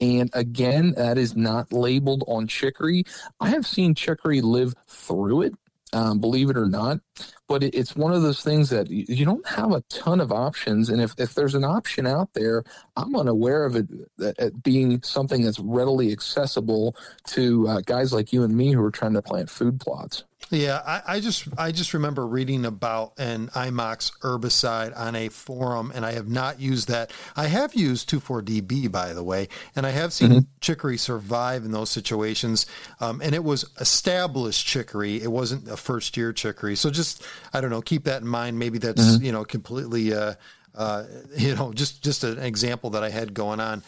And 0.00 0.28
again, 0.34 0.92
that 0.96 1.16
is 1.16 1.34
not 1.34 1.72
labeled 1.72 2.22
on 2.26 2.46
chicory. 2.46 3.04
I 3.40 3.48
have 3.48 3.66
seen 3.66 3.94
chicory 3.94 4.42
live 4.42 4.74
through 4.86 5.42
it 5.42 5.54
um, 5.96 6.18
believe 6.20 6.50
it 6.50 6.58
or 6.58 6.66
not. 6.66 7.00
But 7.48 7.62
it, 7.62 7.74
it's 7.74 7.96
one 7.96 8.12
of 8.12 8.22
those 8.22 8.42
things 8.42 8.68
that 8.70 8.90
you, 8.90 9.06
you, 9.08 9.24
don't 9.24 9.46
have 9.48 9.72
a 9.72 9.80
ton 9.88 10.20
of 10.20 10.30
options. 10.30 10.90
And 10.90 11.00
if, 11.00 11.14
if 11.16 11.34
there's 11.34 11.54
an 11.54 11.64
option 11.64 12.06
out 12.06 12.34
there, 12.34 12.64
I'm 12.96 13.16
unaware 13.16 13.64
of 13.64 13.76
it, 13.76 13.86
it 14.18 14.62
being 14.62 15.02
something 15.02 15.42
that's 15.42 15.58
readily 15.58 16.12
accessible 16.12 16.96
to 17.28 17.68
uh, 17.68 17.80
guys 17.80 18.12
like 18.12 18.32
you 18.32 18.42
and 18.42 18.54
me 18.54 18.72
who 18.72 18.84
are 18.84 18.90
trying 18.90 19.14
to 19.14 19.22
plant 19.22 19.48
food 19.48 19.80
plots. 19.80 20.24
Yeah, 20.50 20.80
I, 20.86 21.16
I, 21.16 21.20
just 21.20 21.48
I 21.58 21.72
just 21.72 21.92
remember 21.92 22.24
reading 22.26 22.64
about 22.64 23.14
an 23.18 23.48
IMOX 23.48 24.16
herbicide 24.20 24.96
on 24.96 25.16
a 25.16 25.28
forum, 25.28 25.90
and 25.94 26.06
I 26.06 26.12
have 26.12 26.28
not 26.28 26.60
used 26.60 26.88
that. 26.88 27.10
I 27.34 27.48
have 27.48 27.74
used 27.74 28.08
24DB, 28.10 28.90
by 28.90 29.12
the 29.12 29.24
way, 29.24 29.48
and 29.74 29.84
I 29.84 29.90
have 29.90 30.12
seen 30.12 30.30
mm-hmm. 30.30 30.38
chicory 30.60 30.98
survive 30.98 31.64
in 31.64 31.72
those 31.72 31.90
situations. 31.90 32.66
Um, 33.00 33.20
and 33.22 33.34
it 33.34 33.42
was 33.42 33.64
established 33.80 34.66
chicory; 34.66 35.20
it 35.20 35.32
wasn't 35.32 35.68
a 35.68 35.76
first 35.76 36.16
year 36.16 36.32
chicory. 36.32 36.76
So 36.76 36.90
just 36.90 37.26
I 37.52 37.60
don't 37.60 37.70
know, 37.70 37.82
keep 37.82 38.04
that 38.04 38.22
in 38.22 38.28
mind. 38.28 38.58
Maybe 38.58 38.78
that's 38.78 39.02
mm-hmm. 39.02 39.24
you 39.24 39.32
know 39.32 39.44
completely 39.44 40.14
uh, 40.14 40.34
uh, 40.76 41.04
you 41.36 41.56
know 41.56 41.72
just 41.72 42.04
just 42.04 42.22
an 42.22 42.38
example 42.38 42.90
that 42.90 43.02
I 43.02 43.10
had 43.10 43.34
going 43.34 43.58
on. 43.58 43.82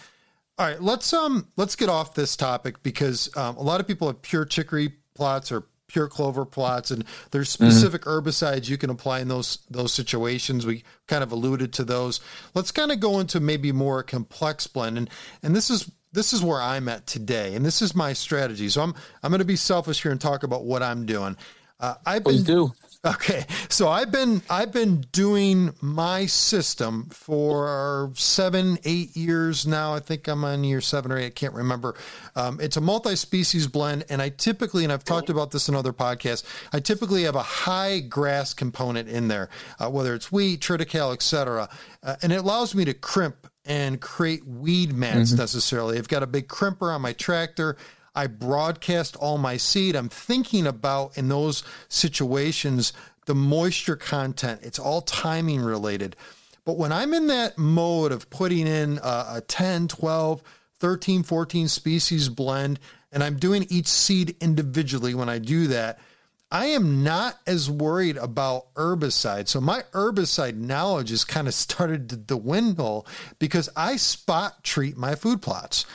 All 0.59 0.67
right, 0.67 0.83
let's 0.83 1.13
um 1.13 1.47
let's 1.57 1.77
get 1.77 1.89
off 1.89 2.15
this 2.15 2.35
topic 2.35 2.83
because 2.83 3.31
um, 3.37 3.57
a 3.59 3.63
lot 3.63 3.81
of 3.81 3.87
people 3.87 4.09
have 4.09 4.21
pure 4.23 4.45
chicory 4.45 4.95
plots 5.15 5.53
or 5.53 5.65
pure 5.89 6.07
clover 6.07 6.45
plots 6.45 6.91
and 6.91 7.05
there's 7.31 7.57
mm-hmm. 7.57 7.71
specific 7.71 8.03
mm-hmm. 8.03 8.29
herbicides 8.29 8.69
you 8.69 8.79
can 8.79 8.91
apply 8.91 9.21
in 9.21 9.29
those 9.29 9.59
those 9.71 9.93
situations 9.93 10.65
we 10.65 10.85
kind 11.07 11.23
of 11.23 11.33
alluded 11.33 11.73
to 11.73 11.83
those 11.83 12.21
let's 12.55 12.71
kind 12.71 12.93
of 12.93 13.01
go 13.01 13.19
into 13.19 13.41
maybe 13.41 13.73
more 13.73 14.03
complex 14.03 14.67
blend 14.67 14.97
and 14.97 15.11
and 15.43 15.57
this 15.57 15.71
is 15.71 15.91
this 16.13 16.33
is 16.33 16.43
where 16.43 16.61
I'm 16.61 16.89
at 16.89 17.07
today 17.07 17.55
and 17.55 17.65
this 17.65 17.83
is 17.83 17.95
my 17.95 18.13
strategy 18.13 18.69
so 18.69 18.83
I'm 18.83 18.95
I'm 19.23 19.31
going 19.31 19.41
to 19.41 19.47
be 19.47 19.57
selfish 19.57 20.03
here 20.03 20.13
and 20.13 20.21
talk 20.21 20.43
about 20.43 20.65
what 20.65 20.83
I'm 20.83 21.07
doing 21.07 21.37
uh, 21.81 21.95
I've 22.05 22.25
Please 22.25 22.43
been 22.43 22.55
do 22.55 22.73
Okay, 23.19 23.47
so 23.69 23.89
I've 23.89 24.13
been 24.13 24.43
I've 24.51 24.73
been 24.73 25.01
doing 25.13 25.75
my 25.81 26.27
system 26.27 27.09
for 27.11 28.13
seven, 28.15 28.79
eight 28.85 29.17
years 29.17 29.67
now. 29.67 29.95
I 29.95 30.01
think 30.01 30.29
I'm 30.29 30.45
on 30.45 30.63
year 30.63 30.81
seven 30.81 31.11
or 31.11 31.19
eight. 31.19 31.27
I 31.27 31.31
can't 31.31 31.55
remember. 31.55 31.95
Um, 32.37 32.61
it's 32.61 32.77
a 32.77 32.81
multi-species 32.81 33.67
blend, 33.67 34.05
and 34.11 34.21
I 34.21 34.29
typically, 34.29 34.85
and 34.85 34.93
I've 34.93 35.05
talked 35.05 35.31
about 35.31 35.53
this 35.53 35.69
in 35.69 35.75
other 35.75 35.93
podcasts, 35.93 36.45
I 36.73 36.81
typically 36.81 37.23
have 37.23 37.35
a 37.35 37.43
high 37.43 38.01
grass 38.01 38.53
component 38.53 39.09
in 39.09 39.29
there, 39.29 39.49
uh, 39.79 39.89
whether 39.89 40.15
it's 40.15 40.31
wheat, 40.31 40.61
triticale, 40.61 41.13
etc., 41.13 41.69
uh, 42.03 42.17
and 42.23 42.33
it 42.33 42.37
allows 42.37 42.75
me 42.75 42.85
to 42.85 42.95
crimp 42.95 43.49
and 43.65 44.01
create 44.01 44.47
weed 44.47 44.93
mats 44.93 45.31
mm-hmm. 45.31 45.41
necessarily. 45.41 45.99
I've 45.99 46.09
got 46.09 46.23
a 46.23 46.27
big 46.27 46.49
crimper 46.49 46.95
on 46.95 47.03
my 47.03 47.13
tractor. 47.13 47.77
I 48.19 48.27
broadcast 48.27 49.15
all 49.15 49.39
my 49.39 49.57
seed. 49.57 49.95
I'm 49.95 50.09
thinking 50.09 50.67
about 50.67 51.17
in 51.17 51.29
those 51.29 51.63
situations 51.89 52.93
the 53.27 53.35
moisture 53.37 53.95
content. 53.95 54.59
It's 54.65 54.81
all 54.81 55.03
timing 55.03 55.61
related. 55.61 56.17
But 56.65 56.79
when 56.79 56.91
I'm 56.91 57.15
in 57.15 57.29
that 57.29 57.59
mode 57.59 58.11
of 58.11 58.29
putting 58.29 58.67
in 58.67 58.99
a, 59.05 59.27
a 59.37 59.43
10, 59.47 59.87
12, 59.87 60.43
13, 60.81 61.23
14 61.23 61.69
species 61.69 62.29
blend, 62.29 62.81
and 63.13 63.23
I'm 63.23 63.37
doing 63.37 63.67
each 63.71 63.87
seed 63.87 64.35
individually 64.41 65.15
when 65.15 65.29
I 65.29 65.39
do 65.39 65.69
that, 65.69 66.01
I 66.51 66.67
am 66.67 67.05
not 67.05 67.39
as 67.47 67.71
worried 67.71 68.17
about 68.17 68.75
herbicide. 68.75 69.47
So 69.47 69.61
my 69.61 69.83
herbicide 69.93 70.57
knowledge 70.57 71.11
has 71.11 71.23
kind 71.23 71.47
of 71.47 71.55
started 71.55 72.11
to 72.11 72.17
dwindle 72.17 73.07
because 73.39 73.69
I 73.77 73.95
spot 73.95 74.65
treat 74.65 74.97
my 74.97 75.15
food 75.15 75.41
plots. 75.41 75.87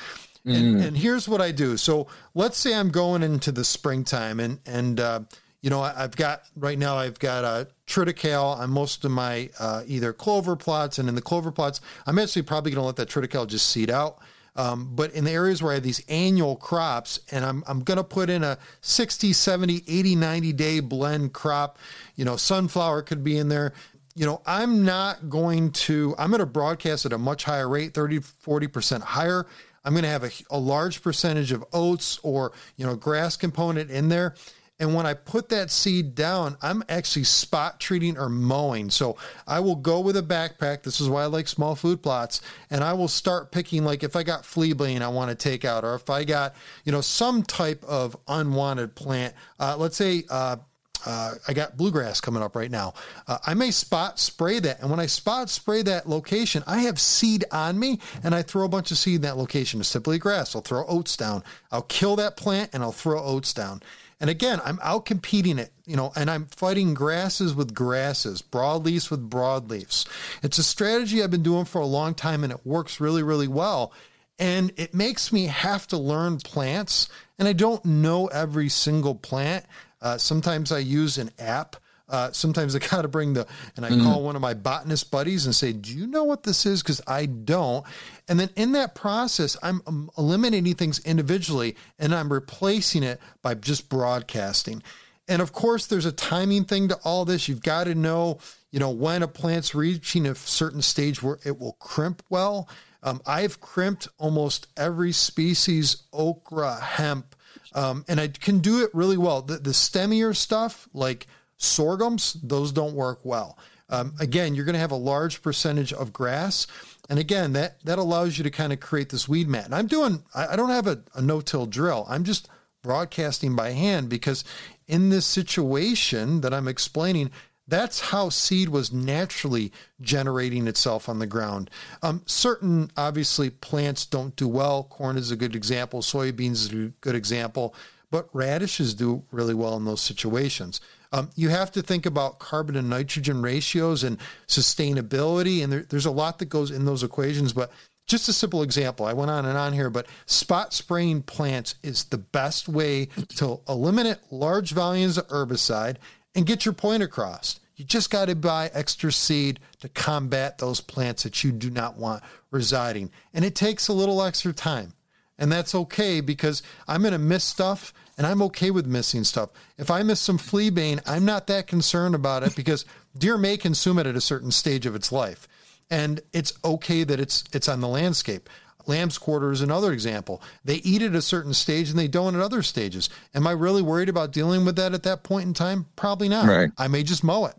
And, 0.45 0.75
mm. 0.75 0.87
and, 0.87 0.97
here's 0.97 1.27
what 1.27 1.39
I 1.39 1.51
do. 1.51 1.77
So 1.77 2.07
let's 2.33 2.57
say 2.57 2.73
I'm 2.73 2.89
going 2.89 3.23
into 3.23 3.51
the 3.51 3.63
springtime 3.63 4.41
and, 4.41 4.59
and, 4.65 4.99
uh, 4.99 5.21
you 5.61 5.69
know, 5.69 5.81
I, 5.81 5.93
have 5.93 6.17
got 6.17 6.43
right 6.57 6.77
now, 6.77 6.97
I've 6.97 7.17
got 7.17 7.45
a 7.45 7.69
triticale 7.87 8.57
on 8.57 8.69
most 8.69 9.05
of 9.05 9.11
my 9.11 9.49
uh, 9.57 9.83
either 9.87 10.11
clover 10.11 10.57
plots. 10.57 10.99
And 10.99 11.07
in 11.07 11.15
the 11.15 11.21
clover 11.21 11.51
plots, 11.51 11.79
I'm 12.05 12.19
actually 12.19 12.41
probably 12.41 12.71
going 12.71 12.81
to 12.81 12.85
let 12.85 12.97
that 12.97 13.07
triticale 13.07 13.47
just 13.47 13.69
seed 13.69 13.89
out. 13.89 14.19
Um, 14.55 14.89
but 14.93 15.13
in 15.13 15.23
the 15.23 15.31
areas 15.31 15.63
where 15.63 15.71
I 15.71 15.75
have 15.75 15.83
these 15.83 16.03
annual 16.07 16.55
crops 16.55 17.19
and 17.31 17.43
I'm, 17.43 17.63
I'm 17.65 17.79
going 17.81 17.97
to 17.97 18.03
put 18.03 18.29
in 18.29 18.43
a 18.43 18.57
60, 18.81 19.33
70, 19.33 19.83
80, 19.87 20.15
90 20.15 20.53
day 20.53 20.79
blend 20.79 21.33
crop, 21.33 21.79
you 22.15 22.25
know, 22.25 22.35
sunflower 22.35 23.03
could 23.03 23.23
be 23.23 23.37
in 23.37 23.49
there. 23.49 23.73
You 24.15 24.27
know, 24.27 24.41
I'm 24.45 24.85
not 24.85 25.27
going 25.29 25.71
to, 25.71 26.13
I'm 26.19 26.29
going 26.29 26.39
to 26.39 26.45
broadcast 26.45 27.05
at 27.05 27.13
a 27.13 27.17
much 27.17 27.45
higher 27.45 27.67
rate, 27.67 27.95
30, 27.95 28.19
40% 28.19 29.01
higher. 29.01 29.47
I'm 29.83 29.93
going 29.93 30.03
to 30.03 30.09
have 30.09 30.23
a, 30.23 30.31
a 30.49 30.57
large 30.57 31.01
percentage 31.01 31.51
of 31.51 31.63
oats 31.73 32.19
or, 32.23 32.53
you 32.77 32.85
know, 32.85 32.95
grass 32.95 33.35
component 33.35 33.91
in 33.91 34.09
there. 34.09 34.35
And 34.79 34.95
when 34.95 35.05
I 35.05 35.13
put 35.13 35.49
that 35.49 35.69
seed 35.69 36.15
down, 36.15 36.57
I'm 36.61 36.83
actually 36.89 37.25
spot 37.25 37.79
treating 37.79 38.17
or 38.17 38.27
mowing. 38.27 38.89
So 38.89 39.17
I 39.47 39.59
will 39.59 39.75
go 39.75 39.99
with 39.99 40.17
a 40.17 40.23
backpack. 40.23 40.83
This 40.83 40.99
is 40.99 41.07
why 41.07 41.23
I 41.23 41.25
like 41.27 41.47
small 41.47 41.75
food 41.75 42.01
plots. 42.01 42.41
And 42.69 42.83
I 42.83 42.93
will 42.93 43.07
start 43.07 43.51
picking, 43.51 43.85
like 43.85 44.03
if 44.03 44.15
I 44.15 44.23
got 44.23 44.45
flea 44.45 44.73
fleabane 44.73 45.01
I 45.01 45.09
want 45.09 45.29
to 45.29 45.35
take 45.35 45.63
out, 45.63 45.83
or 45.83 45.93
if 45.95 46.09
I 46.09 46.23
got, 46.23 46.55
you 46.85 46.91
know, 46.91 47.01
some 47.01 47.43
type 47.43 47.83
of 47.83 48.17
unwanted 48.27 48.95
plant. 48.95 49.35
Uh, 49.59 49.77
let's 49.77 49.95
say, 49.95 50.23
uh, 50.29 50.57
uh, 51.05 51.35
I 51.47 51.53
got 51.53 51.77
bluegrass 51.77 52.21
coming 52.21 52.43
up 52.43 52.55
right 52.55 52.71
now. 52.71 52.93
Uh, 53.27 53.37
I 53.45 53.53
may 53.53 53.71
spot 53.71 54.19
spray 54.19 54.59
that. 54.59 54.81
And 54.81 54.89
when 54.89 54.99
I 54.99 55.05
spot 55.05 55.49
spray 55.49 55.81
that 55.83 56.07
location, 56.07 56.63
I 56.65 56.79
have 56.79 56.99
seed 56.99 57.45
on 57.51 57.79
me 57.79 57.99
and 58.23 58.33
I 58.33 58.41
throw 58.41 58.65
a 58.65 58.69
bunch 58.69 58.91
of 58.91 58.97
seed 58.97 59.15
in 59.15 59.21
that 59.21 59.37
location. 59.37 59.79
It's 59.79 59.89
simply 59.89 60.17
grass. 60.17 60.55
I'll 60.55 60.61
throw 60.61 60.85
oats 60.87 61.17
down. 61.17 61.43
I'll 61.71 61.81
kill 61.83 62.15
that 62.17 62.37
plant 62.37 62.71
and 62.73 62.83
I'll 62.83 62.91
throw 62.91 63.21
oats 63.21 63.53
down. 63.53 63.81
And 64.19 64.29
again, 64.29 64.61
I'm 64.63 64.79
out 64.81 65.05
competing 65.05 65.59
it, 65.59 65.73
you 65.85 65.97
know, 65.97 66.13
and 66.15 66.31
I'm 66.31 66.45
fighting 66.45 66.93
grasses 66.93 67.53
with 67.53 67.73
grasses, 67.73 68.41
broadleafs 68.41 69.11
with 69.11 69.29
broadleafs. 69.29 70.07
It's 70.41 70.57
a 70.57 70.63
strategy 70.63 71.21
I've 71.21 71.31
been 71.31 71.43
doing 71.43 71.65
for 71.65 71.81
a 71.81 71.85
long 71.85 72.13
time 72.13 72.43
and 72.45 72.53
it 72.53 72.65
works 72.65 73.01
really, 73.01 73.21
really 73.21 73.49
well. 73.49 73.91
And 74.39 74.71
it 74.77 74.93
makes 74.93 75.33
me 75.33 75.47
have 75.47 75.87
to 75.87 75.97
learn 75.97 76.37
plants. 76.37 77.09
And 77.37 77.47
I 77.47 77.53
don't 77.53 77.83
know 77.83 78.27
every 78.27 78.69
single 78.69 79.15
plant. 79.15 79.65
Uh, 80.03 80.17
sometimes 80.17 80.71
I 80.71 80.79
use 80.79 81.17
an 81.17 81.31
app 81.39 81.77
Uh, 82.09 82.31
sometimes 82.31 82.75
I 82.75 82.79
got 82.91 83.03
to 83.03 83.07
bring 83.07 83.33
the, 83.33 83.47
and 83.75 83.85
I 83.85 83.89
mm. 83.89 84.03
call 84.03 84.21
one 84.21 84.35
of 84.35 84.41
my 84.41 84.53
botanist 84.53 85.09
buddies 85.09 85.45
and 85.45 85.55
say, 85.55 85.71
Do 85.71 85.97
you 85.97 86.05
know 86.05 86.25
what 86.25 86.43
this 86.43 86.65
is? 86.65 86.83
Because 86.83 87.01
I 87.07 87.25
don't. 87.25 87.85
And 88.27 88.39
then 88.39 88.49
in 88.55 88.73
that 88.73 88.93
process, 88.93 89.55
I'm 89.63 89.81
um, 89.87 90.11
eliminating 90.17 90.75
things 90.75 90.99
individually 91.05 91.75
and 91.97 92.13
I'm 92.13 92.31
replacing 92.31 93.03
it 93.03 93.21
by 93.41 93.55
just 93.55 93.89
broadcasting. 93.89 94.83
And 95.27 95.41
of 95.41 95.53
course, 95.53 95.87
there's 95.87 96.05
a 96.05 96.11
timing 96.11 96.65
thing 96.65 96.89
to 96.89 96.95
all 97.05 97.23
this. 97.23 97.47
You've 97.47 97.63
got 97.63 97.85
to 97.85 97.95
know, 97.95 98.39
you 98.69 98.79
know, 98.79 98.89
when 98.89 99.23
a 99.23 99.27
plant's 99.27 99.73
reaching 99.73 100.27
a 100.27 100.35
certain 100.35 100.81
stage 100.81 101.23
where 101.23 101.39
it 101.45 101.57
will 101.57 101.77
crimp 101.79 102.21
well. 102.29 102.67
Um, 103.01 103.21
I've 103.25 103.59
crimped 103.59 104.07
almost 104.17 104.67
every 104.75 105.13
species, 105.13 106.03
okra, 106.11 106.79
hemp, 106.81 107.35
um, 107.75 108.05
and 108.07 108.19
I 108.19 108.27
can 108.27 108.59
do 108.59 108.83
it 108.83 108.89
really 108.93 109.17
well. 109.17 109.41
The, 109.41 109.57
the 109.57 109.71
stemmier 109.71 110.35
stuff, 110.35 110.87
like 110.93 111.27
sorghums, 111.57 112.33
those 112.43 112.71
don't 112.71 112.93
work 112.93 113.19
well. 113.23 113.57
Um, 113.89 114.13
again, 114.19 114.55
you're 114.55 114.65
going 114.65 114.73
to 114.73 114.79
have 114.79 114.91
a 114.91 114.95
large 114.95 115.41
percentage 115.41 115.93
of 115.93 116.13
grass. 116.13 116.67
And 117.09 117.19
again, 117.19 117.53
that, 117.53 117.83
that 117.85 117.99
allows 117.99 118.37
you 118.37 118.43
to 118.43 118.51
kind 118.51 118.73
of 118.73 118.79
create 118.79 119.09
this 119.09 119.27
weed 119.27 119.47
mat. 119.47 119.65
And 119.65 119.75
I'm 119.75 119.87
doing, 119.87 120.23
I, 120.33 120.47
I 120.47 120.55
don't 120.55 120.69
have 120.69 120.87
a, 120.87 121.03
a 121.13 121.21
no 121.21 121.41
till 121.41 121.65
drill. 121.65 122.05
I'm 122.09 122.23
just 122.23 122.47
broadcasting 122.81 123.55
by 123.55 123.71
hand 123.71 124.09
because 124.09 124.43
in 124.87 125.09
this 125.09 125.25
situation 125.25 126.41
that 126.41 126.53
I'm 126.53 126.67
explaining, 126.67 127.31
that's 127.67 127.99
how 128.11 128.29
seed 128.29 128.69
was 128.69 128.91
naturally 128.91 129.71
generating 130.01 130.67
itself 130.67 131.07
on 131.07 131.19
the 131.19 131.27
ground. 131.27 131.69
Um, 132.01 132.23
certain, 132.25 132.91
obviously, 132.97 133.49
plants 133.49 134.05
don't 134.05 134.35
do 134.35 134.47
well. 134.47 134.83
Corn 134.83 135.17
is 135.17 135.31
a 135.31 135.35
good 135.35 135.55
example. 135.55 136.01
Soybeans 136.01 136.51
is 136.51 136.73
a 136.73 136.91
good 137.01 137.15
example. 137.15 137.73
But 138.11 138.29
radishes 138.33 138.93
do 138.93 139.23
really 139.31 139.53
well 139.53 139.75
in 139.75 139.85
those 139.85 140.01
situations. 140.01 140.81
Um, 141.11 141.29
you 141.35 141.49
have 141.49 141.71
to 141.71 141.81
think 141.81 142.05
about 142.05 142.39
carbon 142.39 142.75
and 142.75 142.89
nitrogen 142.89 143.41
ratios 143.41 144.03
and 144.03 144.17
sustainability. 144.47 145.63
And 145.63 145.71
there, 145.71 145.85
there's 145.87 146.05
a 146.05 146.11
lot 146.11 146.39
that 146.39 146.45
goes 146.45 146.69
in 146.69 146.85
those 146.85 147.03
equations. 147.03 147.53
But 147.53 147.71
just 148.07 148.27
a 148.27 148.33
simple 148.33 148.61
example. 148.61 149.05
I 149.05 149.13
went 149.13 149.31
on 149.31 149.45
and 149.45 149.57
on 149.57 149.73
here, 149.73 149.89
but 149.89 150.07
spot 150.25 150.73
spraying 150.73 151.23
plants 151.23 151.75
is 151.83 152.03
the 152.05 152.17
best 152.17 152.67
way 152.67 153.07
to 153.37 153.61
eliminate 153.69 154.17
large 154.29 154.71
volumes 154.73 155.17
of 155.17 155.27
herbicide 155.29 155.95
and 156.35 156.45
get 156.45 156.65
your 156.65 156.73
point 156.73 157.03
across. 157.03 157.59
You 157.75 157.85
just 157.85 158.11
got 158.11 158.27
to 158.27 158.35
buy 158.35 158.69
extra 158.73 159.11
seed 159.11 159.59
to 159.79 159.89
combat 159.89 160.59
those 160.59 160.79
plants 160.79 161.23
that 161.23 161.43
you 161.43 161.51
do 161.51 161.69
not 161.69 161.97
want 161.97 162.23
residing. 162.51 163.11
And 163.33 163.43
it 163.43 163.55
takes 163.55 163.87
a 163.87 163.93
little 163.93 164.21
extra 164.21 164.53
time. 164.53 164.93
And 165.39 165.51
that's 165.51 165.73
okay 165.73 166.21
because 166.21 166.61
I'm 166.87 167.01
going 167.01 167.13
to 167.13 167.17
miss 167.17 167.43
stuff 167.43 167.93
and 168.17 168.27
I'm 168.27 168.41
okay 168.43 168.69
with 168.69 168.85
missing 168.85 169.23
stuff. 169.23 169.49
If 169.77 169.89
I 169.89 170.03
miss 170.03 170.19
some 170.19 170.37
fleabane, 170.37 171.01
I'm 171.07 171.25
not 171.25 171.47
that 171.47 171.65
concerned 171.65 172.13
about 172.13 172.43
it 172.43 172.55
because 172.55 172.85
deer 173.17 173.37
may 173.37 173.57
consume 173.57 173.97
it 173.97 174.05
at 174.05 174.15
a 174.15 174.21
certain 174.21 174.51
stage 174.51 174.85
of 174.85 174.95
its 174.95 175.11
life. 175.11 175.47
And 175.89 176.21
it's 176.31 176.53
okay 176.63 177.03
that 177.03 177.19
it's 177.19 177.43
it's 177.51 177.67
on 177.67 177.81
the 177.81 177.87
landscape. 177.87 178.49
Lamb's 178.85 179.17
quarter 179.17 179.51
is 179.51 179.61
another 179.61 179.91
example. 179.91 180.41
They 180.63 180.75
eat 180.75 181.01
at 181.01 181.15
a 181.15 181.21
certain 181.21 181.53
stage 181.53 181.89
and 181.89 181.97
they 181.97 182.07
don't 182.07 182.35
at 182.35 182.41
other 182.41 182.61
stages. 182.61 183.09
Am 183.33 183.47
I 183.47 183.51
really 183.51 183.81
worried 183.81 184.09
about 184.09 184.31
dealing 184.31 184.65
with 184.65 184.75
that 184.75 184.93
at 184.93 185.03
that 185.03 185.23
point 185.23 185.45
in 185.47 185.53
time? 185.53 185.87
Probably 185.95 186.29
not. 186.29 186.47
Right. 186.47 186.69
I 186.77 186.87
may 186.87 187.03
just 187.03 187.23
mow 187.23 187.45
it. 187.45 187.55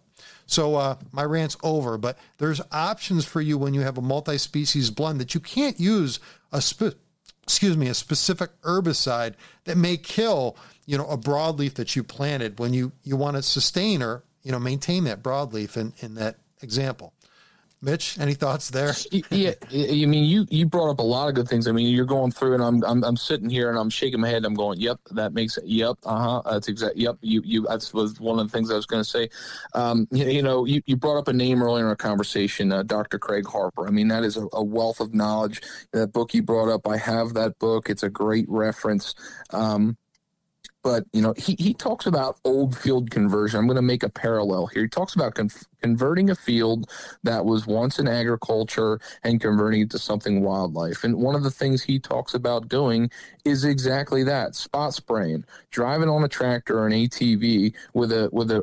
So 0.47 0.75
uh, 0.77 0.97
my 1.11 1.25
rant's 1.25 1.57
over, 1.63 1.97
but 1.97 2.19
there's 2.39 2.61
options 2.71 3.25
for 3.25 3.41
you 3.41 3.57
when 3.57 3.75
you 3.75 3.81
have 3.81 3.97
a 3.97 4.03
multi-species 4.03 4.91
blend 4.91 5.21
that 5.21 5.35
you 5.35 5.41
can't 5.41 5.81
use 5.81 6.21
a 6.53 6.61
spe- 6.61 6.99
excuse 7.43 7.77
me 7.77 7.89
a 7.89 7.95
specific 7.95 8.51
herbicide 8.63 9.35
that 9.65 9.77
may 9.77 9.99
kill 9.99 10.57
you 10.87 10.97
know 10.97 11.07
a 11.09 11.19
broadleaf 11.19 11.75
that 11.75 11.95
you 11.95 12.03
planted 12.03 12.59
when 12.59 12.73
you 12.73 12.93
you 13.03 13.17
want 13.17 13.37
to 13.37 13.43
sustain 13.43 14.03
or 14.03 14.23
you 14.43 14.51
know 14.53 14.59
maintain 14.59 15.05
that 15.05 15.23
broadleaf 15.23 15.77
in 15.77 15.93
in 16.01 16.15
that 16.15 16.37
example. 16.63 17.14
Mitch, 17.85 18.19
any 18.19 18.35
thoughts 18.35 18.71
there? 18.71 18.95
yeah, 19.31 19.53
I 19.71 20.07
mean, 20.07 20.25
you 20.25 20.47
you 20.51 20.65
brought 20.67 20.91
up 20.91 20.99
a 20.99 21.03
lot 21.03 21.29
of 21.29 21.35
good 21.35 21.49
things. 21.49 21.69
I 21.69 21.73
mean, 21.73 21.95
you're 21.95 22.07
going 22.07 22.33
through, 22.33 22.55
and 22.55 22.63
I'm 22.63 22.83
I'm, 22.85 23.05
I'm 23.05 23.17
sitting 23.17 23.51
here 23.51 23.69
and 23.69 23.79
I'm 23.79 23.91
shaking 23.91 24.21
my 24.21 24.29
head. 24.29 24.45
I'm 24.45 24.55
going, 24.55 24.81
yep, 24.81 24.99
that 25.11 25.35
makes 25.35 25.59
it. 25.59 25.65
Yep, 25.67 25.99
uh 26.05 26.43
huh. 26.43 26.43
That's 26.51 26.69
exact. 26.69 26.97
Yep, 26.97 27.19
you 27.21 27.43
you. 27.45 27.63
That 27.63 27.91
was 27.93 28.19
one 28.19 28.39
of 28.39 28.51
the 28.51 28.57
things 28.57 28.71
I 28.71 28.75
was 28.75 28.87
going 28.87 29.03
to 29.03 29.09
say. 29.09 29.29
Um, 29.75 30.09
you, 30.11 30.25
you, 30.27 30.43
know, 30.43 30.65
you, 30.65 30.83
you 30.87 30.97
brought 30.97 31.19
up 31.19 31.29
a 31.29 31.33
name 31.33 31.63
earlier 31.63 31.85
in 31.85 31.89
our 31.89 31.97
conversation, 31.97 32.73
uh, 32.73 32.83
Dr. 32.83 33.19
Craig 33.19 33.47
Harper. 33.47 33.87
I 33.87 33.91
mean, 33.91 34.09
that 34.09 34.25
is 34.25 34.37
a, 34.37 34.47
a, 34.53 34.63
wealth 34.63 35.01
of 35.01 35.13
knowledge. 35.13 35.61
That 35.93 36.13
book 36.13 36.33
you 36.33 36.43
brought 36.43 36.73
up, 36.73 36.89
I 36.89 36.97
have 36.97 37.35
that 37.35 37.59
book. 37.59 37.91
It's 37.91 38.03
a 38.03 38.09
great 38.09 38.47
reference. 38.49 39.15
Um, 39.51 39.97
but 40.85 41.05
you 41.13 41.21
know 41.21 41.35
he, 41.37 41.57
he 41.59 41.75
talks 41.75 42.07
about 42.07 42.39
old 42.45 42.77
field 42.77 43.11
conversion 43.11 43.59
i'm 43.59 43.67
going 43.67 43.75
to 43.75 43.83
make 43.83 44.05
a 44.05 44.09
parallel 44.09 44.67
here 44.67 44.83
he 44.83 44.89
talks 44.89 45.17
about 45.17 45.35
con- 45.35 45.51
converting 45.83 46.31
a 46.31 46.35
field 46.37 46.89
that 47.25 47.45
was 47.45 47.67
once 47.67 47.99
in 47.99 48.07
agriculture 48.07 49.01
and 49.25 49.41
converting 49.41 49.81
it 49.81 49.91
to 49.91 49.99
something 49.99 50.43
wildlife 50.43 51.03
and 51.03 51.17
one 51.17 51.35
of 51.35 51.43
the 51.43 51.51
things 51.51 51.83
he 51.83 51.99
talks 51.99 52.35
about 52.35 52.69
doing 52.69 53.11
is 53.45 53.65
exactly 53.65 54.23
that 54.23 54.55
spot 54.55 54.95
spraying 54.95 55.45
driving 55.73 56.09
on 56.09 56.23
a 56.23 56.29
tractor 56.29 56.79
or 56.79 56.87
an 56.87 56.93
atv 56.93 57.75
with 57.95 58.13
a 58.13 58.29
with 58.31 58.51
a 58.51 58.63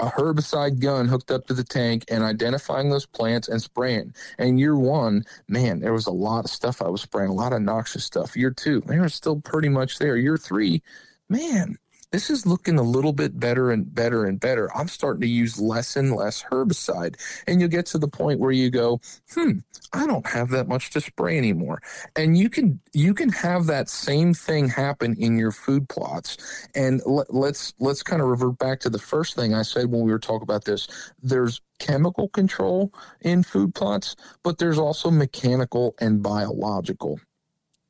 a 0.00 0.06
herbicide 0.06 0.80
gun 0.80 1.08
hooked 1.08 1.30
up 1.30 1.46
to 1.46 1.54
the 1.54 1.64
tank 1.64 2.04
and 2.10 2.22
identifying 2.22 2.90
those 2.90 3.06
plants 3.06 3.48
and 3.48 3.62
spraying. 3.62 4.14
And 4.38 4.60
year 4.60 4.76
one, 4.76 5.24
man, 5.48 5.80
there 5.80 5.92
was 5.94 6.06
a 6.06 6.12
lot 6.12 6.44
of 6.44 6.50
stuff 6.50 6.82
I 6.82 6.88
was 6.88 7.00
spraying, 7.00 7.30
a 7.30 7.34
lot 7.34 7.54
of 7.54 7.62
noxious 7.62 8.04
stuff. 8.04 8.36
Year 8.36 8.50
two, 8.50 8.82
they 8.82 8.98
were 8.98 9.08
still 9.08 9.40
pretty 9.40 9.68
much 9.70 9.98
there. 9.98 10.16
Year 10.16 10.36
three, 10.36 10.82
man, 11.28 11.78
this 12.10 12.30
is 12.30 12.46
looking 12.46 12.78
a 12.78 12.82
little 12.82 13.12
bit 13.12 13.38
better 13.38 13.70
and 13.70 13.94
better 13.94 14.24
and 14.24 14.40
better. 14.40 14.74
I'm 14.74 14.88
starting 14.88 15.20
to 15.20 15.28
use 15.28 15.60
less 15.60 15.94
and 15.94 16.14
less 16.16 16.42
herbicide. 16.50 17.16
And 17.46 17.60
you'll 17.60 17.68
get 17.68 17.86
to 17.86 17.98
the 17.98 18.08
point 18.08 18.40
where 18.40 18.50
you 18.50 18.70
go, 18.70 19.00
hmm, 19.34 19.58
I 19.92 20.06
don't 20.06 20.26
have 20.26 20.48
that 20.50 20.68
much 20.68 20.90
to 20.90 21.00
spray 21.02 21.36
anymore. 21.36 21.82
And 22.16 22.36
you 22.36 22.48
can 22.48 22.80
you 22.94 23.12
can 23.12 23.28
have 23.30 23.66
that 23.66 23.90
same 23.90 24.32
thing 24.32 24.68
happen 24.68 25.16
in 25.18 25.38
your 25.38 25.52
food 25.52 25.88
plots. 25.88 26.38
And 26.74 27.02
let, 27.04 27.32
let's 27.32 27.74
let's 27.78 28.02
kind 28.02 28.22
of 28.22 28.28
revert 28.28 28.58
back 28.58 28.80
to 28.80 28.90
the 28.90 28.98
first 28.98 29.36
thing 29.36 29.54
I 29.54 29.62
said 29.62 29.90
when 29.90 30.02
we 30.02 30.10
were 30.10 30.18
talking 30.18 30.42
about 30.42 30.64
this. 30.64 30.88
There's 31.22 31.60
chemical 31.78 32.28
control 32.30 32.92
in 33.20 33.42
food 33.42 33.74
plots, 33.74 34.16
but 34.42 34.58
there's 34.58 34.78
also 34.78 35.10
mechanical 35.10 35.94
and 36.00 36.22
biological. 36.22 37.20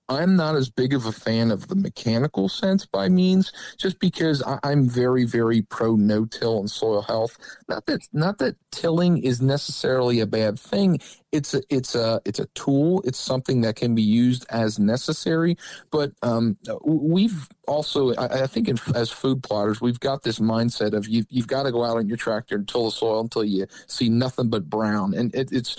I'm 0.09 0.37
not 0.37 0.55
as 0.55 0.71
big 0.71 0.95
of 0.95 1.05
a 1.07 1.13
fan 1.13 1.51
of 1.51 1.69
the 1.69 1.75
mechanical 1.75 2.49
sense 2.49 2.87
by 2.87 3.09
means, 3.09 3.53
just 3.77 3.99
because 3.99 4.43
I, 4.43 4.59
am 4.65 4.89
very, 4.89 5.25
very 5.25 5.63
pro 5.63 5.97
no-till 5.97 6.61
and 6.61 6.71
soil 6.71 7.03
health. 7.03 7.37
Not 7.69 7.87
that 7.87 8.09
not 8.13 8.39
that 8.39 8.57
tilling 8.71 9.19
is 9.19 9.43
necessarily 9.43 10.21
a 10.21 10.27
bad 10.27 10.59
thing. 10.59 11.01
It's 11.31 11.53
a 11.53 11.63
it's 11.69 11.95
a 11.95 12.23
it's 12.25 12.39
a 12.39 12.47
tool. 12.55 13.03
It's 13.05 13.19
something 13.19 13.61
that 13.63 13.77
can 13.77 13.95
be 13.95 14.03
used 14.03 14.47
as 14.49 14.79
necessary. 14.79 15.57
But 15.91 16.13
um, 16.23 16.57
we've 16.85 17.49
also, 17.67 18.15
I, 18.15 18.43
I 18.43 18.47
think, 18.47 18.69
in, 18.69 18.79
as 18.95 19.11
food 19.11 19.43
plotters, 19.43 19.81
we've 19.81 20.01
got 20.01 20.23
this 20.23 20.39
mindset 20.39 20.95
of 20.95 21.07
you, 21.07 21.25
you've 21.29 21.47
got 21.47 21.65
to 21.65 21.73
go 21.73 21.85
out 21.85 21.99
on 21.99 22.09
your 22.09 22.17
tractor 22.17 22.57
and 22.57 22.67
till 22.67 22.87
the 22.87 22.91
soil 22.91 23.21
until 23.21 23.45
you 23.45 23.67
see 23.87 24.09
nothing 24.09 24.49
but 24.49 24.71
brown. 24.71 25.15
And 25.15 25.35
it, 25.35 25.53
it's 25.53 25.77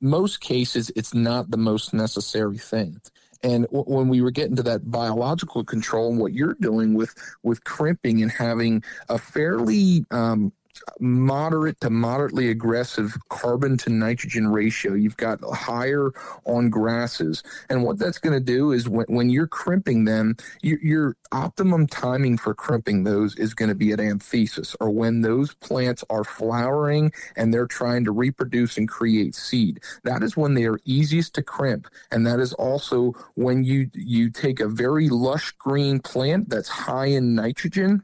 most 0.00 0.40
cases, 0.40 0.90
it's 0.94 1.12
not 1.12 1.50
the 1.50 1.56
most 1.56 1.92
necessary 1.92 2.58
thing. 2.58 3.00
And 3.42 3.64
w- 3.66 3.84
when 3.84 4.08
we 4.08 4.20
were 4.22 4.30
getting 4.30 4.56
to 4.56 4.62
that 4.64 4.90
biological 4.90 5.64
control 5.64 6.10
and 6.10 6.18
what 6.20 6.32
you're 6.32 6.56
doing 6.60 6.94
with 6.94 7.14
with 7.42 7.64
crimping 7.64 8.22
and 8.22 8.30
having 8.30 8.82
a 9.08 9.18
fairly 9.18 10.04
um, 10.10 10.52
moderate 11.00 11.80
to 11.80 11.90
moderately 11.90 12.48
aggressive 12.48 13.16
carbon 13.28 13.76
to 13.78 13.90
nitrogen 13.90 14.48
ratio. 14.48 14.94
You've 14.94 15.16
got 15.16 15.40
higher 15.42 16.10
on 16.44 16.70
grasses. 16.70 17.42
And 17.68 17.82
what 17.82 17.98
that's 17.98 18.18
going 18.18 18.34
to 18.34 18.44
do 18.44 18.72
is 18.72 18.88
when, 18.88 19.06
when 19.08 19.30
you're 19.30 19.46
crimping 19.46 20.04
them, 20.04 20.36
you, 20.62 20.78
your 20.82 21.16
optimum 21.32 21.86
timing 21.86 22.38
for 22.38 22.54
crimping 22.54 23.04
those 23.04 23.36
is 23.36 23.54
going 23.54 23.68
to 23.68 23.74
be 23.74 23.92
at 23.92 24.00
anthesis 24.00 24.76
or 24.80 24.90
when 24.90 25.22
those 25.22 25.54
plants 25.54 26.04
are 26.10 26.24
flowering 26.24 27.12
and 27.36 27.52
they're 27.52 27.66
trying 27.66 28.04
to 28.04 28.12
reproduce 28.12 28.76
and 28.76 28.88
create 28.88 29.34
seed. 29.34 29.80
That 30.04 30.22
is 30.22 30.36
when 30.36 30.54
they 30.54 30.64
are 30.64 30.78
easiest 30.84 31.34
to 31.34 31.42
crimp. 31.42 31.88
And 32.10 32.26
that 32.26 32.40
is 32.40 32.52
also 32.54 33.12
when 33.34 33.64
you, 33.64 33.90
you 33.94 34.30
take 34.30 34.60
a 34.60 34.68
very 34.68 35.08
lush 35.08 35.52
green 35.52 36.00
plant 36.00 36.48
that's 36.48 36.68
high 36.68 37.06
in 37.06 37.34
nitrogen. 37.34 38.02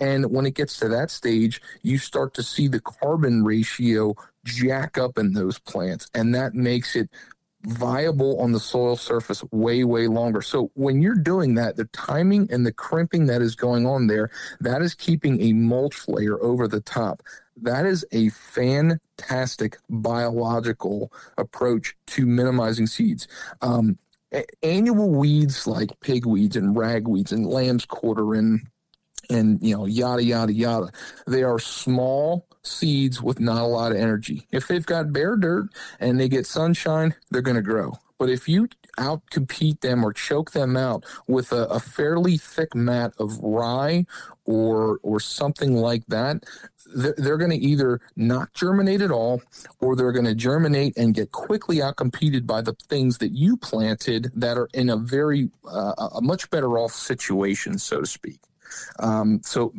And 0.00 0.30
when 0.30 0.46
it 0.46 0.54
gets 0.54 0.78
to 0.78 0.88
that 0.88 1.10
stage, 1.10 1.60
you 1.82 1.98
start 1.98 2.34
to 2.34 2.42
see 2.42 2.68
the 2.68 2.80
carbon 2.80 3.44
ratio 3.44 4.14
jack 4.44 4.98
up 4.98 5.18
in 5.18 5.32
those 5.32 5.58
plants. 5.58 6.08
And 6.14 6.34
that 6.34 6.54
makes 6.54 6.96
it 6.96 7.10
viable 7.64 8.38
on 8.40 8.52
the 8.52 8.60
soil 8.60 8.96
surface 8.96 9.42
way, 9.50 9.84
way 9.84 10.06
longer. 10.06 10.42
So 10.42 10.70
when 10.74 11.00
you're 11.00 11.14
doing 11.14 11.54
that, 11.54 11.76
the 11.76 11.86
timing 11.86 12.48
and 12.52 12.66
the 12.66 12.72
crimping 12.72 13.26
that 13.26 13.40
is 13.42 13.54
going 13.54 13.86
on 13.86 14.06
there, 14.06 14.30
that 14.60 14.82
is 14.82 14.94
keeping 14.94 15.40
a 15.40 15.52
mulch 15.52 16.06
layer 16.06 16.42
over 16.42 16.68
the 16.68 16.80
top. 16.80 17.22
That 17.56 17.86
is 17.86 18.04
a 18.12 18.28
fantastic 18.30 19.78
biological 19.88 21.12
approach 21.38 21.96
to 22.08 22.26
minimizing 22.26 22.86
seeds. 22.86 23.28
Um, 23.62 23.98
annual 24.62 25.10
weeds 25.10 25.66
like 25.66 25.88
pigweeds 26.00 26.56
and 26.56 26.76
ragweeds 26.76 27.32
and 27.32 27.46
lamb's 27.46 27.84
quarter 27.84 28.34
and 28.34 28.66
and 29.30 29.62
you 29.62 29.76
know 29.76 29.86
yada 29.86 30.22
yada 30.22 30.52
yada. 30.52 30.90
They 31.26 31.42
are 31.42 31.58
small 31.58 32.46
seeds 32.62 33.22
with 33.22 33.40
not 33.40 33.62
a 33.62 33.66
lot 33.66 33.92
of 33.92 33.98
energy. 33.98 34.46
If 34.50 34.68
they've 34.68 34.86
got 34.86 35.12
bare 35.12 35.36
dirt 35.36 35.68
and 36.00 36.18
they 36.18 36.28
get 36.28 36.46
sunshine 36.46 37.14
they're 37.30 37.42
going 37.42 37.56
to 37.56 37.62
grow. 37.62 37.98
But 38.18 38.30
if 38.30 38.48
you 38.48 38.68
outcompete 38.98 39.80
them 39.80 40.04
or 40.04 40.12
choke 40.12 40.52
them 40.52 40.76
out 40.76 41.04
with 41.26 41.52
a, 41.52 41.64
a 41.64 41.80
fairly 41.80 42.38
thick 42.38 42.74
mat 42.74 43.12
of 43.18 43.38
rye 43.38 44.06
or 44.44 44.98
or 45.02 45.18
something 45.18 45.74
like 45.74 46.06
that 46.06 46.44
they're, 46.94 47.14
they're 47.16 47.36
going 47.36 47.50
to 47.50 47.56
either 47.56 48.00
not 48.16 48.52
germinate 48.54 49.02
at 49.02 49.10
all 49.10 49.42
or 49.80 49.96
they're 49.96 50.12
going 50.12 50.24
to 50.24 50.34
germinate 50.34 50.96
and 50.96 51.14
get 51.14 51.32
quickly 51.32 51.78
outcompeted 51.78 52.46
by 52.46 52.60
the 52.60 52.74
things 52.88 53.18
that 53.18 53.32
you 53.32 53.56
planted 53.56 54.30
that 54.34 54.56
are 54.56 54.68
in 54.74 54.90
a 54.90 54.96
very 54.96 55.50
uh, 55.68 56.08
a 56.14 56.20
much 56.22 56.48
better 56.50 56.78
off 56.78 56.92
situation 56.92 57.78
so 57.78 58.00
to 58.00 58.06
speak 58.06 58.38
um, 58.98 59.40
so, 59.44 59.72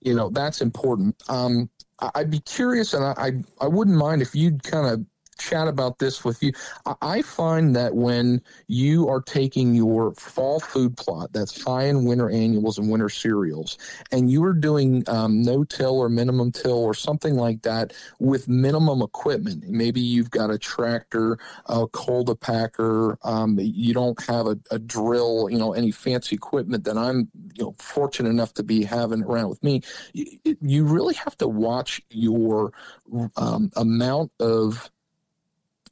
you 0.00 0.14
know, 0.14 0.30
that's 0.30 0.60
important. 0.60 1.22
Um, 1.28 1.70
I'd 2.14 2.30
be 2.30 2.40
curious, 2.40 2.92
and 2.94 3.04
I, 3.04 3.14
I, 3.16 3.32
I 3.64 3.68
wouldn't 3.68 3.96
mind 3.96 4.22
if 4.22 4.34
you'd 4.34 4.62
kind 4.62 4.86
of 4.86 5.06
chat 5.38 5.68
about 5.68 5.98
this 5.98 6.24
with 6.24 6.42
you. 6.42 6.52
I 7.00 7.22
find 7.22 7.74
that 7.76 7.94
when 7.94 8.42
you 8.66 9.08
are 9.08 9.20
taking 9.20 9.74
your 9.74 10.14
fall 10.14 10.60
food 10.60 10.96
plot 10.96 11.32
that's 11.32 11.62
high 11.62 11.84
in 11.84 12.04
winter 12.04 12.30
annuals 12.30 12.78
and 12.78 12.90
winter 12.90 13.08
cereals, 13.08 13.78
and 14.12 14.30
you 14.30 14.44
are 14.44 14.52
doing 14.52 15.04
um, 15.08 15.42
no 15.42 15.64
till 15.64 15.98
or 15.98 16.08
minimum 16.08 16.52
till 16.52 16.78
or 16.78 16.94
something 16.94 17.34
like 17.34 17.62
that 17.62 17.92
with 18.18 18.48
minimum 18.48 19.02
equipment, 19.02 19.64
maybe 19.68 20.00
you've 20.00 20.30
got 20.30 20.50
a 20.50 20.58
tractor, 20.58 21.38
a 21.66 21.86
cultipacker, 21.86 23.16
um, 23.24 23.58
you 23.60 23.94
don't 23.94 24.20
have 24.26 24.46
a, 24.46 24.58
a, 24.70 24.78
drill, 24.78 25.48
you 25.50 25.58
know, 25.58 25.72
any 25.72 25.90
fancy 25.90 26.34
equipment 26.34 26.84
that 26.84 26.96
I'm, 26.96 27.28
you 27.54 27.64
know, 27.64 27.74
fortunate 27.78 28.30
enough 28.30 28.54
to 28.54 28.62
be 28.62 28.84
having 28.84 29.22
around 29.22 29.48
with 29.48 29.62
me. 29.62 29.82
You, 30.12 30.56
you 30.60 30.84
really 30.84 31.14
have 31.14 31.36
to 31.38 31.48
watch 31.48 32.02
your 32.10 32.72
um, 33.36 33.70
amount 33.76 34.32
of 34.40 34.90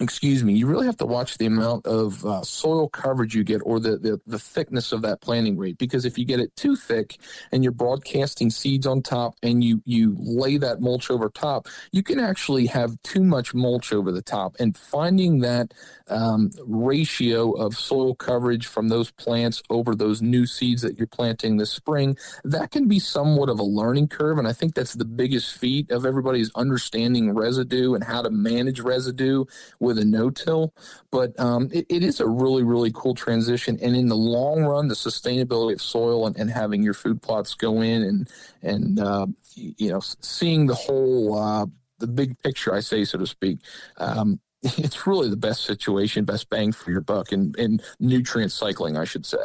excuse 0.03 0.42
me, 0.42 0.53
you 0.53 0.66
really 0.66 0.86
have 0.86 0.96
to 0.96 1.07
watch 1.07 1.38
the 1.38 1.46
amount 1.46 1.86
of 1.86 2.24
uh, 2.26 2.42
soil 2.42 2.88
coverage 2.88 3.34
you 3.34 3.44
get 3.44 3.61
or 3.64 3.78
the, 3.78 3.96
the, 3.96 4.20
the, 4.26 4.38
thickness 4.38 4.92
of 4.92 5.03
that 5.03 5.20
planting 5.20 5.57
rate. 5.57 5.78
Because 5.78 6.05
if 6.05 6.18
you 6.18 6.24
get 6.24 6.40
it 6.40 6.55
too 6.57 6.74
thick 6.74 7.18
and 7.53 7.62
you're 7.62 7.72
broadcasting 7.72 8.50
seeds 8.50 8.86
on 8.86 9.03
top 9.03 9.34
and 9.42 9.62
you, 9.62 9.80
you 9.84 10.16
lay 10.18 10.57
that 10.59 10.80
mulch 10.80 11.11
over 11.11 11.28
top, 11.28 11.68
you 11.92 12.03
can 12.03 12.18
actually 12.18 12.66
have 12.66 13.00
too 13.03 13.22
much 13.22 13.55
mulch 13.55 13.92
over 13.92 14.11
the 14.11 14.22
top. 14.22 14.57
And 14.59 14.76
finding 14.76 15.38
that 15.40 15.72
um, 16.09 16.50
ratio 16.66 17.53
of 17.53 17.74
soil 17.74 18.14
coverage 18.14 18.66
from 18.66 18.88
those 18.88 19.11
plants 19.11 19.62
over 19.70 19.94
those 19.94 20.20
new 20.20 20.46
seeds 20.46 20.82
that 20.82 20.98
you're 20.98 21.07
planting 21.07 21.57
this 21.57 21.70
spring, 21.70 22.16
that 22.44 22.70
can 22.70 22.88
be 22.88 22.98
somewhat 22.98 23.48
of 23.48 23.59
a 23.59 23.64
learning 23.64 24.09
curve. 24.09 24.38
And 24.38 24.48
I 24.48 24.53
think 24.53 24.74
that's 24.74 24.94
the 24.94 25.05
biggest 25.05 25.57
feat 25.57 25.90
of 25.90 26.05
everybody's 26.05 26.50
understanding 26.55 27.32
residue 27.32 27.94
and 27.94 28.05
how 28.05 28.22
to 28.22 28.30
manage 28.30 28.80
residue 28.80 29.44
with 29.80 29.91
a 29.99 30.05
no-till. 30.05 30.72
But 31.11 31.38
um, 31.38 31.68
it, 31.72 31.86
it 31.88 32.03
is 32.03 32.20
a 32.20 32.26
really, 32.26 32.62
really 32.62 32.93
cool 32.95 33.14
transition. 33.14 33.78
And 33.82 33.97
in 33.97 34.09
the 34.09 34.16
long 34.16 34.64
run, 34.64 34.88
the 34.88 34.95
sustainability 34.95 35.74
of 35.74 35.82
soil 35.82 36.26
and, 36.26 36.36
and 36.36 36.51
having 36.51 36.82
your 36.82 36.95
food 36.95 37.22
plots 37.22 37.55
go 37.55 37.80
in 37.80 38.03
and, 38.03 38.30
and 38.62 39.01
uh, 39.01 39.26
you 39.55 39.90
know, 39.90 40.01
seeing 40.01 40.66
the 40.66 40.74
whole 40.74 41.38
uh, 41.38 41.66
the 41.99 42.07
big 42.07 42.38
picture, 42.43 42.74
I 42.74 42.80
say, 42.80 43.05
so 43.05 43.18
to 43.18 43.26
speak. 43.26 43.59
Um, 43.99 44.40
it's 44.62 45.07
really 45.09 45.28
the 45.28 45.36
best 45.36 45.64
situation, 45.64 46.24
best 46.24 46.49
bang 46.49 46.70
for 46.70 46.93
your 46.93 47.01
buck, 47.01 47.32
and 47.32 47.82
nutrient 47.99 48.53
cycling, 48.53 48.97
I 48.97 49.05
should 49.05 49.26
say. 49.26 49.38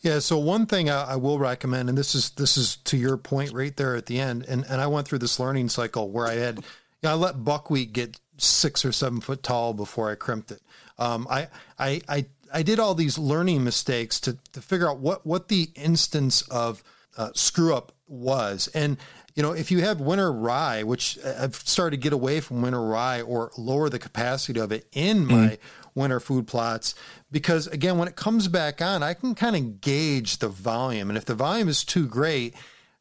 Yeah. 0.00 0.18
So 0.18 0.36
one 0.38 0.66
thing 0.66 0.90
I, 0.90 1.12
I, 1.12 1.16
will 1.16 1.38
recommend, 1.38 1.88
and 1.88 1.96
this 1.96 2.14
is 2.14 2.30
this 2.30 2.56
is 2.56 2.76
to 2.78 2.96
your 2.96 3.16
point 3.16 3.52
right 3.52 3.76
there 3.76 3.94
at 3.94 4.06
the 4.06 4.18
end, 4.18 4.44
and 4.48 4.64
and 4.68 4.80
I 4.80 4.88
went 4.88 5.06
through 5.06 5.20
this 5.20 5.38
learning 5.38 5.68
cycle 5.68 6.10
where 6.10 6.26
I 6.26 6.34
had, 6.34 6.64
I 7.04 7.14
let 7.14 7.44
buckwheat 7.44 7.92
get 7.92 8.18
six 8.36 8.84
or 8.84 8.92
seven 8.92 9.20
foot 9.20 9.42
tall 9.42 9.72
before 9.72 10.10
I 10.10 10.14
crimped 10.14 10.50
it. 10.50 10.60
Um, 10.98 11.26
I 11.30 11.48
I 11.78 12.00
I 12.08 12.26
I 12.52 12.62
did 12.62 12.78
all 12.78 12.94
these 12.94 13.18
learning 13.18 13.64
mistakes 13.64 14.20
to 14.20 14.38
to 14.52 14.60
figure 14.60 14.88
out 14.88 14.98
what 14.98 15.26
what 15.26 15.48
the 15.48 15.70
instance 15.74 16.42
of 16.42 16.82
uh, 17.16 17.30
screw 17.34 17.74
up 17.74 17.92
was, 18.06 18.68
and 18.74 18.98
you 19.34 19.42
know, 19.42 19.52
if 19.52 19.70
you 19.70 19.80
have 19.80 20.00
winter 20.00 20.32
rye, 20.32 20.84
which 20.84 21.18
I've 21.24 21.56
started 21.56 21.96
to 21.96 22.02
get 22.02 22.12
away 22.12 22.40
from 22.40 22.62
winter 22.62 22.80
rye 22.80 23.20
or 23.20 23.50
lower 23.58 23.88
the 23.88 23.98
capacity 23.98 24.60
of 24.60 24.70
it 24.70 24.86
in 24.92 25.26
mm-hmm. 25.26 25.36
my 25.36 25.48
mm. 25.48 25.58
winter 25.94 26.20
food 26.20 26.46
plots, 26.46 26.94
because 27.32 27.66
again, 27.66 27.98
when 27.98 28.06
it 28.06 28.14
comes 28.14 28.46
back 28.46 28.80
on, 28.80 29.02
I 29.02 29.14
can 29.14 29.34
kind 29.34 29.56
of 29.56 29.80
gauge 29.80 30.38
the 30.38 30.48
volume. 30.48 31.10
And 31.10 31.16
if 31.16 31.24
the 31.24 31.34
volume 31.34 31.68
is 31.68 31.84
too 31.84 32.06
great, 32.06 32.54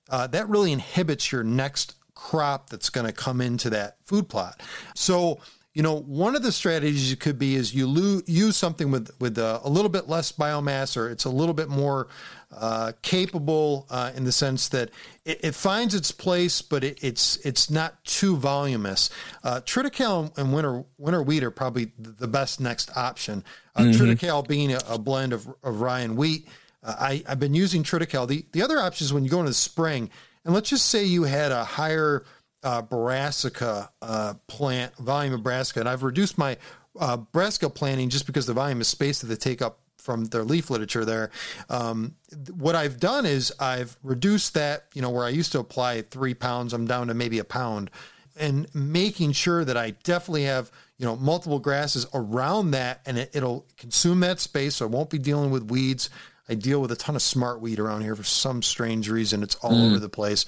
uh, 0.10 0.26
that 0.28 0.50
really 0.50 0.72
inhibits 0.72 1.32
your 1.32 1.44
next 1.44 1.96
crop 2.24 2.70
that's 2.70 2.90
going 2.90 3.06
to 3.06 3.12
come 3.12 3.42
into 3.42 3.70
that 3.70 3.98
food 4.06 4.30
plot. 4.30 4.62
So, 4.96 5.40
you 5.74 5.84
know, 5.84 6.00
one 6.00 6.38
of 6.38 6.42
the 6.42 6.54
strategies 6.54 7.14
could 7.16 7.38
be 7.38 7.56
is 7.56 7.76
you 7.76 7.86
lo- 7.86 8.22
use 8.26 8.56
something 8.56 8.92
with 8.92 9.12
with 9.20 9.38
a, 9.38 9.60
a, 9.64 9.70
little 9.70 9.90
bit 9.90 10.08
less 10.08 10.32
biomass, 10.32 10.96
or 10.96 11.10
it's 11.10 11.26
a 11.26 11.30
little 11.30 11.54
bit 11.54 11.68
more 11.68 12.08
uh, 12.56 12.94
capable 13.02 13.88
uh, 13.90 14.12
in 14.16 14.24
the 14.24 14.32
sense 14.32 14.70
that 14.70 14.92
it, 15.26 15.44
it, 15.44 15.56
finds 15.56 15.94
its 15.94 16.12
place, 16.12 16.62
but 16.62 16.84
it, 16.84 17.04
it's 17.04 17.38
it's 17.46 17.70
not 17.70 18.02
too 18.06 18.38
voluminous. 18.38 19.10
Uh, 19.44 19.60
triticale 19.66 20.36
and 20.38 20.54
winter 20.54 20.86
winter 20.98 21.22
wheat 21.22 21.44
are 21.44 21.52
probably 21.52 21.92
the 22.00 22.28
best 22.28 22.62
next 22.62 22.96
option. 22.96 23.44
Uh, 23.76 23.82
mm-hmm. 23.82 24.02
Triticale 24.02 24.48
being 24.48 24.72
a, 24.72 24.80
a, 24.88 24.98
blend 24.98 25.34
of, 25.34 25.46
of 25.62 25.82
rye 25.82 26.02
and 26.02 26.16
wheat. 26.16 26.48
Uh, 26.84 26.96
I, 26.98 27.24
I've 27.28 27.40
been 27.40 27.56
using 27.56 27.84
triticale. 27.84 28.28
The 28.30 28.46
the 28.54 28.62
other 28.62 28.80
option 28.80 29.04
is 29.04 29.12
when 29.12 29.26
you 29.26 29.30
go 29.30 29.40
into 29.40 29.50
the 29.50 29.56
spring, 29.56 30.10
and 30.46 30.54
let's 30.54 30.70
just 30.70 30.86
say 30.86 31.04
you 31.04 31.24
had 31.24 31.52
a 31.52 31.64
higher 31.64 32.26
uh, 32.64 32.82
brassica 32.82 33.90
uh, 34.02 34.34
plant 34.48 34.96
volume 34.98 35.34
of 35.34 35.44
brassica, 35.44 35.82
and 35.82 35.90
I've 35.90 36.04
reduced 36.04 36.38
my 36.38 36.58
uh, 37.00 37.18
brassica 37.18 37.70
planting 37.70 38.10
just 38.10 38.26
because 38.26 38.46
the 38.46 38.54
volume 38.54 38.82
of 38.82 38.88
space 38.88 39.22
that 39.22 39.28
they 39.28 39.36
take 39.36 39.62
up 39.62 39.80
from 39.98 40.26
their 40.26 40.44
leaf 40.44 40.70
literature 40.70 41.06
there. 41.06 41.32
Um, 41.70 42.16
what 42.52 42.76
I've 42.76 43.00
done 43.00 43.26
is 43.26 43.54
I've 43.58 43.98
reduced 44.04 44.54
that, 44.54 44.86
you 44.94 45.02
know, 45.02 45.10
where 45.10 45.24
I 45.24 45.30
used 45.30 45.54
to 45.54 45.60
apply 45.60 46.02
three 46.02 46.34
pounds, 46.34 46.74
I'm 46.74 46.86
down 46.86 47.08
to 47.08 47.14
maybe 47.14 47.40
a 47.40 47.46
pound, 47.46 47.90
and 48.38 48.68
making 48.76 49.32
sure 49.32 49.64
that 49.64 49.78
I 49.78 49.92
definitely 50.04 50.44
have, 50.44 50.72
you 50.98 51.06
know, 51.06 51.16
multiple 51.16 51.60
grasses 51.60 52.06
around 52.14 52.72
that, 52.72 53.00
and 53.06 53.18
it, 53.18 53.32
it'll 53.34 53.66
consume 53.78 54.20
that 54.22 54.40
space, 54.40 54.76
so 54.76 54.86
I 54.86 54.90
won't 54.90 55.10
be 55.10 55.20
dealing 55.20 55.52
with 55.52 55.72
weeds. 55.72 56.10
I 56.50 56.56
deal 56.56 56.82
with 56.82 56.92
a 56.92 56.96
ton 56.96 57.16
of 57.16 57.22
smart 57.22 57.62
weed 57.62 57.80
around 57.80 58.02
here 58.02 58.16
for 58.16 58.24
some 58.24 58.62
strange 58.62 59.10
reason. 59.10 59.44
It's 59.44 59.56
all 59.56 59.72
mm. 59.72 59.88
over 59.88 60.00
the 60.00 60.10
place. 60.10 60.46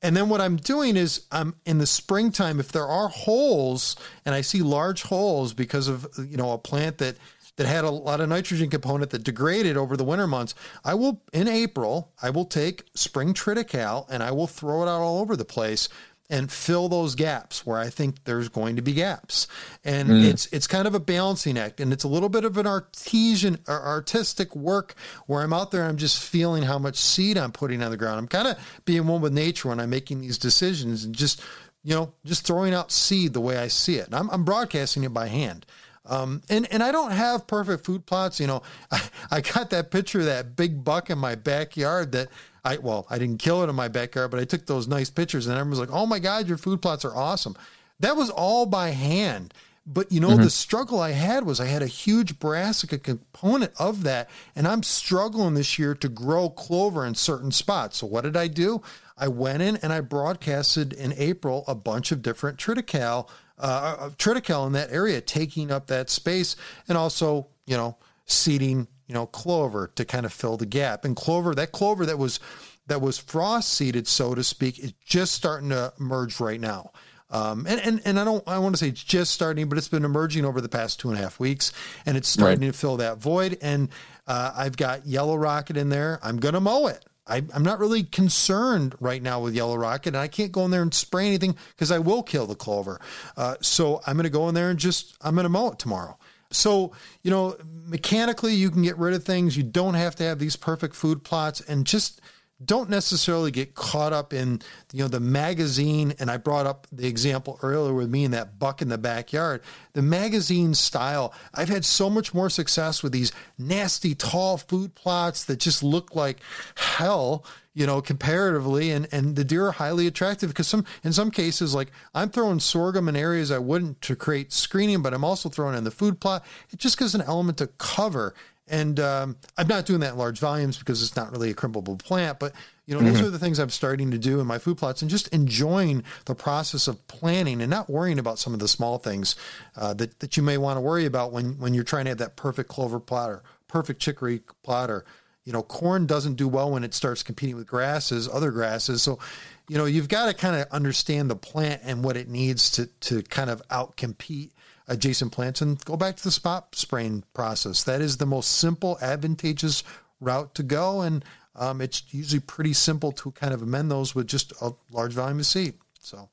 And 0.00 0.16
then 0.16 0.28
what 0.28 0.40
I'm 0.40 0.56
doing 0.56 0.96
is 0.96 1.22
I'm 1.32 1.56
in 1.64 1.78
the 1.78 1.86
springtime, 1.86 2.60
if 2.60 2.70
there 2.70 2.86
are 2.86 3.08
holes 3.08 3.96
and 4.24 4.34
I 4.34 4.42
see 4.42 4.62
large 4.62 5.02
holes 5.02 5.54
because 5.54 5.88
of, 5.88 6.06
you 6.18 6.36
know, 6.36 6.52
a 6.52 6.58
plant 6.58 6.98
that, 6.98 7.16
that 7.56 7.66
had 7.66 7.84
a 7.84 7.90
lot 7.90 8.20
of 8.20 8.28
nitrogen 8.28 8.70
component 8.70 9.10
that 9.10 9.24
degraded 9.24 9.76
over 9.76 9.96
the 9.96 10.04
winter 10.04 10.28
months, 10.28 10.54
I 10.84 10.94
will, 10.94 11.22
in 11.32 11.48
April, 11.48 12.12
I 12.22 12.30
will 12.30 12.44
take 12.44 12.84
spring 12.94 13.34
triticale 13.34 14.06
and 14.08 14.22
I 14.22 14.30
will 14.30 14.46
throw 14.46 14.82
it 14.82 14.88
out 14.88 15.00
all 15.00 15.18
over 15.18 15.34
the 15.34 15.44
place 15.44 15.88
and 16.30 16.52
fill 16.52 16.88
those 16.88 17.14
gaps 17.14 17.64
where 17.64 17.78
I 17.78 17.88
think 17.88 18.24
there's 18.24 18.48
going 18.48 18.76
to 18.76 18.82
be 18.82 18.92
gaps. 18.92 19.46
And 19.84 20.08
mm. 20.08 20.24
it's 20.24 20.46
it's 20.52 20.66
kind 20.66 20.86
of 20.86 20.94
a 20.94 21.00
balancing 21.00 21.56
act 21.56 21.80
and 21.80 21.92
it's 21.92 22.04
a 22.04 22.08
little 22.08 22.28
bit 22.28 22.44
of 22.44 22.58
an 22.58 22.66
artesian 22.66 23.58
or 23.66 23.80
artistic 23.80 24.54
work 24.54 24.94
where 25.26 25.42
I'm 25.42 25.52
out 25.52 25.70
there 25.70 25.84
I'm 25.84 25.96
just 25.96 26.22
feeling 26.22 26.64
how 26.64 26.78
much 26.78 26.96
seed 26.96 27.38
I'm 27.38 27.52
putting 27.52 27.82
on 27.82 27.90
the 27.90 27.96
ground. 27.96 28.18
I'm 28.18 28.28
kind 28.28 28.48
of 28.48 28.82
being 28.84 29.06
one 29.06 29.20
with 29.20 29.32
nature 29.32 29.68
when 29.68 29.80
I'm 29.80 29.90
making 29.90 30.20
these 30.20 30.38
decisions 30.38 31.04
and 31.04 31.14
just 31.14 31.40
you 31.82 31.94
know 31.94 32.12
just 32.24 32.46
throwing 32.46 32.74
out 32.74 32.92
seed 32.92 33.32
the 33.32 33.40
way 33.40 33.56
I 33.56 33.68
see 33.68 33.96
it. 33.96 34.06
And 34.06 34.14
I'm, 34.14 34.28
I'm 34.30 34.44
broadcasting 34.44 35.04
it 35.04 35.14
by 35.14 35.28
hand. 35.28 35.64
Um, 36.06 36.42
and, 36.48 36.66
and 36.72 36.82
I 36.82 36.90
don't 36.90 37.10
have 37.10 37.46
perfect 37.46 37.84
food 37.84 38.06
plots. 38.06 38.40
You 38.40 38.46
know, 38.46 38.62
I, 38.90 39.02
I 39.30 39.40
got 39.40 39.70
that 39.70 39.90
picture 39.90 40.20
of 40.20 40.26
that 40.26 40.56
big 40.56 40.84
buck 40.84 41.10
in 41.10 41.18
my 41.18 41.34
backyard 41.34 42.12
that 42.12 42.28
I 42.64 42.78
well, 42.78 43.06
I 43.08 43.18
didn't 43.18 43.38
kill 43.38 43.62
it 43.62 43.68
in 43.68 43.74
my 43.74 43.88
backyard, 43.88 44.30
but 44.30 44.40
I 44.40 44.44
took 44.44 44.66
those 44.66 44.88
nice 44.88 45.10
pictures, 45.10 45.46
and 45.46 45.56
everyone 45.56 45.70
was 45.70 45.80
like, 45.80 45.92
"Oh 45.92 46.06
my 46.06 46.18
God, 46.18 46.48
your 46.48 46.58
food 46.58 46.82
plots 46.82 47.04
are 47.04 47.14
awesome." 47.14 47.56
That 48.00 48.16
was 48.16 48.30
all 48.30 48.66
by 48.66 48.90
hand. 48.90 49.54
But 49.90 50.12
you 50.12 50.20
know, 50.20 50.28
mm-hmm. 50.28 50.42
the 50.42 50.50
struggle 50.50 51.00
I 51.00 51.12
had 51.12 51.46
was 51.46 51.60
I 51.60 51.66
had 51.66 51.80
a 51.80 51.86
huge 51.86 52.38
brassica 52.38 52.98
component 52.98 53.72
of 53.78 54.02
that, 54.02 54.28
and 54.54 54.68
I'm 54.68 54.82
struggling 54.82 55.54
this 55.54 55.78
year 55.78 55.94
to 55.94 56.08
grow 56.10 56.50
clover 56.50 57.06
in 57.06 57.14
certain 57.14 57.50
spots. 57.50 57.98
So 57.98 58.06
what 58.06 58.24
did 58.24 58.36
I 58.36 58.48
do? 58.48 58.82
I 59.16 59.28
went 59.28 59.62
in 59.62 59.76
and 59.78 59.90
I 59.92 60.00
broadcasted 60.00 60.92
in 60.92 61.14
April 61.16 61.64
a 61.66 61.74
bunch 61.74 62.12
of 62.12 62.20
different 62.20 62.58
triticale, 62.58 63.28
uh, 63.58 63.96
uh 63.98 64.10
triticale 64.10 64.66
in 64.66 64.72
that 64.72 64.90
area, 64.92 65.20
taking 65.20 65.70
up 65.70 65.86
that 65.88 66.10
space, 66.10 66.56
and 66.88 66.98
also 66.98 67.48
you 67.66 67.76
know 67.76 67.96
seeding 68.26 68.88
you 69.08 69.14
know, 69.14 69.26
clover 69.26 69.90
to 69.96 70.04
kind 70.04 70.26
of 70.26 70.32
fill 70.32 70.56
the 70.56 70.66
gap. 70.66 71.04
And 71.04 71.16
clover, 71.16 71.54
that 71.54 71.72
clover 71.72 72.06
that 72.06 72.18
was 72.18 72.38
that 72.86 73.00
was 73.00 73.18
frost 73.18 73.72
seeded, 73.72 74.06
so 74.06 74.34
to 74.34 74.44
speak, 74.44 74.78
is 74.78 74.92
just 75.04 75.32
starting 75.32 75.70
to 75.70 75.92
emerge 75.98 76.40
right 76.40 76.60
now. 76.60 76.92
Um, 77.30 77.66
and, 77.66 77.78
and, 77.80 78.00
and 78.06 78.18
I 78.18 78.24
don't, 78.24 78.42
I 78.48 78.58
want 78.58 78.74
to 78.74 78.78
say 78.78 78.88
it's 78.88 79.04
just 79.04 79.32
starting, 79.32 79.68
but 79.68 79.76
it's 79.76 79.88
been 79.88 80.06
emerging 80.06 80.46
over 80.46 80.62
the 80.62 80.70
past 80.70 80.98
two 80.98 81.10
and 81.10 81.18
a 81.18 81.20
half 81.20 81.38
weeks 81.38 81.72
and 82.06 82.16
it's 82.16 82.28
starting 82.28 82.60
right. 82.60 82.72
to 82.72 82.72
fill 82.72 82.96
that 82.96 83.18
void. 83.18 83.58
And, 83.60 83.90
uh, 84.26 84.52
I've 84.56 84.78
got 84.78 85.06
yellow 85.06 85.36
rocket 85.36 85.76
in 85.76 85.90
there. 85.90 86.18
I'm 86.22 86.38
going 86.38 86.54
to 86.54 86.60
mow 86.60 86.86
it. 86.86 87.04
I, 87.28 87.42
am 87.54 87.62
not 87.62 87.78
really 87.78 88.02
concerned 88.02 88.94
right 89.00 89.22
now 89.22 89.40
with 89.40 89.54
Yellow 89.54 89.76
Rocket, 89.76 90.08
and 90.08 90.16
I 90.16 90.28
can't 90.28 90.52
go 90.52 90.64
in 90.64 90.70
there 90.70 90.82
and 90.82 90.92
spray 90.92 91.26
anything 91.26 91.56
because 91.70 91.90
I 91.90 91.98
will 91.98 92.22
kill 92.22 92.46
the 92.46 92.54
clover. 92.54 93.00
Uh, 93.36 93.56
so 93.60 94.00
I'm 94.06 94.16
going 94.16 94.24
to 94.24 94.30
go 94.30 94.48
in 94.48 94.54
there 94.54 94.70
and 94.70 94.78
just 94.78 95.16
I'm 95.20 95.34
going 95.34 95.44
to 95.44 95.50
mow 95.50 95.70
it 95.72 95.78
tomorrow. 95.78 96.16
So, 96.50 96.92
you 97.22 97.30
know, 97.30 97.56
mechanically, 97.86 98.54
you 98.54 98.70
can 98.70 98.82
get 98.82 98.96
rid 98.96 99.14
of 99.14 99.24
things. 99.24 99.56
You 99.56 99.62
don't 99.62 99.94
have 99.94 100.16
to 100.16 100.24
have 100.24 100.38
these 100.38 100.56
perfect 100.56 100.94
food 100.94 101.22
plots 101.22 101.60
and 101.60 101.86
just 101.86 102.20
don't 102.64 102.90
necessarily 102.90 103.50
get 103.50 103.74
caught 103.74 104.12
up 104.12 104.32
in 104.32 104.60
you 104.92 105.02
know 105.02 105.08
the 105.08 105.20
magazine 105.20 106.12
and 106.18 106.30
i 106.30 106.36
brought 106.36 106.66
up 106.66 106.86
the 106.90 107.06
example 107.06 107.58
earlier 107.62 107.94
with 107.94 108.10
me 108.10 108.24
and 108.24 108.34
that 108.34 108.58
buck 108.58 108.82
in 108.82 108.88
the 108.88 108.98
backyard 108.98 109.62
the 109.92 110.02
magazine 110.02 110.74
style 110.74 111.32
i've 111.54 111.68
had 111.68 111.84
so 111.84 112.10
much 112.10 112.34
more 112.34 112.50
success 112.50 113.02
with 113.02 113.12
these 113.12 113.32
nasty 113.58 114.14
tall 114.14 114.56
food 114.56 114.94
plots 114.94 115.44
that 115.44 115.60
just 115.60 115.82
look 115.82 116.14
like 116.16 116.38
hell 116.76 117.44
you 117.78 117.86
know, 117.86 118.02
comparatively, 118.02 118.90
and 118.90 119.06
and 119.12 119.36
the 119.36 119.44
deer 119.44 119.68
are 119.68 119.70
highly 119.70 120.08
attractive 120.08 120.50
because 120.50 120.66
some 120.66 120.84
in 121.04 121.12
some 121.12 121.30
cases, 121.30 121.76
like 121.76 121.92
I'm 122.12 122.28
throwing 122.28 122.58
sorghum 122.58 123.08
in 123.08 123.14
areas 123.14 123.52
I 123.52 123.58
wouldn't 123.58 124.02
to 124.02 124.16
create 124.16 124.52
screening, 124.52 125.00
but 125.00 125.14
I'm 125.14 125.22
also 125.22 125.48
throwing 125.48 125.76
in 125.78 125.84
the 125.84 125.92
food 125.92 126.18
plot. 126.18 126.44
It 126.72 126.80
just 126.80 126.98
gives 126.98 127.14
an 127.14 127.20
element 127.20 127.60
of 127.60 127.78
cover, 127.78 128.34
and 128.70 129.00
um, 129.00 129.36
I'm 129.56 129.66
not 129.66 129.86
doing 129.86 130.00
that 130.00 130.12
in 130.12 130.18
large 130.18 130.38
volumes 130.38 130.78
because 130.78 131.02
it's 131.02 131.16
not 131.16 131.32
really 131.32 131.50
a 131.50 131.54
crimpable 131.54 131.98
plant, 131.98 132.38
but 132.38 132.52
you 132.86 132.94
know, 132.94 133.00
mm-hmm. 133.00 133.12
those 133.12 133.22
are 133.22 133.30
the 133.30 133.38
things 133.38 133.58
I'm 133.58 133.70
starting 133.70 134.10
to 134.12 134.18
do 134.18 134.40
in 134.40 134.46
my 134.46 134.58
food 134.58 134.78
plots 134.78 135.02
and 135.02 135.10
just 135.10 135.28
enjoying 135.28 136.04
the 136.24 136.34
process 136.34 136.88
of 136.88 137.06
planning 137.06 137.60
and 137.60 137.68
not 137.70 137.90
worrying 137.90 138.18
about 138.18 138.38
some 138.38 138.54
of 138.54 138.60
the 138.60 138.68
small 138.68 138.98
things 138.98 139.36
uh, 139.76 139.92
that, 139.94 140.20
that 140.20 140.36
you 140.36 140.42
may 140.42 140.56
want 140.56 140.78
to 140.78 140.80
worry 140.80 141.04
about 141.04 141.32
when, 141.32 141.58
when 141.58 141.74
you're 141.74 141.84
trying 141.84 142.06
to 142.06 142.10
have 142.10 142.18
that 142.18 142.36
perfect 142.36 142.70
clover 142.70 142.98
plot 142.98 143.30
or 143.30 143.42
perfect 143.68 144.00
chicory 144.00 144.40
plot 144.62 144.90
or 144.90 145.04
you 145.48 145.52
know, 145.52 145.62
corn 145.62 146.04
doesn't 146.04 146.34
do 146.34 146.46
well 146.46 146.70
when 146.70 146.84
it 146.84 146.92
starts 146.92 147.22
competing 147.22 147.56
with 147.56 147.66
grasses, 147.66 148.28
other 148.28 148.50
grasses. 148.50 149.02
So, 149.02 149.18
you 149.66 149.78
know, 149.78 149.86
you've 149.86 150.10
got 150.10 150.26
to 150.26 150.34
kind 150.34 150.54
of 150.54 150.68
understand 150.70 151.30
the 151.30 151.36
plant 151.36 151.80
and 151.84 152.04
what 152.04 152.18
it 152.18 152.28
needs 152.28 152.70
to 152.72 152.84
to 153.00 153.22
kind 153.22 153.48
of 153.48 153.66
outcompete 153.68 154.50
adjacent 154.88 155.32
plants 155.32 155.60
and 155.60 155.84
go 155.84 155.96
back 155.96 156.16
to 156.16 156.24
the 156.24 156.30
spot 156.30 156.74
spraying 156.74 157.24
process. 157.34 157.84
That 157.84 158.00
is 158.00 158.16
the 158.16 158.26
most 158.26 158.56
simple, 158.56 158.98
advantageous 159.00 159.84
route 160.20 160.54
to 160.56 160.62
go. 160.62 161.02
And 161.02 161.24
um, 161.54 161.80
it's 161.80 162.02
usually 162.10 162.40
pretty 162.40 162.72
simple 162.72 163.12
to 163.12 163.30
kind 163.32 163.52
of 163.52 163.62
amend 163.62 163.90
those 163.90 164.14
with 164.14 164.26
just 164.26 164.52
a 164.60 164.72
large 164.90 165.12
volume 165.12 165.40
of 165.40 165.46
seed. 165.46 165.74
So 166.00 166.30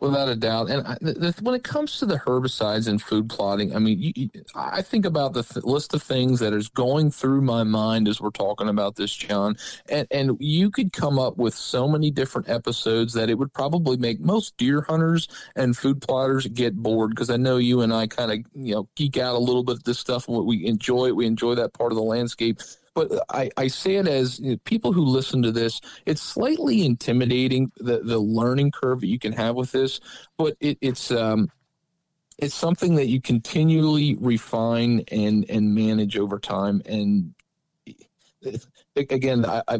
without 0.00 0.28
a 0.28 0.36
doubt. 0.36 0.70
And 0.70 0.86
I, 0.86 0.96
the, 1.00 1.34
when 1.42 1.54
it 1.54 1.64
comes 1.64 1.98
to 1.98 2.06
the 2.06 2.18
herbicides 2.18 2.86
and 2.86 3.02
food 3.02 3.28
plotting, 3.28 3.74
I 3.74 3.78
mean, 3.78 3.98
you, 4.14 4.30
I 4.54 4.82
think 4.82 5.04
about 5.04 5.32
the 5.32 5.42
th- 5.42 5.64
list 5.64 5.94
of 5.94 6.02
things 6.02 6.40
that 6.40 6.52
is 6.52 6.68
going 6.68 7.10
through 7.10 7.42
my 7.42 7.64
mind 7.64 8.06
as 8.06 8.20
we're 8.20 8.30
talking 8.30 8.68
about 8.68 8.96
this, 8.96 9.14
John. 9.14 9.56
And, 9.88 10.06
and 10.10 10.36
you 10.40 10.70
could 10.70 10.92
come 10.92 11.18
up 11.18 11.36
with 11.36 11.54
so 11.54 11.88
many 11.88 12.10
different 12.10 12.48
episodes 12.48 13.12
that 13.14 13.28
it 13.28 13.38
would 13.38 13.52
probably 13.52 13.96
make 13.96 14.20
most 14.20 14.56
deer 14.56 14.82
hunters 14.82 15.28
and 15.56 15.76
food 15.76 16.00
plotters 16.00 16.46
get 16.46 16.76
bored 16.76 17.10
because 17.10 17.30
I 17.30 17.36
know 17.36 17.56
you 17.56 17.80
and 17.80 17.92
I 17.92 18.06
kind 18.06 18.30
of, 18.30 18.38
you 18.54 18.74
know, 18.74 18.88
geek 18.94 19.16
out 19.16 19.34
a 19.34 19.38
little 19.38 19.64
bit 19.64 19.78
at 19.78 19.84
this 19.84 19.98
stuff. 19.98 20.28
What 20.28 20.46
We 20.46 20.64
enjoy. 20.66 21.12
We 21.12 21.26
enjoy 21.26 21.56
that 21.56 21.72
part 21.72 21.92
of 21.92 21.96
the 21.96 22.02
landscape 22.02 22.60
but 22.98 23.24
I, 23.30 23.48
I 23.56 23.68
say 23.68 23.94
it 23.94 24.08
as 24.08 24.40
you 24.40 24.50
know, 24.50 24.56
people 24.64 24.92
who 24.92 25.04
listen 25.04 25.40
to 25.44 25.52
this, 25.52 25.80
it's 26.04 26.20
slightly 26.20 26.84
intimidating 26.84 27.70
the, 27.76 28.00
the 28.00 28.18
learning 28.18 28.72
curve 28.72 29.02
that 29.02 29.06
you 29.06 29.20
can 29.20 29.32
have 29.34 29.54
with 29.54 29.70
this, 29.70 30.00
but 30.36 30.56
it, 30.58 30.78
it's 30.80 31.12
um, 31.12 31.48
it's 32.38 32.56
something 32.56 32.96
that 32.96 33.06
you 33.06 33.20
continually 33.20 34.16
refine 34.18 35.04
and 35.12 35.48
and 35.48 35.76
manage 35.76 36.16
over 36.16 36.40
time. 36.40 36.82
And 36.86 37.34
again, 38.96 39.44
I, 39.44 39.62
I 39.68 39.78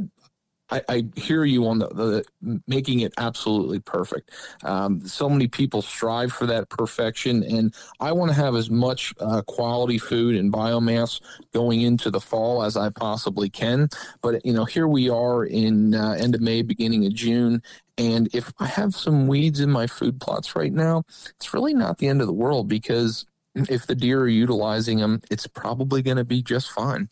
I, 0.70 0.82
I, 0.88 1.04
hear 1.16 1.44
you 1.44 1.66
on 1.66 1.78
the, 1.78 1.88
the, 1.88 2.60
making 2.66 3.00
it 3.00 3.14
absolutely 3.16 3.80
perfect. 3.80 4.30
Um, 4.64 5.06
so 5.06 5.28
many 5.28 5.48
people 5.48 5.82
strive 5.82 6.32
for 6.32 6.46
that 6.46 6.68
perfection, 6.68 7.42
and 7.42 7.74
I 8.00 8.12
want 8.12 8.30
to 8.30 8.34
have 8.34 8.54
as 8.54 8.70
much 8.70 9.14
uh, 9.20 9.42
quality 9.42 9.98
food 9.98 10.36
and 10.36 10.52
biomass 10.52 11.20
going 11.52 11.82
into 11.82 12.10
the 12.10 12.20
fall 12.20 12.62
as 12.62 12.76
I 12.76 12.90
possibly 12.90 13.48
can. 13.48 13.88
But 14.22 14.44
you 14.44 14.52
know, 14.52 14.64
here 14.64 14.88
we 14.88 15.08
are 15.08 15.44
in 15.44 15.94
uh, 15.94 16.16
end 16.18 16.34
of 16.34 16.40
May, 16.40 16.62
beginning 16.62 17.06
of 17.06 17.14
June, 17.14 17.62
and 17.96 18.28
if 18.32 18.52
I 18.58 18.66
have 18.66 18.94
some 18.94 19.26
weeds 19.26 19.60
in 19.60 19.70
my 19.70 19.86
food 19.86 20.20
plots 20.20 20.54
right 20.54 20.72
now, 20.72 21.04
it's 21.36 21.52
really 21.52 21.74
not 21.74 21.98
the 21.98 22.08
end 22.08 22.20
of 22.20 22.26
the 22.26 22.32
world 22.32 22.68
because 22.68 23.26
if 23.54 23.86
the 23.86 23.94
deer 23.94 24.20
are 24.20 24.28
utilizing 24.28 24.98
them, 24.98 25.20
it's 25.30 25.46
probably 25.46 26.02
going 26.02 26.16
to 26.16 26.24
be 26.24 26.42
just 26.42 26.70
fine. 26.70 27.08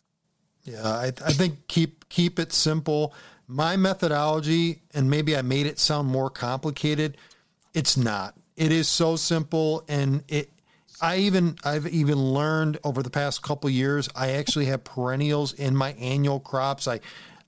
Yeah, 0.65 0.87
I, 0.87 1.07
I 1.07 1.33
think 1.33 1.69
keep 1.69 2.09
keep 2.09 2.39
it 2.39 2.53
simple 2.53 3.15
my 3.49 3.77
methodology, 3.77 4.83
and 4.95 5.11
maybe 5.11 5.37
I 5.37 5.43
made 5.43 5.67
it 5.67 5.79
sound 5.79 6.09
more 6.09 6.31
complicated. 6.31 7.17
It's 7.75 7.97
not. 7.97 8.35
It 8.57 8.73
is 8.73 8.89
so 8.89 9.17
simple, 9.17 9.85
and 9.89 10.25
it. 10.29 10.51
I 10.99 11.19
even 11.19 11.57
I've 11.63 11.87
even 11.87 12.19
learned 12.19 12.79
over 12.83 13.03
the 13.03 13.11
past 13.11 13.43
couple 13.43 13.69
years. 13.69 14.09
I 14.17 14.31
actually 14.33 14.65
have 14.67 14.83
perennials 14.83 15.53
in 15.53 15.77
my 15.77 15.93
annual 15.93 16.41
crops. 16.41 16.89
I 16.89 17.01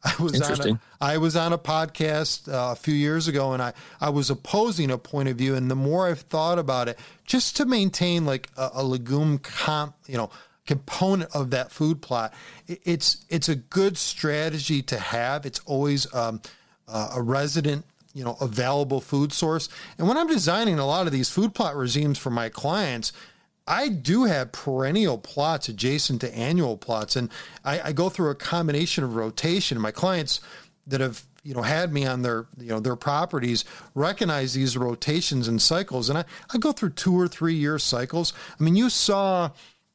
I 0.04 0.14
was 0.22 0.40
on 0.40 0.68
a, 0.68 0.80
I 1.00 1.18
was 1.18 1.34
on 1.34 1.52
a 1.52 1.58
podcast 1.58 2.52
uh, 2.52 2.72
a 2.72 2.76
few 2.76 2.94
years 2.94 3.26
ago, 3.26 3.52
and 3.52 3.62
I 3.62 3.72
I 4.00 4.10
was 4.10 4.30
opposing 4.30 4.90
a 4.90 4.98
point 4.98 5.28
of 5.28 5.36
view. 5.36 5.54
And 5.54 5.70
the 5.70 5.74
more 5.74 6.08
I've 6.08 6.20
thought 6.20 6.58
about 6.58 6.88
it, 6.88 6.98
just 7.24 7.56
to 7.56 7.64
maintain 7.64 8.24
like 8.24 8.48
a, 8.56 8.70
a 8.74 8.84
legume 8.84 9.38
comp, 9.38 9.94
you 10.06 10.16
know, 10.16 10.30
component 10.68 11.34
of 11.34 11.50
that 11.50 11.72
food 11.72 12.00
plot. 12.00 12.32
It's 12.68 13.24
it's 13.28 13.48
a 13.48 13.56
good 13.56 13.96
strategy 13.96 14.82
to 14.82 14.98
have. 14.98 15.44
It's 15.46 15.60
always 15.60 16.12
um, 16.14 16.42
uh, 16.86 17.12
a 17.16 17.22
resident 17.22 17.84
you 18.14 18.22
know 18.22 18.36
available 18.40 19.00
food 19.00 19.32
source. 19.32 19.68
And 19.96 20.06
when 20.06 20.16
I'm 20.16 20.28
designing 20.28 20.78
a 20.78 20.86
lot 20.86 21.06
of 21.06 21.12
these 21.12 21.30
food 21.30 21.54
plot 21.54 21.74
regimes 21.74 22.18
for 22.18 22.30
my 22.30 22.50
clients, 22.50 23.12
I 23.66 23.88
do 23.88 24.24
have 24.24 24.52
perennial 24.52 25.18
plots 25.18 25.68
adjacent 25.68 26.20
to 26.20 26.36
annual 26.36 26.76
plots, 26.76 27.16
and 27.16 27.30
I, 27.64 27.80
I 27.80 27.92
go 27.92 28.10
through 28.10 28.30
a 28.30 28.34
combination 28.36 29.04
of 29.04 29.16
rotation. 29.16 29.80
My 29.80 29.90
clients 29.90 30.40
that 30.86 31.00
have 31.00 31.24
you 31.44 31.54
know 31.54 31.62
had 31.62 31.94
me 31.94 32.04
on 32.04 32.20
their 32.20 32.46
you 32.58 32.68
know 32.68 32.80
their 32.80 32.96
properties 32.96 33.64
recognize 33.94 34.52
these 34.52 34.76
rotations 34.76 35.48
and 35.48 35.62
cycles, 35.62 36.10
and 36.10 36.18
I, 36.18 36.24
I 36.52 36.58
go 36.58 36.72
through 36.72 36.90
two 36.90 37.18
or 37.18 37.26
three 37.26 37.54
year 37.54 37.78
cycles. 37.78 38.34
I 38.60 38.62
mean, 38.62 38.76
you 38.76 38.90
saw 38.90 39.50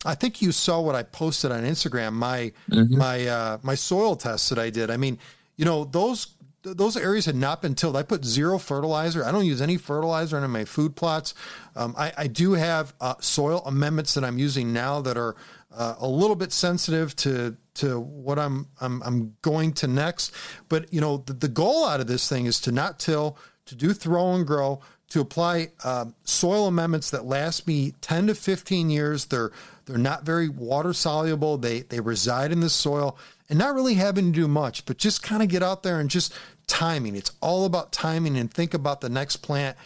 I 0.05 0.15
think 0.15 0.41
you 0.41 0.51
saw 0.51 0.81
what 0.81 0.95
I 0.95 1.03
posted 1.03 1.51
on 1.51 1.63
Instagram, 1.63 2.13
my 2.13 2.51
mm-hmm. 2.69 2.97
my 2.97 3.27
uh, 3.27 3.57
my 3.63 3.75
soil 3.75 4.15
tests 4.15 4.49
that 4.49 4.59
I 4.59 4.69
did. 4.69 4.91
I 4.91 4.97
mean, 4.97 5.17
you 5.55 5.65
know, 5.65 5.85
those 5.85 6.27
those 6.63 6.95
areas 6.95 7.25
had 7.25 7.35
not 7.35 7.61
been 7.61 7.75
tilled. 7.75 7.95
I 7.95 8.03
put 8.03 8.23
zero 8.23 8.57
fertilizer. 8.57 9.23
I 9.23 9.31
don't 9.31 9.45
use 9.45 9.61
any 9.61 9.77
fertilizer 9.77 10.43
in 10.43 10.49
my 10.49 10.65
food 10.65 10.95
plots. 10.95 11.33
Um, 11.75 11.93
I, 11.97 12.13
I, 12.17 12.27
do 12.27 12.53
have 12.53 12.93
uh, 13.01 13.15
soil 13.19 13.61
amendments 13.65 14.13
that 14.13 14.23
I'm 14.23 14.37
using 14.39 14.71
now 14.71 15.01
that 15.01 15.17
are 15.17 15.35
uh, 15.75 15.95
a 15.99 16.07
little 16.07 16.37
bit 16.37 16.53
sensitive 16.53 17.15
to 17.17 17.57
to 17.75 17.99
what 17.99 18.39
I'm, 18.39 18.67
I'm 18.79 19.01
I'm 19.03 19.35
going 19.41 19.73
to 19.73 19.87
next. 19.87 20.33
But 20.69 20.93
you 20.93 21.01
know, 21.01 21.17
the, 21.17 21.33
the 21.33 21.47
goal 21.47 21.85
out 21.85 21.99
of 21.99 22.07
this 22.07 22.29
thing 22.29 22.45
is 22.45 22.61
to 22.61 22.71
not 22.71 22.99
till, 22.99 23.37
to 23.65 23.75
do 23.75 23.93
throw 23.93 24.33
and 24.33 24.47
grow, 24.47 24.79
to 25.09 25.21
apply 25.21 25.69
uh, 25.83 26.05
soil 26.23 26.67
amendments 26.67 27.11
that 27.11 27.25
last 27.25 27.67
me 27.67 27.93
10 28.01 28.27
to 28.27 28.35
15 28.35 28.89
years. 28.89 29.25
They're 29.25 29.51
they're 29.85 29.97
not 29.97 30.25
very 30.25 30.49
water 30.49 30.93
soluble. 30.93 31.57
They 31.57 31.81
they 31.81 31.99
reside 31.99 32.51
in 32.51 32.59
the 32.59 32.69
soil 32.69 33.17
and 33.49 33.59
not 33.59 33.75
really 33.75 33.95
having 33.95 34.31
to 34.31 34.39
do 34.39 34.47
much, 34.47 34.85
but 34.85 34.97
just 34.97 35.23
kind 35.23 35.43
of 35.43 35.49
get 35.49 35.63
out 35.63 35.83
there 35.83 35.99
and 35.99 36.09
just 36.09 36.33
timing. 36.67 37.15
It's 37.15 37.31
all 37.41 37.65
about 37.65 37.91
timing 37.91 38.37
and 38.37 38.51
think 38.51 38.73
about 38.73 39.01
the 39.01 39.09
next 39.09 39.37
plant. 39.37 39.77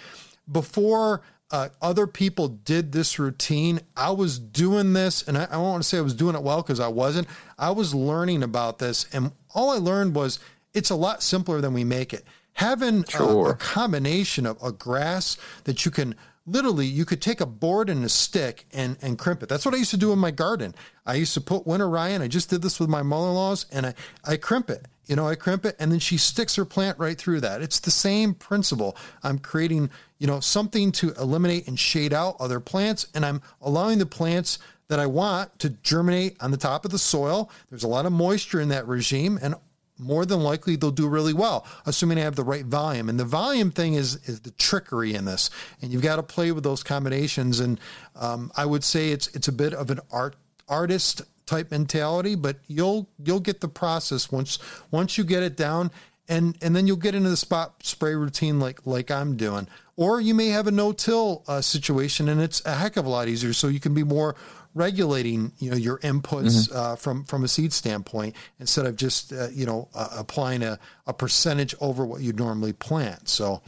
Before 0.50 1.22
uh, 1.50 1.70
other 1.82 2.08
people 2.08 2.48
did 2.48 2.92
this 2.92 3.20
routine, 3.20 3.80
I 3.96 4.12
was 4.12 4.38
doing 4.38 4.94
this, 4.94 5.28
and 5.28 5.38
I, 5.38 5.46
I 5.46 5.54
don't 5.54 5.64
want 5.64 5.84
to 5.84 5.88
say 5.90 5.98
I 5.98 6.02
was 6.02 6.14
doing 6.14 6.36
it 6.36 6.44
well 6.44 6.62
because 6.62 6.80
I 6.80 6.88
wasn't. 6.88 7.28
I 7.58 7.72
was 7.72 7.96
learning 7.96 8.44
about 8.44 8.80
this, 8.80 9.08
and 9.14 9.32
all 9.54 9.72
I 9.72 9.78
learned 9.78 10.16
was 10.16 10.40
it's 10.74 10.90
a 10.90 10.96
lot 10.96 11.24
simpler 11.24 11.62
than 11.62 11.74
we 11.74 11.84
make 11.84 12.14
it. 12.14 12.24
Having 12.54 13.06
sure. 13.06 13.48
a, 13.48 13.52
a 13.52 13.56
combination 13.56 14.46
of 14.46 14.62
a 14.62 14.72
grass 14.72 15.38
that 15.64 15.86
you 15.86 15.92
can 15.92 16.16
literally 16.48 16.86
you 16.86 17.06
could 17.06 17.22
take 17.22 17.42
a 17.42 17.46
board 17.46 17.90
and 17.90 18.04
a 18.04 18.10
stick 18.10 18.66
and 18.74 18.98
and 19.02 19.20
crimp 19.20 19.44
it. 19.44 19.50
That's 19.50 19.66
what 19.66 19.76
I 19.76 19.78
used 19.78 19.92
to 19.92 19.98
do 19.98 20.14
in 20.14 20.20
my 20.20 20.32
garden. 20.32 20.74
I 21.06 21.16
used 21.16 21.34
to 21.36 21.42
put 21.42 21.68
Winter 21.68 21.90
Ryan. 21.90 22.22
I 22.22 22.28
just 22.28 22.50
did 22.50 22.62
this 22.62 22.80
with 22.80 22.90
my 22.90 23.04
mother-in-laws, 23.04 23.68
and 23.72 23.86
I 23.86 23.94
I 24.24 24.38
crimp 24.38 24.70
it. 24.70 24.88
You 25.06 25.16
know, 25.16 25.28
I 25.28 25.36
crimp 25.36 25.66
it, 25.66 25.76
and 25.80 25.92
then 25.92 26.00
she 26.00 26.18
sticks 26.18 26.56
her 26.56 26.66
plant 26.66 26.98
right 26.98 27.18
through 27.18 27.42
that. 27.42 27.62
It's 27.62 27.80
the 27.80 27.92
same 27.92 28.34
principle. 28.34 28.98
I'm 29.22 29.40
creating 29.40 29.90
you 30.18 30.28
know 30.28 30.40
something 30.40 30.92
to 30.94 31.14
eliminate 31.14 31.68
and 31.68 31.78
shade 31.78 32.14
out 32.14 32.38
other 32.40 32.60
plants, 32.60 33.08
and 33.14 33.26
I'm 33.26 33.42
allowing 33.62 34.00
the 34.00 34.06
plants 34.06 34.58
that 34.88 35.00
I 35.00 35.06
want 35.06 35.60
to 35.60 35.70
germinate 35.70 36.38
on 36.42 36.52
the 36.52 36.58
top 36.58 36.86
of 36.86 36.92
the 36.92 37.00
soil. 37.00 37.52
There's 37.70 37.84
a 37.84 37.90
lot 37.90 38.06
of 38.06 38.14
moisture 38.14 38.62
in 38.62 38.70
that 38.70 38.88
regime, 38.88 39.38
and 39.42 39.56
more 39.98 40.26
than 40.26 40.42
likely 40.42 40.76
they'll 40.76 40.92
do 40.92 41.08
really 41.08 41.34
well, 41.34 41.66
assuming 41.86 42.18
I 42.18 42.22
have 42.22 42.36
the 42.36 42.44
right 42.44 42.66
volume. 42.66 43.10
And 43.10 43.20
the 43.20 43.26
volume 43.26 43.72
thing 43.72 43.94
is 43.96 44.16
is 44.28 44.42
the 44.42 44.52
trickery 44.52 45.14
in 45.14 45.26
this, 45.26 45.50
and 45.82 45.92
you've 45.92 46.02
got 46.02 46.18
to 46.18 46.24
play 46.24 46.52
with 46.52 46.64
those 46.64 46.84
combinations. 46.84 47.60
And 47.60 47.80
um, 48.16 48.52
I 48.56 48.66
would 48.66 48.84
say 48.84 49.12
it's 49.12 49.28
it's 49.36 49.48
a 49.48 49.54
bit 49.54 49.74
of 49.74 49.90
an 49.90 50.00
art 50.12 50.36
artist 50.68 51.22
type 51.46 51.72
mentality, 51.72 52.36
but 52.36 52.58
you'll 52.68 53.10
you'll 53.24 53.40
get 53.40 53.62
the 53.62 53.68
process 53.68 54.32
once 54.32 54.60
once 54.92 55.18
you 55.18 55.24
get 55.24 55.44
it 55.44 55.56
down 55.56 55.92
and 56.30 56.58
and 56.62 56.76
then 56.76 56.88
you'll 56.88 56.98
get 56.98 57.16
into 57.16 57.30
the 57.30 57.38
spot 57.38 57.84
spray 57.84 58.16
routine 58.16 58.60
like 58.60 58.86
like 58.86 59.10
I'm 59.10 59.36
doing. 59.36 59.68
Or 59.96 60.22
you 60.22 60.36
may 60.36 60.50
have 60.50 60.68
a 60.68 60.72
no-till 60.72 61.44
uh, 61.48 61.60
situation 61.60 62.30
and 62.30 62.40
it's 62.40 62.64
a 62.68 62.76
heck 62.76 62.98
of 62.98 63.08
a 63.08 63.10
lot 63.10 63.28
easier 63.28 63.52
so 63.52 63.68
you 63.68 63.80
can 63.80 63.96
be 63.96 64.04
more 64.04 64.36
regulating 64.78 65.52
you 65.60 65.72
know 65.72 65.78
your 65.78 65.98
inputs 66.00 66.70
mm-hmm. 66.70 66.78
uh, 66.78 66.96
from 66.96 67.24
from 67.26 67.44
a 67.44 67.48
seed 67.48 67.74
standpoint 67.74 68.36
instead 68.60 68.86
of 68.86 68.96
just 68.96 69.34
uh, 69.34 69.48
you 69.52 69.66
know 69.66 69.90
uh, 69.94 70.10
applying 70.18 70.64
a, 70.64 70.80
a 71.06 71.14
percentage 71.14 71.76
over 71.82 72.06
what 72.06 72.22
you 72.22 72.34
normally 72.34 72.74
plant. 72.74 73.28
So 73.28 73.62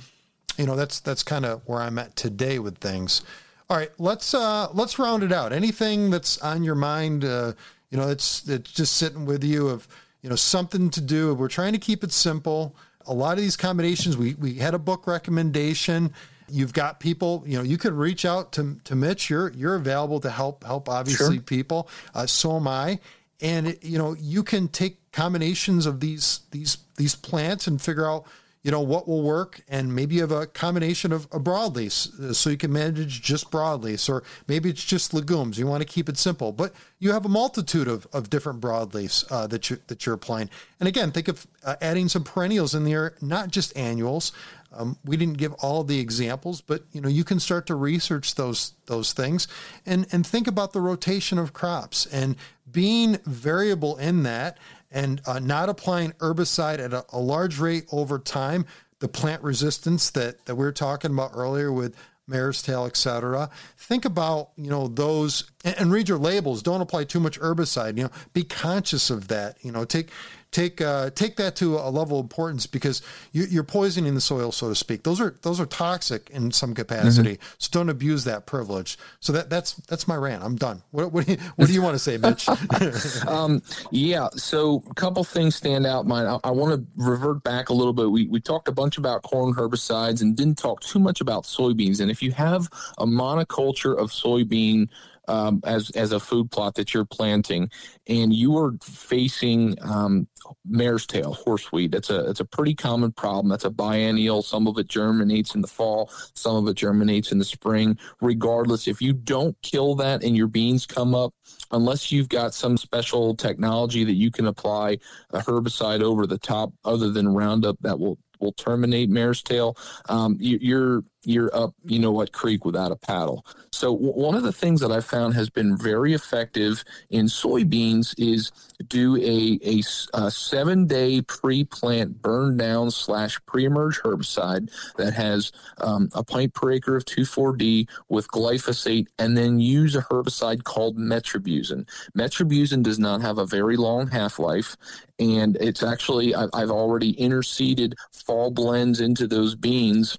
you 0.58 0.66
know 0.66 0.76
that's 0.76 1.00
that's 1.00 1.24
kind 1.24 1.46
of 1.46 1.62
where 1.66 1.82
i'm 1.82 1.98
at 1.98 2.16
today 2.16 2.60
with 2.60 2.78
things. 2.78 3.24
All 3.70 3.78
right 3.78 3.92
let's 3.98 4.34
uh 4.34 4.68
let's 4.74 5.00
round 5.00 5.24
it 5.24 5.32
out. 5.32 5.54
Anything 5.54 6.10
that's 6.10 6.38
on 6.40 6.64
your 6.64 6.76
mind 6.76 7.26
uh 7.26 7.54
you 7.90 7.98
know 7.98 8.10
it's 8.10 8.48
it's 8.48 8.72
just 8.72 8.98
sitting 8.98 9.26
with 9.26 9.44
you 9.44 9.70
of 9.70 9.88
you 10.22 10.30
know 10.30 10.36
something 10.36 10.90
to 10.92 11.02
do. 11.02 11.34
We're 11.34 11.48
trying 11.48 11.74
to 11.74 11.80
keep 11.80 12.04
it 12.04 12.12
simple. 12.12 12.76
A 13.06 13.14
lot 13.14 13.38
of 13.38 13.40
these 13.40 13.58
combinations 13.58 14.18
we 14.18 14.36
we 14.36 14.56
had 14.56 14.74
a 14.74 14.80
book 14.80 15.08
recommendation 15.08 16.14
You've 16.52 16.74
got 16.74 17.00
people, 17.00 17.44
you 17.46 17.58
know, 17.58 17.64
you 17.64 17.78
can 17.78 17.96
reach 17.96 18.26
out 18.26 18.52
to, 18.54 18.78
to 18.84 18.96
Mitch. 18.96 19.30
You're, 19.30 19.52
you're 19.52 19.76
available 19.76 20.20
to 20.22 20.30
help, 20.30 20.64
help 20.64 20.90
obviously 20.90 21.36
sure. 21.36 21.44
people. 21.44 21.90
Uh, 22.14 22.26
so 22.26 22.58
am 22.58 22.68
I. 22.68 23.00
And, 23.42 23.68
it, 23.68 23.84
you 23.84 23.98
know, 23.98 24.16
you 24.20 24.44
can 24.44 24.68
take 24.68 25.12
combinations 25.12 25.86
of 25.86 26.00
these, 26.00 26.42
these, 26.52 26.78
these 26.98 27.16
plants 27.16 27.68
and 27.68 27.82
figure 27.82 28.10
out, 28.10 28.26
you 28.62 28.72
know, 28.72 28.82
what 28.82 29.08
will 29.08 29.24
work. 29.24 29.62
And 29.70 29.96
maybe 29.96 30.16
you 30.16 30.22
have 30.22 30.32
a 30.32 30.46
combination 30.46 31.14
of 31.14 31.26
a 31.32 31.40
broadleaf 31.40 32.20
uh, 32.20 32.34
so 32.34 32.50
you 32.50 32.58
can 32.58 32.74
manage 32.74 33.22
just 33.22 33.50
broadleafs, 33.52 34.10
or 34.10 34.24
maybe 34.50 34.70
it's 34.70 34.84
just 34.84 35.14
legumes. 35.14 35.58
You 35.58 35.66
want 35.66 35.82
to 35.82 35.88
keep 35.88 36.10
it 36.10 36.18
simple, 36.18 36.52
but 36.52 36.74
you 37.00 37.14
have 37.14 37.26
a 37.26 37.30
multitude 37.30 37.88
of, 37.88 38.06
of 38.12 38.30
different 38.30 38.60
broadleafs 38.60 39.26
uh, 39.32 39.48
that, 39.48 39.70
you, 39.70 39.78
that 39.88 40.06
you're 40.06 40.16
applying. 40.16 40.50
And 40.82 40.90
again, 40.90 41.14
think 41.14 41.30
of 41.30 41.48
uh, 41.64 41.78
adding 41.82 42.10
some 42.10 42.26
perennials 42.26 42.76
in 42.76 42.84
there, 42.84 43.16
not 43.22 43.50
just 43.50 43.76
annuals. 43.78 44.34
Um, 44.72 44.98
we 45.04 45.18
didn't 45.18 45.38
give 45.38 45.54
all 45.56 45.84
the 45.84 46.00
examples, 46.00 46.62
but 46.62 46.84
you 46.92 47.02
know 47.02 47.10
you 47.10 47.24
can 47.24 47.40
start 47.40 47.66
to 47.68 47.76
research 47.76 48.36
those 48.36 48.74
those 48.86 49.14
things 49.14 49.48
and 49.86 50.06
and 50.12 50.26
think 50.26 50.48
about 50.48 50.74
the 50.74 50.82
rotation 50.82 51.40
of 51.40 51.54
crops 51.54 52.06
and 52.06 52.36
being 52.72 53.18
variable 53.26 53.98
in 53.98 54.24
that 54.24 54.58
and 54.92 55.22
uh, 55.26 55.40
not 55.40 55.70
applying 55.70 56.12
herbicide 56.14 56.80
at 56.80 56.94
a, 56.94 57.06
a, 57.12 57.20
large 57.20 57.60
rate 57.60 57.86
over 57.92 58.20
time. 58.20 58.66
The 59.00 59.08
plant 59.08 59.44
resistance 59.44 60.10
that 60.12 60.46
that 60.46 60.56
we 60.56 60.66
were 60.66 60.72
talking 60.72 61.12
about 61.12 61.32
earlier 61.34 61.72
with 61.72 61.96
mare's 62.28 62.62
tail, 62.62 62.86
etc. 62.86 63.50
Think 63.76 64.06
about 64.06 64.50
you 64.56 64.70
know 64.70 64.88
those 64.88 65.52
and, 65.64 65.76
and 65.80 65.92
read 65.92 66.08
your 66.08 66.18
labels. 66.18 66.62
Don't 66.62 66.82
apply 66.82 67.06
too 67.06 67.20
much 67.20 67.40
herbicide. 67.40 67.98
You 67.98 68.04
know, 68.04 68.12
be 68.34 68.44
conscious 68.44 69.10
of 69.10 69.30
that. 69.30 69.58
You 69.64 69.72
know, 69.72 69.86
take 69.86 70.10
take 70.52 70.82
uh, 70.82 71.10
take 71.12 71.36
that 71.38 71.56
to 71.58 71.78
a 71.78 71.90
level 71.90 72.20
of 72.20 72.26
importance 72.26 72.66
because 72.66 73.02
you, 73.32 73.60
are 73.60 73.64
poisoning 73.64 74.16
the 74.16 74.22
soil, 74.22 74.52
so 74.52 74.70
to 74.70 74.76
speak. 74.76 75.04
Those 75.04 75.22
are 75.22 75.36
those 75.42 75.60
are 75.60 75.66
toxic 75.66 76.30
in 76.30 76.52
some 76.52 76.74
capacity. 76.74 77.36
Mm-hmm. 77.36 77.56
So 77.58 77.70
don't 77.72 77.90
abuse 77.90 78.24
that 78.24 78.46
privilege. 78.46 78.98
So 79.20 79.34
that 79.34 79.50
that's 79.50 79.74
that's 79.74 80.08
my 80.08 80.16
rant. 80.16 80.44
I'm 80.44 80.56
done. 80.56 80.82
What 80.92 81.12
what 81.12 81.26
do 81.26 81.34
you, 81.34 81.38
what 81.56 81.68
do 81.68 81.74
you 81.74 81.82
want 81.82 81.96
to 81.96 82.00
say, 82.00 82.18
Mitch? 82.18 82.48
um, 83.28 83.62
yeah. 83.92 84.30
So 84.34 84.84
a 84.90 84.94
couple 84.96 85.24
things 85.24 85.56
stand 85.56 85.86
out. 85.86 86.08
Mine. 86.08 86.26
I, 86.26 86.40
I 86.44 86.52
want 86.52 86.74
to 86.74 86.86
revert 86.96 87.44
back 87.44 87.70
a 87.70 87.74
little 87.74 87.94
bit. 87.94 88.10
We 88.10 88.28
we 88.28 88.40
talked 88.40 88.68
a 88.68 88.74
bunch 88.74 88.98
about 88.98 89.22
corn 89.24 89.54
herbicides 89.54 90.22
and 90.22 90.36
didn't 90.36 90.58
talk 90.58 90.82
too 90.82 91.00
much 91.00 91.22
about 91.22 91.44
soybeans. 91.44 92.00
And 92.00 92.10
if 92.10 92.24
you 92.24 92.32
have 92.32 92.70
a 92.98 93.06
monoculture 93.06 93.98
of 93.98 94.12
soybean 94.12 94.90
um, 95.30 95.62
as 95.64 95.92
as 95.92 96.12
a 96.12 96.20
food 96.20 96.52
plot 96.52 96.76
that 96.76 96.94
you're 96.94 97.06
planting, 97.06 97.70
and 98.08 98.34
you 98.34 98.58
are 98.58 98.74
facing 98.84 99.78
um, 99.82 100.28
mare's 100.66 101.06
tail, 101.06 101.38
horseweed. 101.46 101.92
That's 101.92 102.10
a 102.10 102.30
it's 102.30 102.40
a 102.40 102.46
pretty 102.46 102.74
common 102.74 103.12
problem. 103.12 103.50
That's 103.50 103.66
a 103.66 103.70
biennial. 103.70 104.42
Some 104.42 104.68
of 104.68 104.78
it 104.78 104.88
germinates 104.88 105.56
in 105.56 105.62
the 105.62 105.68
fall, 105.68 106.12
some 106.34 106.56
of 106.56 106.68
it 106.68 106.76
germinates 106.76 107.32
in 107.32 107.38
the 107.38 107.46
spring. 107.46 107.98
Regardless, 108.22 108.88
if 108.88 109.02
you 109.02 109.14
don't 109.14 109.56
kill 109.62 109.96
that 109.96 110.24
and 110.24 110.36
your 110.36 110.48
beans 110.48 110.86
come 110.86 111.14
up, 111.14 111.34
unless 111.72 112.12
you've 112.12 112.30
got 112.30 112.54
some 112.54 112.76
special 112.76 113.36
technology 113.36 114.04
that 114.04 114.16
you 114.16 114.32
can 114.32 114.48
apply 114.48 114.98
a 115.32 115.40
herbicide 115.40 116.02
over 116.02 116.26
the 116.26 116.40
top, 116.40 116.74
other 116.84 117.12
than 117.12 117.30
Roundup, 117.30 117.78
that 117.82 118.00
will 118.00 118.18
will 118.40 118.54
terminate 118.54 119.10
mare's 119.10 119.44
tail. 119.44 119.78
Um, 120.08 120.38
you, 120.40 120.58
you're 120.62 121.04
you're 121.24 121.54
up, 121.56 121.74
you 121.86 122.00
know 122.00 122.12
what, 122.12 122.32
creek 122.32 122.64
without 122.64 122.92
a 122.92 122.96
paddle. 122.96 123.46
So 123.72 123.94
w- 123.94 124.14
one 124.14 124.36
of 124.36 124.44
the 124.44 124.54
things 124.54 124.80
that 124.82 124.92
I 124.92 125.02
found 125.02 125.34
has 125.34 125.50
been 125.50 125.78
very 125.78 126.14
effective 126.14 126.84
in 127.10 127.26
soybeans 127.26 128.16
is 128.18 128.52
do 128.88 129.18
a, 129.18 129.60
a, 129.64 129.82
a 130.14 130.32
seven 130.32 130.88
day 130.88 131.22
pre 131.22 131.66
plant 131.66 132.22
burn 132.22 132.58
down 132.58 132.92
slash 132.92 133.40
pre 133.46 133.66
emerge 133.66 134.00
herbicide 134.00 134.72
that 134.98 135.14
has 135.14 135.52
um, 135.80 136.10
a 136.14 136.24
pint 136.24 136.54
per 136.54 136.72
acre 136.72 136.96
of 136.96 137.06
2,4-D 137.06 137.88
with 138.08 138.28
glyphosate 138.30 139.08
and 139.18 139.38
then 139.38 139.60
use 139.60 139.96
a 139.96 140.02
herbicide 140.04 140.64
called 140.64 140.98
metribuzin. 140.98 141.88
Metribuzin 142.18 142.82
does 142.82 143.00
not 143.00 143.22
have 143.22 143.38
a 143.38 143.46
very 143.46 143.76
long 143.76 144.08
half 144.08 144.40
life 144.40 144.78
and 145.20 145.58
it's 145.60 145.84
actually, 145.84 146.34
I've, 146.34 146.50
I've 146.54 146.72
already 146.72 147.14
interseeded 147.16 147.94
fall 148.14 148.52
blends 148.52 149.02
into 149.02 149.28
those 149.28 149.54
beans 149.56 150.18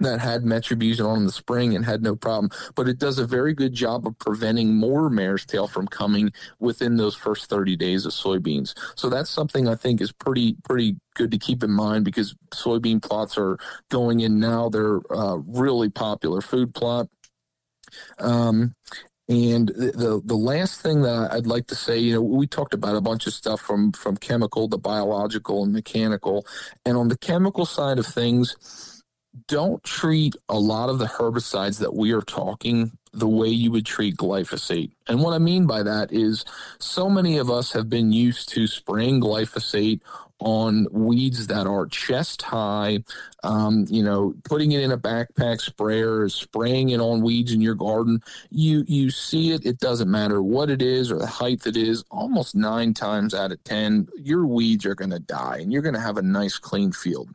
that 0.00 0.20
had 0.20 0.42
metribuzin 0.42 1.06
on 1.06 1.18
in 1.18 1.26
the 1.26 1.32
spring 1.32 1.74
and 1.74 1.84
had 1.84 2.02
no 2.02 2.16
problem. 2.16 2.50
But 2.74 2.88
it 2.88 2.98
does 2.98 3.18
a 3.18 3.26
very 3.26 3.54
good 3.54 3.72
job 3.72 4.06
of 4.06 4.18
preventing 4.18 4.74
more 4.74 5.08
mare's 5.08 5.46
tail 5.46 5.66
from 5.66 5.86
coming 5.86 6.32
within 6.58 6.96
those 6.96 7.14
first 7.14 7.48
30 7.48 7.76
days 7.76 8.06
of 8.06 8.12
soybeans. 8.12 8.74
So 8.96 9.08
that's 9.08 9.30
something 9.30 9.68
I 9.68 9.74
think 9.74 10.00
is 10.00 10.12
pretty 10.12 10.56
pretty 10.64 10.96
good 11.14 11.30
to 11.30 11.38
keep 11.38 11.62
in 11.62 11.70
mind 11.70 12.04
because 12.04 12.34
soybean 12.50 13.02
plots 13.02 13.38
are 13.38 13.58
going 13.90 14.20
in 14.20 14.40
now. 14.40 14.68
They're 14.68 15.00
a 15.10 15.38
really 15.46 15.90
popular 15.90 16.40
food 16.40 16.74
plot. 16.74 17.08
Um, 18.18 18.74
and 19.28 19.68
the, 19.68 19.92
the, 19.92 20.22
the 20.22 20.36
last 20.36 20.82
thing 20.82 21.00
that 21.02 21.32
I'd 21.32 21.46
like 21.46 21.66
to 21.68 21.74
say, 21.74 21.98
you 21.98 22.14
know, 22.14 22.20
we 22.20 22.46
talked 22.46 22.74
about 22.74 22.96
a 22.96 23.00
bunch 23.00 23.26
of 23.26 23.32
stuff 23.32 23.60
from 23.60 23.92
from 23.92 24.18
chemical 24.18 24.68
to 24.68 24.76
biological 24.76 25.62
and 25.64 25.72
mechanical, 25.72 26.46
and 26.84 26.96
on 26.96 27.08
the 27.08 27.16
chemical 27.16 27.64
side 27.64 27.98
of 27.98 28.06
things, 28.06 28.93
don't 29.48 29.82
treat 29.84 30.36
a 30.48 30.58
lot 30.58 30.88
of 30.88 30.98
the 30.98 31.06
herbicides 31.06 31.78
that 31.80 31.94
we 31.94 32.12
are 32.12 32.22
talking 32.22 32.96
the 33.14 33.28
way 33.28 33.48
you 33.48 33.70
would 33.70 33.86
treat 33.86 34.16
glyphosate. 34.16 34.90
And 35.06 35.20
what 35.20 35.34
I 35.34 35.38
mean 35.38 35.66
by 35.66 35.82
that 35.82 36.12
is 36.12 36.44
so 36.78 37.08
many 37.08 37.38
of 37.38 37.50
us 37.50 37.72
have 37.72 37.88
been 37.88 38.12
used 38.12 38.48
to 38.50 38.66
spraying 38.66 39.20
glyphosate 39.20 40.00
on 40.40 40.86
weeds 40.90 41.46
that 41.46 41.66
are 41.66 41.86
chest 41.86 42.42
high, 42.42 42.98
um, 43.44 43.86
you 43.88 44.02
know, 44.02 44.34
putting 44.44 44.72
it 44.72 44.82
in 44.82 44.92
a 44.92 44.98
backpack 44.98 45.60
sprayer, 45.60 46.28
spraying 46.28 46.90
it 46.90 47.00
on 47.00 47.22
weeds 47.22 47.52
in 47.52 47.60
your 47.60 47.74
garden. 47.74 48.20
You 48.50 48.84
you 48.86 49.10
see 49.10 49.52
it. 49.52 49.64
It 49.64 49.78
doesn't 49.78 50.10
matter 50.10 50.42
what 50.42 50.70
it 50.70 50.82
is 50.82 51.10
or 51.10 51.18
the 51.18 51.26
height 51.26 51.66
it 51.66 51.76
is. 51.76 52.04
Almost 52.10 52.54
nine 52.54 52.94
times 52.94 53.32
out 53.32 53.52
of 53.52 53.62
ten, 53.64 54.08
your 54.16 54.46
weeds 54.46 54.84
are 54.84 54.94
going 54.94 55.10
to 55.12 55.20
die, 55.20 55.58
and 55.60 55.72
you're 55.72 55.82
going 55.82 55.94
to 55.94 56.00
have 56.00 56.18
a 56.18 56.22
nice 56.22 56.58
clean 56.58 56.92
field. 56.92 57.30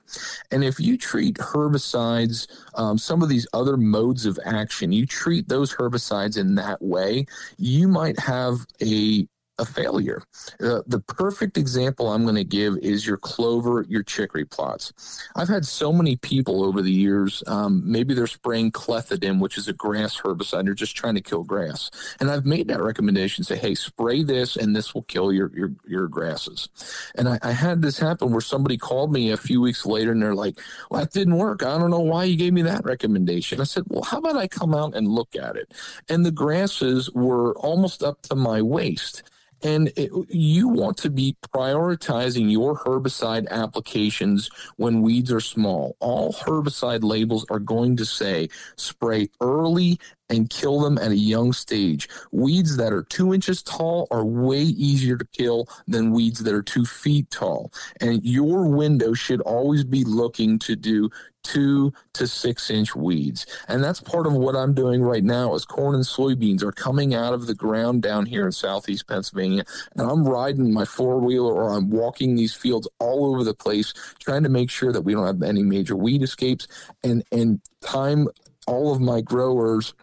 And 0.51 0.63
if 0.63 0.79
you 0.79 0.97
treat 0.97 1.37
herbicides, 1.37 2.47
um, 2.75 2.97
some 2.97 3.23
of 3.23 3.29
these 3.29 3.47
other 3.53 3.77
modes 3.77 4.25
of 4.25 4.37
action, 4.45 4.91
you 4.91 5.05
treat 5.05 5.47
those 5.47 5.68
herbicides 5.75 6.37
in 6.37 6.55
that 6.55 6.81
way, 6.81 7.25
you 7.57 7.87
might 7.87 8.19
have 8.19 8.65
a 8.81 9.27
a 9.59 9.65
failure. 9.65 10.23
Uh, 10.61 10.81
the 10.87 10.99
perfect 10.99 11.57
example 11.57 12.09
I'm 12.09 12.23
going 12.23 12.35
to 12.35 12.43
give 12.43 12.77
is 12.77 13.05
your 13.05 13.17
clover, 13.17 13.85
your 13.87 14.03
chicory 14.03 14.45
plots. 14.45 14.93
I've 15.35 15.49
had 15.49 15.65
so 15.65 15.91
many 15.91 16.15
people 16.15 16.63
over 16.63 16.81
the 16.81 16.91
years, 16.91 17.43
um, 17.47 17.83
maybe 17.85 18.13
they're 18.13 18.27
spraying 18.27 18.71
clethodim, 18.71 19.39
which 19.39 19.57
is 19.57 19.67
a 19.67 19.73
grass 19.73 20.19
herbicide. 20.19 20.65
They're 20.65 20.73
just 20.73 20.95
trying 20.95 21.15
to 21.15 21.21
kill 21.21 21.43
grass. 21.43 21.91
And 22.19 22.31
I've 22.31 22.45
made 22.45 22.67
that 22.69 22.81
recommendation 22.81 23.43
say, 23.43 23.57
hey, 23.57 23.75
spray 23.75 24.23
this 24.23 24.55
and 24.55 24.75
this 24.75 24.93
will 24.93 25.03
kill 25.03 25.31
your, 25.31 25.51
your, 25.55 25.71
your 25.87 26.07
grasses. 26.07 26.69
And 27.15 27.27
I, 27.27 27.39
I 27.41 27.51
had 27.51 27.81
this 27.81 27.99
happen 27.99 28.31
where 28.31 28.41
somebody 28.41 28.77
called 28.77 29.11
me 29.11 29.31
a 29.31 29.37
few 29.37 29.61
weeks 29.61 29.85
later 29.85 30.11
and 30.11 30.21
they're 30.21 30.35
like, 30.35 30.59
well, 30.89 31.01
that 31.01 31.11
didn't 31.11 31.37
work. 31.37 31.63
I 31.63 31.77
don't 31.77 31.91
know 31.91 31.99
why 31.99 32.23
you 32.23 32.37
gave 32.37 32.53
me 32.53 32.61
that 32.63 32.85
recommendation. 32.85 33.61
I 33.61 33.65
said, 33.65 33.83
well, 33.87 34.03
how 34.03 34.19
about 34.19 34.37
I 34.37 34.47
come 34.47 34.73
out 34.73 34.95
and 34.95 35.07
look 35.07 35.35
at 35.35 35.55
it? 35.55 35.73
And 36.07 36.25
the 36.25 36.31
grasses 36.31 37.11
were 37.11 37.55
almost 37.57 38.03
up 38.03 38.21
to 38.23 38.35
my 38.35 38.61
waist. 38.61 39.23
And 39.63 39.91
it, 39.95 40.11
you 40.29 40.67
want 40.67 40.97
to 40.97 41.09
be 41.09 41.35
prioritizing 41.53 42.51
your 42.51 42.77
herbicide 42.77 43.47
applications 43.49 44.49
when 44.77 45.01
weeds 45.01 45.31
are 45.31 45.41
small. 45.41 45.95
All 45.99 46.33
herbicide 46.33 47.03
labels 47.03 47.45
are 47.49 47.59
going 47.59 47.97
to 47.97 48.05
say 48.05 48.49
spray 48.77 49.29
early 49.41 49.99
and 50.29 50.49
kill 50.49 50.79
them 50.79 50.97
at 50.97 51.11
a 51.11 51.17
young 51.17 51.53
stage. 51.53 52.07
Weeds 52.31 52.77
that 52.77 52.93
are 52.93 53.03
two 53.03 53.33
inches 53.33 53.63
tall 53.63 54.07
are 54.11 54.25
way 54.25 54.61
easier 54.61 55.17
to 55.17 55.25
kill 55.25 55.67
than 55.87 56.11
weeds 56.11 56.39
that 56.39 56.53
are 56.53 56.61
two 56.61 56.85
feet 56.85 57.29
tall. 57.31 57.71
And 58.01 58.23
your 58.23 58.67
window 58.67 59.13
should 59.13 59.41
always 59.41 59.83
be 59.83 60.03
looking 60.03 60.59
to 60.59 60.75
do 60.75 61.09
two 61.43 61.91
to 62.13 62.27
six 62.27 62.69
inch 62.69 62.95
weeds. 62.95 63.45
And 63.67 63.83
that's 63.83 64.01
part 64.01 64.27
of 64.27 64.33
what 64.33 64.55
I'm 64.55 64.73
doing 64.73 65.01
right 65.01 65.23
now 65.23 65.55
is 65.55 65.65
corn 65.65 65.95
and 65.95 66.03
soybeans 66.03 66.63
are 66.63 66.71
coming 66.71 67.15
out 67.15 67.33
of 67.33 67.47
the 67.47 67.55
ground 67.55 68.01
down 68.01 68.25
here 68.25 68.45
in 68.45 68.51
southeast 68.51 69.07
Pennsylvania. 69.07 69.63
And 69.95 70.09
I'm 70.09 70.27
riding 70.27 70.73
my 70.73 70.85
four 70.85 71.19
wheeler 71.19 71.53
or 71.53 71.71
I'm 71.71 71.89
walking 71.89 72.35
these 72.35 72.53
fields 72.53 72.87
all 72.99 73.33
over 73.33 73.43
the 73.43 73.53
place, 73.53 73.93
trying 74.19 74.43
to 74.43 74.49
make 74.49 74.69
sure 74.69 74.91
that 74.91 75.01
we 75.01 75.13
don't 75.13 75.25
have 75.25 75.41
any 75.41 75.63
major 75.63 75.95
weed 75.95 76.23
escapes 76.23 76.67
and, 77.03 77.23
and 77.31 77.61
time 77.81 78.27
all 78.67 78.93
of 78.93 79.01
my 79.01 79.21
growers 79.21 79.93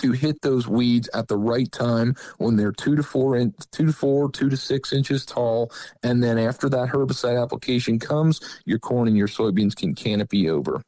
to 0.00 0.12
hit 0.12 0.42
those 0.42 0.66
weeds 0.66 1.08
at 1.14 1.28
the 1.28 1.36
right 1.36 1.70
time 1.72 2.14
when 2.38 2.56
they're 2.56 2.72
two 2.72 2.96
to 2.96 3.02
four 3.02 3.36
in, 3.36 3.54
two 3.70 3.86
to 3.86 3.92
four, 3.92 4.30
two 4.30 4.48
to 4.48 4.56
six 4.56 4.92
inches 4.92 5.24
tall, 5.24 5.70
and 6.02 6.22
then 6.22 6.38
after 6.38 6.68
that 6.68 6.88
herbicide 6.88 7.40
application 7.40 7.98
comes, 7.98 8.40
your 8.64 8.78
corn 8.78 9.08
and 9.08 9.16
your 9.16 9.28
soybeans 9.28 9.76
can 9.76 9.94
canopy 9.94 10.48
over. 10.48 10.82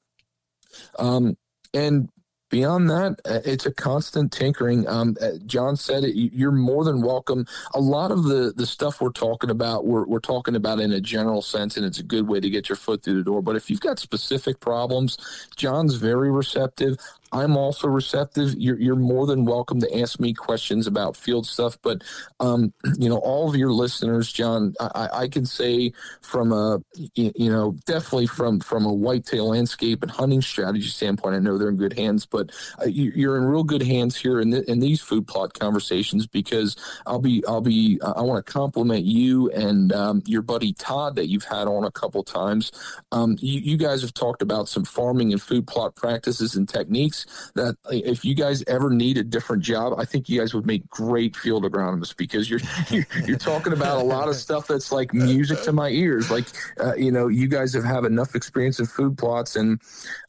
Um, 0.98 1.36
and 1.74 2.08
beyond 2.50 2.90
that, 2.90 3.16
uh, 3.24 3.40
it's 3.44 3.64
a 3.64 3.72
constant 3.72 4.30
tinkering. 4.30 4.86
Um, 4.86 5.16
uh, 5.20 5.32
John 5.46 5.74
said 5.74 6.04
it, 6.04 6.14
you're 6.14 6.52
more 6.52 6.84
than 6.84 7.00
welcome. 7.02 7.46
A 7.72 7.80
lot 7.80 8.10
of 8.10 8.24
the, 8.24 8.52
the 8.54 8.66
stuff 8.66 9.00
we're 9.00 9.10
talking 9.10 9.50
about, 9.50 9.86
we're, 9.86 10.04
we're 10.04 10.20
talking 10.20 10.54
about 10.54 10.78
in 10.78 10.92
a 10.92 11.00
general 11.00 11.40
sense, 11.40 11.76
and 11.76 11.86
it's 11.86 11.98
a 11.98 12.02
good 12.04 12.28
way 12.28 12.40
to 12.40 12.50
get 12.50 12.68
your 12.68 12.76
foot 12.76 13.02
through 13.02 13.16
the 13.16 13.24
door. 13.24 13.42
But 13.42 13.56
if 13.56 13.70
you've 13.70 13.80
got 13.80 13.98
specific 13.98 14.60
problems, 14.60 15.16
John's 15.56 15.94
very 15.94 16.30
receptive. 16.30 16.98
I'm 17.32 17.56
also 17.56 17.88
receptive. 17.88 18.54
You're, 18.58 18.78
you're 18.78 18.96
more 18.96 19.26
than 19.26 19.44
welcome 19.44 19.80
to 19.80 19.98
ask 19.98 20.20
me 20.20 20.34
questions 20.34 20.86
about 20.86 21.16
field 21.16 21.46
stuff. 21.46 21.78
But, 21.82 22.02
um, 22.40 22.72
you 22.98 23.08
know, 23.08 23.18
all 23.18 23.48
of 23.48 23.56
your 23.56 23.72
listeners, 23.72 24.30
John, 24.30 24.74
I, 24.78 25.08
I 25.12 25.28
can 25.28 25.46
say 25.46 25.92
from 26.20 26.52
a, 26.52 26.80
you 27.14 27.50
know, 27.50 27.76
definitely 27.86 28.26
from, 28.26 28.60
from 28.60 28.84
a 28.84 28.92
whitetail 28.92 29.48
landscape 29.48 30.02
and 30.02 30.10
hunting 30.10 30.42
strategy 30.42 30.88
standpoint, 30.88 31.34
I 31.34 31.38
know 31.38 31.56
they're 31.56 31.70
in 31.70 31.76
good 31.76 31.98
hands, 31.98 32.26
but 32.26 32.52
uh, 32.80 32.86
you, 32.86 33.30
are 33.30 33.38
in 33.38 33.44
real 33.44 33.64
good 33.64 33.82
hands 33.82 34.16
here 34.16 34.40
in, 34.40 34.50
the, 34.50 34.70
in 34.70 34.80
these 34.80 35.00
food 35.00 35.26
plot 35.26 35.54
conversations 35.54 36.26
because 36.26 36.76
I'll 37.06 37.18
be, 37.18 37.42
I'll 37.48 37.60
be, 37.60 37.98
I 38.02 38.20
want 38.20 38.44
to 38.44 38.52
compliment 38.52 39.04
you 39.04 39.50
and 39.50 39.92
um, 39.92 40.22
your 40.26 40.42
buddy 40.42 40.74
Todd 40.74 41.16
that 41.16 41.28
you've 41.28 41.44
had 41.44 41.66
on 41.66 41.84
a 41.84 41.90
couple 41.90 42.22
times. 42.22 42.72
Um, 43.10 43.36
you, 43.40 43.60
you 43.60 43.76
guys 43.78 44.02
have 44.02 44.12
talked 44.12 44.42
about 44.42 44.68
some 44.68 44.84
farming 44.84 45.32
and 45.32 45.40
food 45.40 45.66
plot 45.66 45.94
practices 45.94 46.56
and 46.56 46.68
techniques 46.68 47.21
that 47.54 47.76
if 47.90 48.24
you 48.24 48.34
guys 48.34 48.62
ever 48.66 48.90
need 48.90 49.18
a 49.18 49.24
different 49.24 49.62
job, 49.62 49.94
I 49.98 50.04
think 50.04 50.28
you 50.28 50.40
guys 50.40 50.54
would 50.54 50.66
make 50.66 50.88
great 50.88 51.36
field 51.36 51.64
agronomists 51.64 52.16
because 52.16 52.50
you're 52.50 52.60
you're, 52.90 53.06
you're 53.26 53.38
talking 53.38 53.72
about 53.72 53.98
a 53.98 54.04
lot 54.04 54.28
of 54.28 54.36
stuff 54.46 54.66
that's 54.66 54.92
like 54.92 55.12
music 55.12 55.62
to 55.62 55.72
my 55.72 55.88
ears. 55.88 56.30
Like 56.30 56.46
uh, 56.80 56.94
you 56.94 57.12
know, 57.12 57.28
you 57.28 57.48
guys 57.48 57.74
have 57.74 57.84
have 57.84 58.04
enough 58.04 58.34
experience 58.34 58.78
in 58.78 58.86
food 58.86 59.18
plots, 59.18 59.56
and 59.56 59.80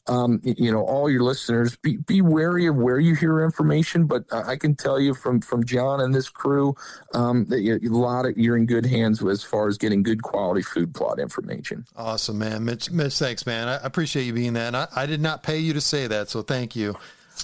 um, 0.06 0.40
you 0.44 0.70
know, 0.70 0.82
all 0.82 1.10
your 1.10 1.22
listeners 1.22 1.76
be 1.76 1.96
be 1.96 2.20
wary 2.20 2.66
of 2.66 2.76
where 2.76 2.98
you 2.98 3.14
hear 3.14 3.42
information. 3.42 4.06
But 4.06 4.24
I 4.32 4.56
can 4.56 4.74
tell 4.74 5.00
you 5.00 5.14
from 5.14 5.40
from 5.40 5.64
John 5.64 6.00
and 6.00 6.14
this 6.14 6.28
crew 6.28 6.74
um, 7.14 7.46
that 7.46 7.60
you, 7.60 7.78
a 7.82 7.88
lot 7.88 8.26
of 8.26 8.36
you're 8.36 8.56
in 8.56 8.66
good 8.66 8.86
hands 8.86 9.24
as 9.24 9.42
far 9.42 9.68
as 9.68 9.78
getting 9.78 10.02
good 10.02 10.22
quality 10.22 10.62
food 10.62 10.94
plot 10.94 11.18
information. 11.18 11.86
Awesome, 11.96 12.38
man. 12.38 12.64
Mitch, 12.64 12.90
Mitch 12.90 13.18
thanks, 13.18 13.46
man. 13.46 13.68
I 13.68 13.76
appreciate 13.82 14.24
you 14.24 14.32
being 14.32 14.54
that. 14.54 14.74
I, 14.74 14.88
I 14.94 15.06
did 15.06 15.20
not 15.20 15.42
pay 15.42 15.58
you 15.58 15.72
to 15.72 15.80
say 15.80 16.06
that, 16.06 16.28
so 16.28 16.42
thank 16.42 16.76
you 16.76 16.83
you. 16.84 16.96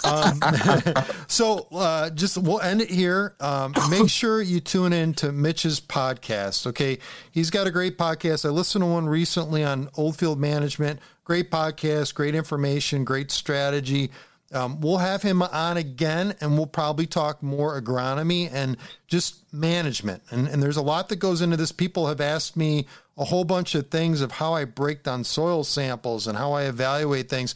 Um, 0.04 0.40
so 1.26 1.66
uh, 1.72 2.10
just 2.10 2.38
we'll 2.38 2.60
end 2.60 2.80
it 2.80 2.90
here. 2.90 3.34
Um, 3.40 3.74
make 3.90 4.08
sure 4.08 4.40
you 4.40 4.60
tune 4.60 4.92
in 4.92 5.14
to 5.14 5.32
Mitch's 5.32 5.80
podcast. 5.80 6.66
Okay, 6.66 6.98
he's 7.30 7.50
got 7.50 7.66
a 7.66 7.70
great 7.70 7.98
podcast. 7.98 8.44
I 8.44 8.50
listened 8.50 8.82
to 8.82 8.86
one 8.86 9.08
recently 9.08 9.64
on 9.64 9.88
Oldfield 9.96 10.38
Management. 10.38 11.00
Great 11.24 11.50
podcast, 11.50 12.14
great 12.14 12.34
information, 12.34 13.04
great 13.04 13.30
strategy. 13.30 14.10
Um, 14.52 14.80
we'll 14.80 14.98
have 14.98 15.22
him 15.22 15.42
on 15.42 15.76
again, 15.76 16.34
and 16.40 16.56
we'll 16.56 16.66
probably 16.66 17.06
talk 17.06 17.40
more 17.40 17.80
agronomy 17.80 18.50
and 18.52 18.76
just 19.06 19.52
management. 19.52 20.24
And, 20.30 20.48
and 20.48 20.60
there's 20.60 20.76
a 20.76 20.82
lot 20.82 21.08
that 21.10 21.16
goes 21.16 21.40
into 21.40 21.56
this. 21.56 21.70
People 21.70 22.08
have 22.08 22.20
asked 22.20 22.56
me 22.56 22.86
a 23.16 23.24
whole 23.24 23.44
bunch 23.44 23.76
of 23.76 23.90
things 23.90 24.22
of 24.22 24.32
how 24.32 24.54
I 24.54 24.64
break 24.64 25.04
down 25.04 25.22
soil 25.22 25.62
samples 25.62 26.26
and 26.26 26.36
how 26.36 26.52
I 26.52 26.64
evaluate 26.64 27.28
things 27.28 27.54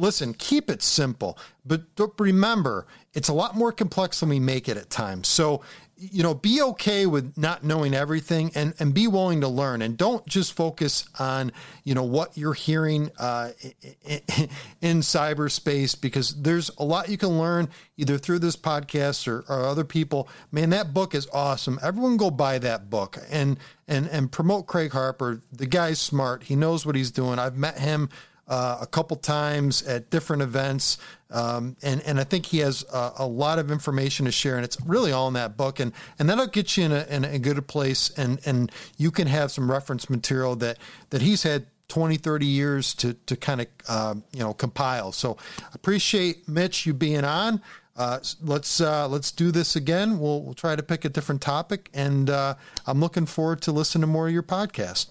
listen, 0.00 0.34
keep 0.34 0.70
it 0.70 0.82
simple, 0.82 1.38
but 1.64 1.82
remember, 2.18 2.86
it's 3.12 3.28
a 3.28 3.34
lot 3.34 3.56
more 3.56 3.72
complex 3.72 4.20
than 4.20 4.28
we 4.28 4.40
make 4.40 4.68
it 4.68 4.76
at 4.76 4.90
times. 4.90 5.28
So, 5.28 5.62
you 5.96 6.22
know, 6.22 6.32
be 6.32 6.62
okay 6.62 7.04
with 7.04 7.36
not 7.36 7.62
knowing 7.62 7.92
everything 7.92 8.50
and, 8.54 8.72
and 8.78 8.94
be 8.94 9.06
willing 9.06 9.42
to 9.42 9.48
learn 9.48 9.82
and 9.82 9.98
don't 9.98 10.24
just 10.26 10.54
focus 10.54 11.06
on, 11.18 11.52
you 11.84 11.94
know, 11.94 12.04
what 12.04 12.38
you're 12.38 12.54
hearing 12.54 13.10
uh, 13.18 13.50
in 14.80 15.00
cyberspace 15.00 16.00
because 16.00 16.40
there's 16.40 16.70
a 16.78 16.84
lot 16.84 17.10
you 17.10 17.18
can 17.18 17.38
learn 17.38 17.68
either 17.98 18.16
through 18.16 18.38
this 18.38 18.56
podcast 18.56 19.28
or, 19.28 19.40
or 19.40 19.66
other 19.66 19.84
people. 19.84 20.26
Man, 20.50 20.70
that 20.70 20.94
book 20.94 21.14
is 21.14 21.28
awesome. 21.34 21.78
Everyone 21.82 22.16
go 22.16 22.30
buy 22.30 22.58
that 22.58 22.88
book 22.88 23.18
and, 23.30 23.58
and, 23.86 24.06
and 24.08 24.32
promote 24.32 24.66
Craig 24.66 24.92
Harper. 24.92 25.42
The 25.52 25.66
guy's 25.66 26.00
smart. 26.00 26.44
He 26.44 26.56
knows 26.56 26.86
what 26.86 26.94
he's 26.94 27.10
doing. 27.10 27.38
I've 27.38 27.58
met 27.58 27.78
him 27.78 28.08
uh, 28.50 28.78
a 28.80 28.86
couple 28.86 29.16
times 29.16 29.82
at 29.84 30.10
different 30.10 30.42
events. 30.42 30.98
Um, 31.30 31.76
and, 31.82 32.02
and 32.02 32.18
I 32.18 32.24
think 32.24 32.46
he 32.46 32.58
has 32.58 32.84
a, 32.92 33.12
a, 33.18 33.26
lot 33.26 33.60
of 33.60 33.70
information 33.70 34.26
to 34.26 34.32
share, 34.32 34.56
and 34.56 34.64
it's 34.64 34.76
really 34.84 35.12
all 35.12 35.28
in 35.28 35.34
that 35.34 35.56
book. 35.56 35.78
And, 35.78 35.92
and 36.18 36.28
that'll 36.28 36.48
get 36.48 36.76
you 36.76 36.84
in 36.84 36.92
a, 36.92 37.06
in 37.08 37.24
a 37.24 37.38
good 37.38 37.64
place, 37.68 38.10
and, 38.18 38.40
and 38.44 38.72
you 38.98 39.12
can 39.12 39.28
have 39.28 39.52
some 39.52 39.70
reference 39.70 40.10
material 40.10 40.56
that, 40.56 40.78
that 41.10 41.22
he's 41.22 41.44
had 41.44 41.66
20, 41.86 42.16
30 42.16 42.46
years 42.46 42.92
to, 42.94 43.14
to 43.26 43.36
kind 43.36 43.60
of, 43.60 43.66
um, 43.88 44.24
you 44.32 44.40
know, 44.40 44.52
compile. 44.52 45.12
So 45.12 45.36
appreciate 45.72 46.48
Mitch, 46.48 46.84
you 46.86 46.92
being 46.92 47.24
on. 47.24 47.62
Uh, 47.96 48.18
let's 48.42 48.80
uh, 48.80 49.06
let's 49.08 49.30
do 49.30 49.50
this 49.50 49.76
again. 49.76 50.18
We'll, 50.18 50.42
we'll 50.42 50.54
try 50.54 50.74
to 50.74 50.82
pick 50.82 51.04
a 51.04 51.08
different 51.08 51.42
topic, 51.42 51.90
and 51.92 52.30
uh, 52.30 52.54
I'm 52.86 52.98
looking 52.98 53.26
forward 53.26 53.60
to 53.62 53.72
listening 53.72 54.02
to 54.02 54.06
more 54.06 54.26
of 54.26 54.32
your 54.32 54.42
podcast. 54.42 55.10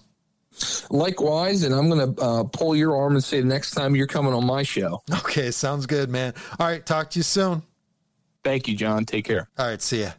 Likewise, 0.90 1.62
and 1.62 1.74
I'm 1.74 1.88
going 1.88 2.14
to 2.14 2.22
uh, 2.22 2.44
pull 2.44 2.74
your 2.74 2.96
arm 2.96 3.14
and 3.14 3.22
say 3.22 3.40
the 3.40 3.46
next 3.46 3.72
time 3.72 3.94
you're 3.94 4.06
coming 4.06 4.32
on 4.32 4.44
my 4.44 4.62
show. 4.62 5.02
Okay, 5.30 5.50
sounds 5.50 5.86
good, 5.86 6.10
man. 6.10 6.34
All 6.58 6.66
right, 6.66 6.84
talk 6.84 7.10
to 7.10 7.18
you 7.18 7.22
soon. 7.22 7.62
Thank 8.42 8.68
you, 8.68 8.76
John. 8.76 9.04
Take 9.04 9.26
care. 9.26 9.48
All 9.58 9.68
right, 9.68 9.80
see 9.80 10.02
ya. 10.02 10.10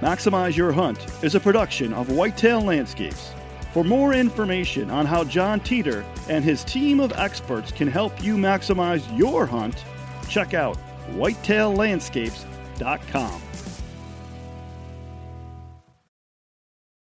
Maximize 0.00 0.56
Your 0.56 0.72
Hunt 0.72 1.06
is 1.22 1.34
a 1.34 1.40
production 1.40 1.92
of 1.92 2.10
Whitetail 2.10 2.62
Landscapes. 2.62 3.32
For 3.72 3.84
more 3.84 4.14
information 4.14 4.90
on 4.90 5.04
how 5.06 5.22
John 5.24 5.60
Teeter 5.60 6.04
and 6.28 6.42
his 6.42 6.64
team 6.64 6.98
of 7.00 7.12
experts 7.12 7.70
can 7.70 7.86
help 7.86 8.20
you 8.22 8.36
maximize 8.36 9.06
your 9.16 9.46
hunt, 9.46 9.84
check 10.28 10.54
out 10.54 10.76
whitetaillandscapes.com. 11.12 13.42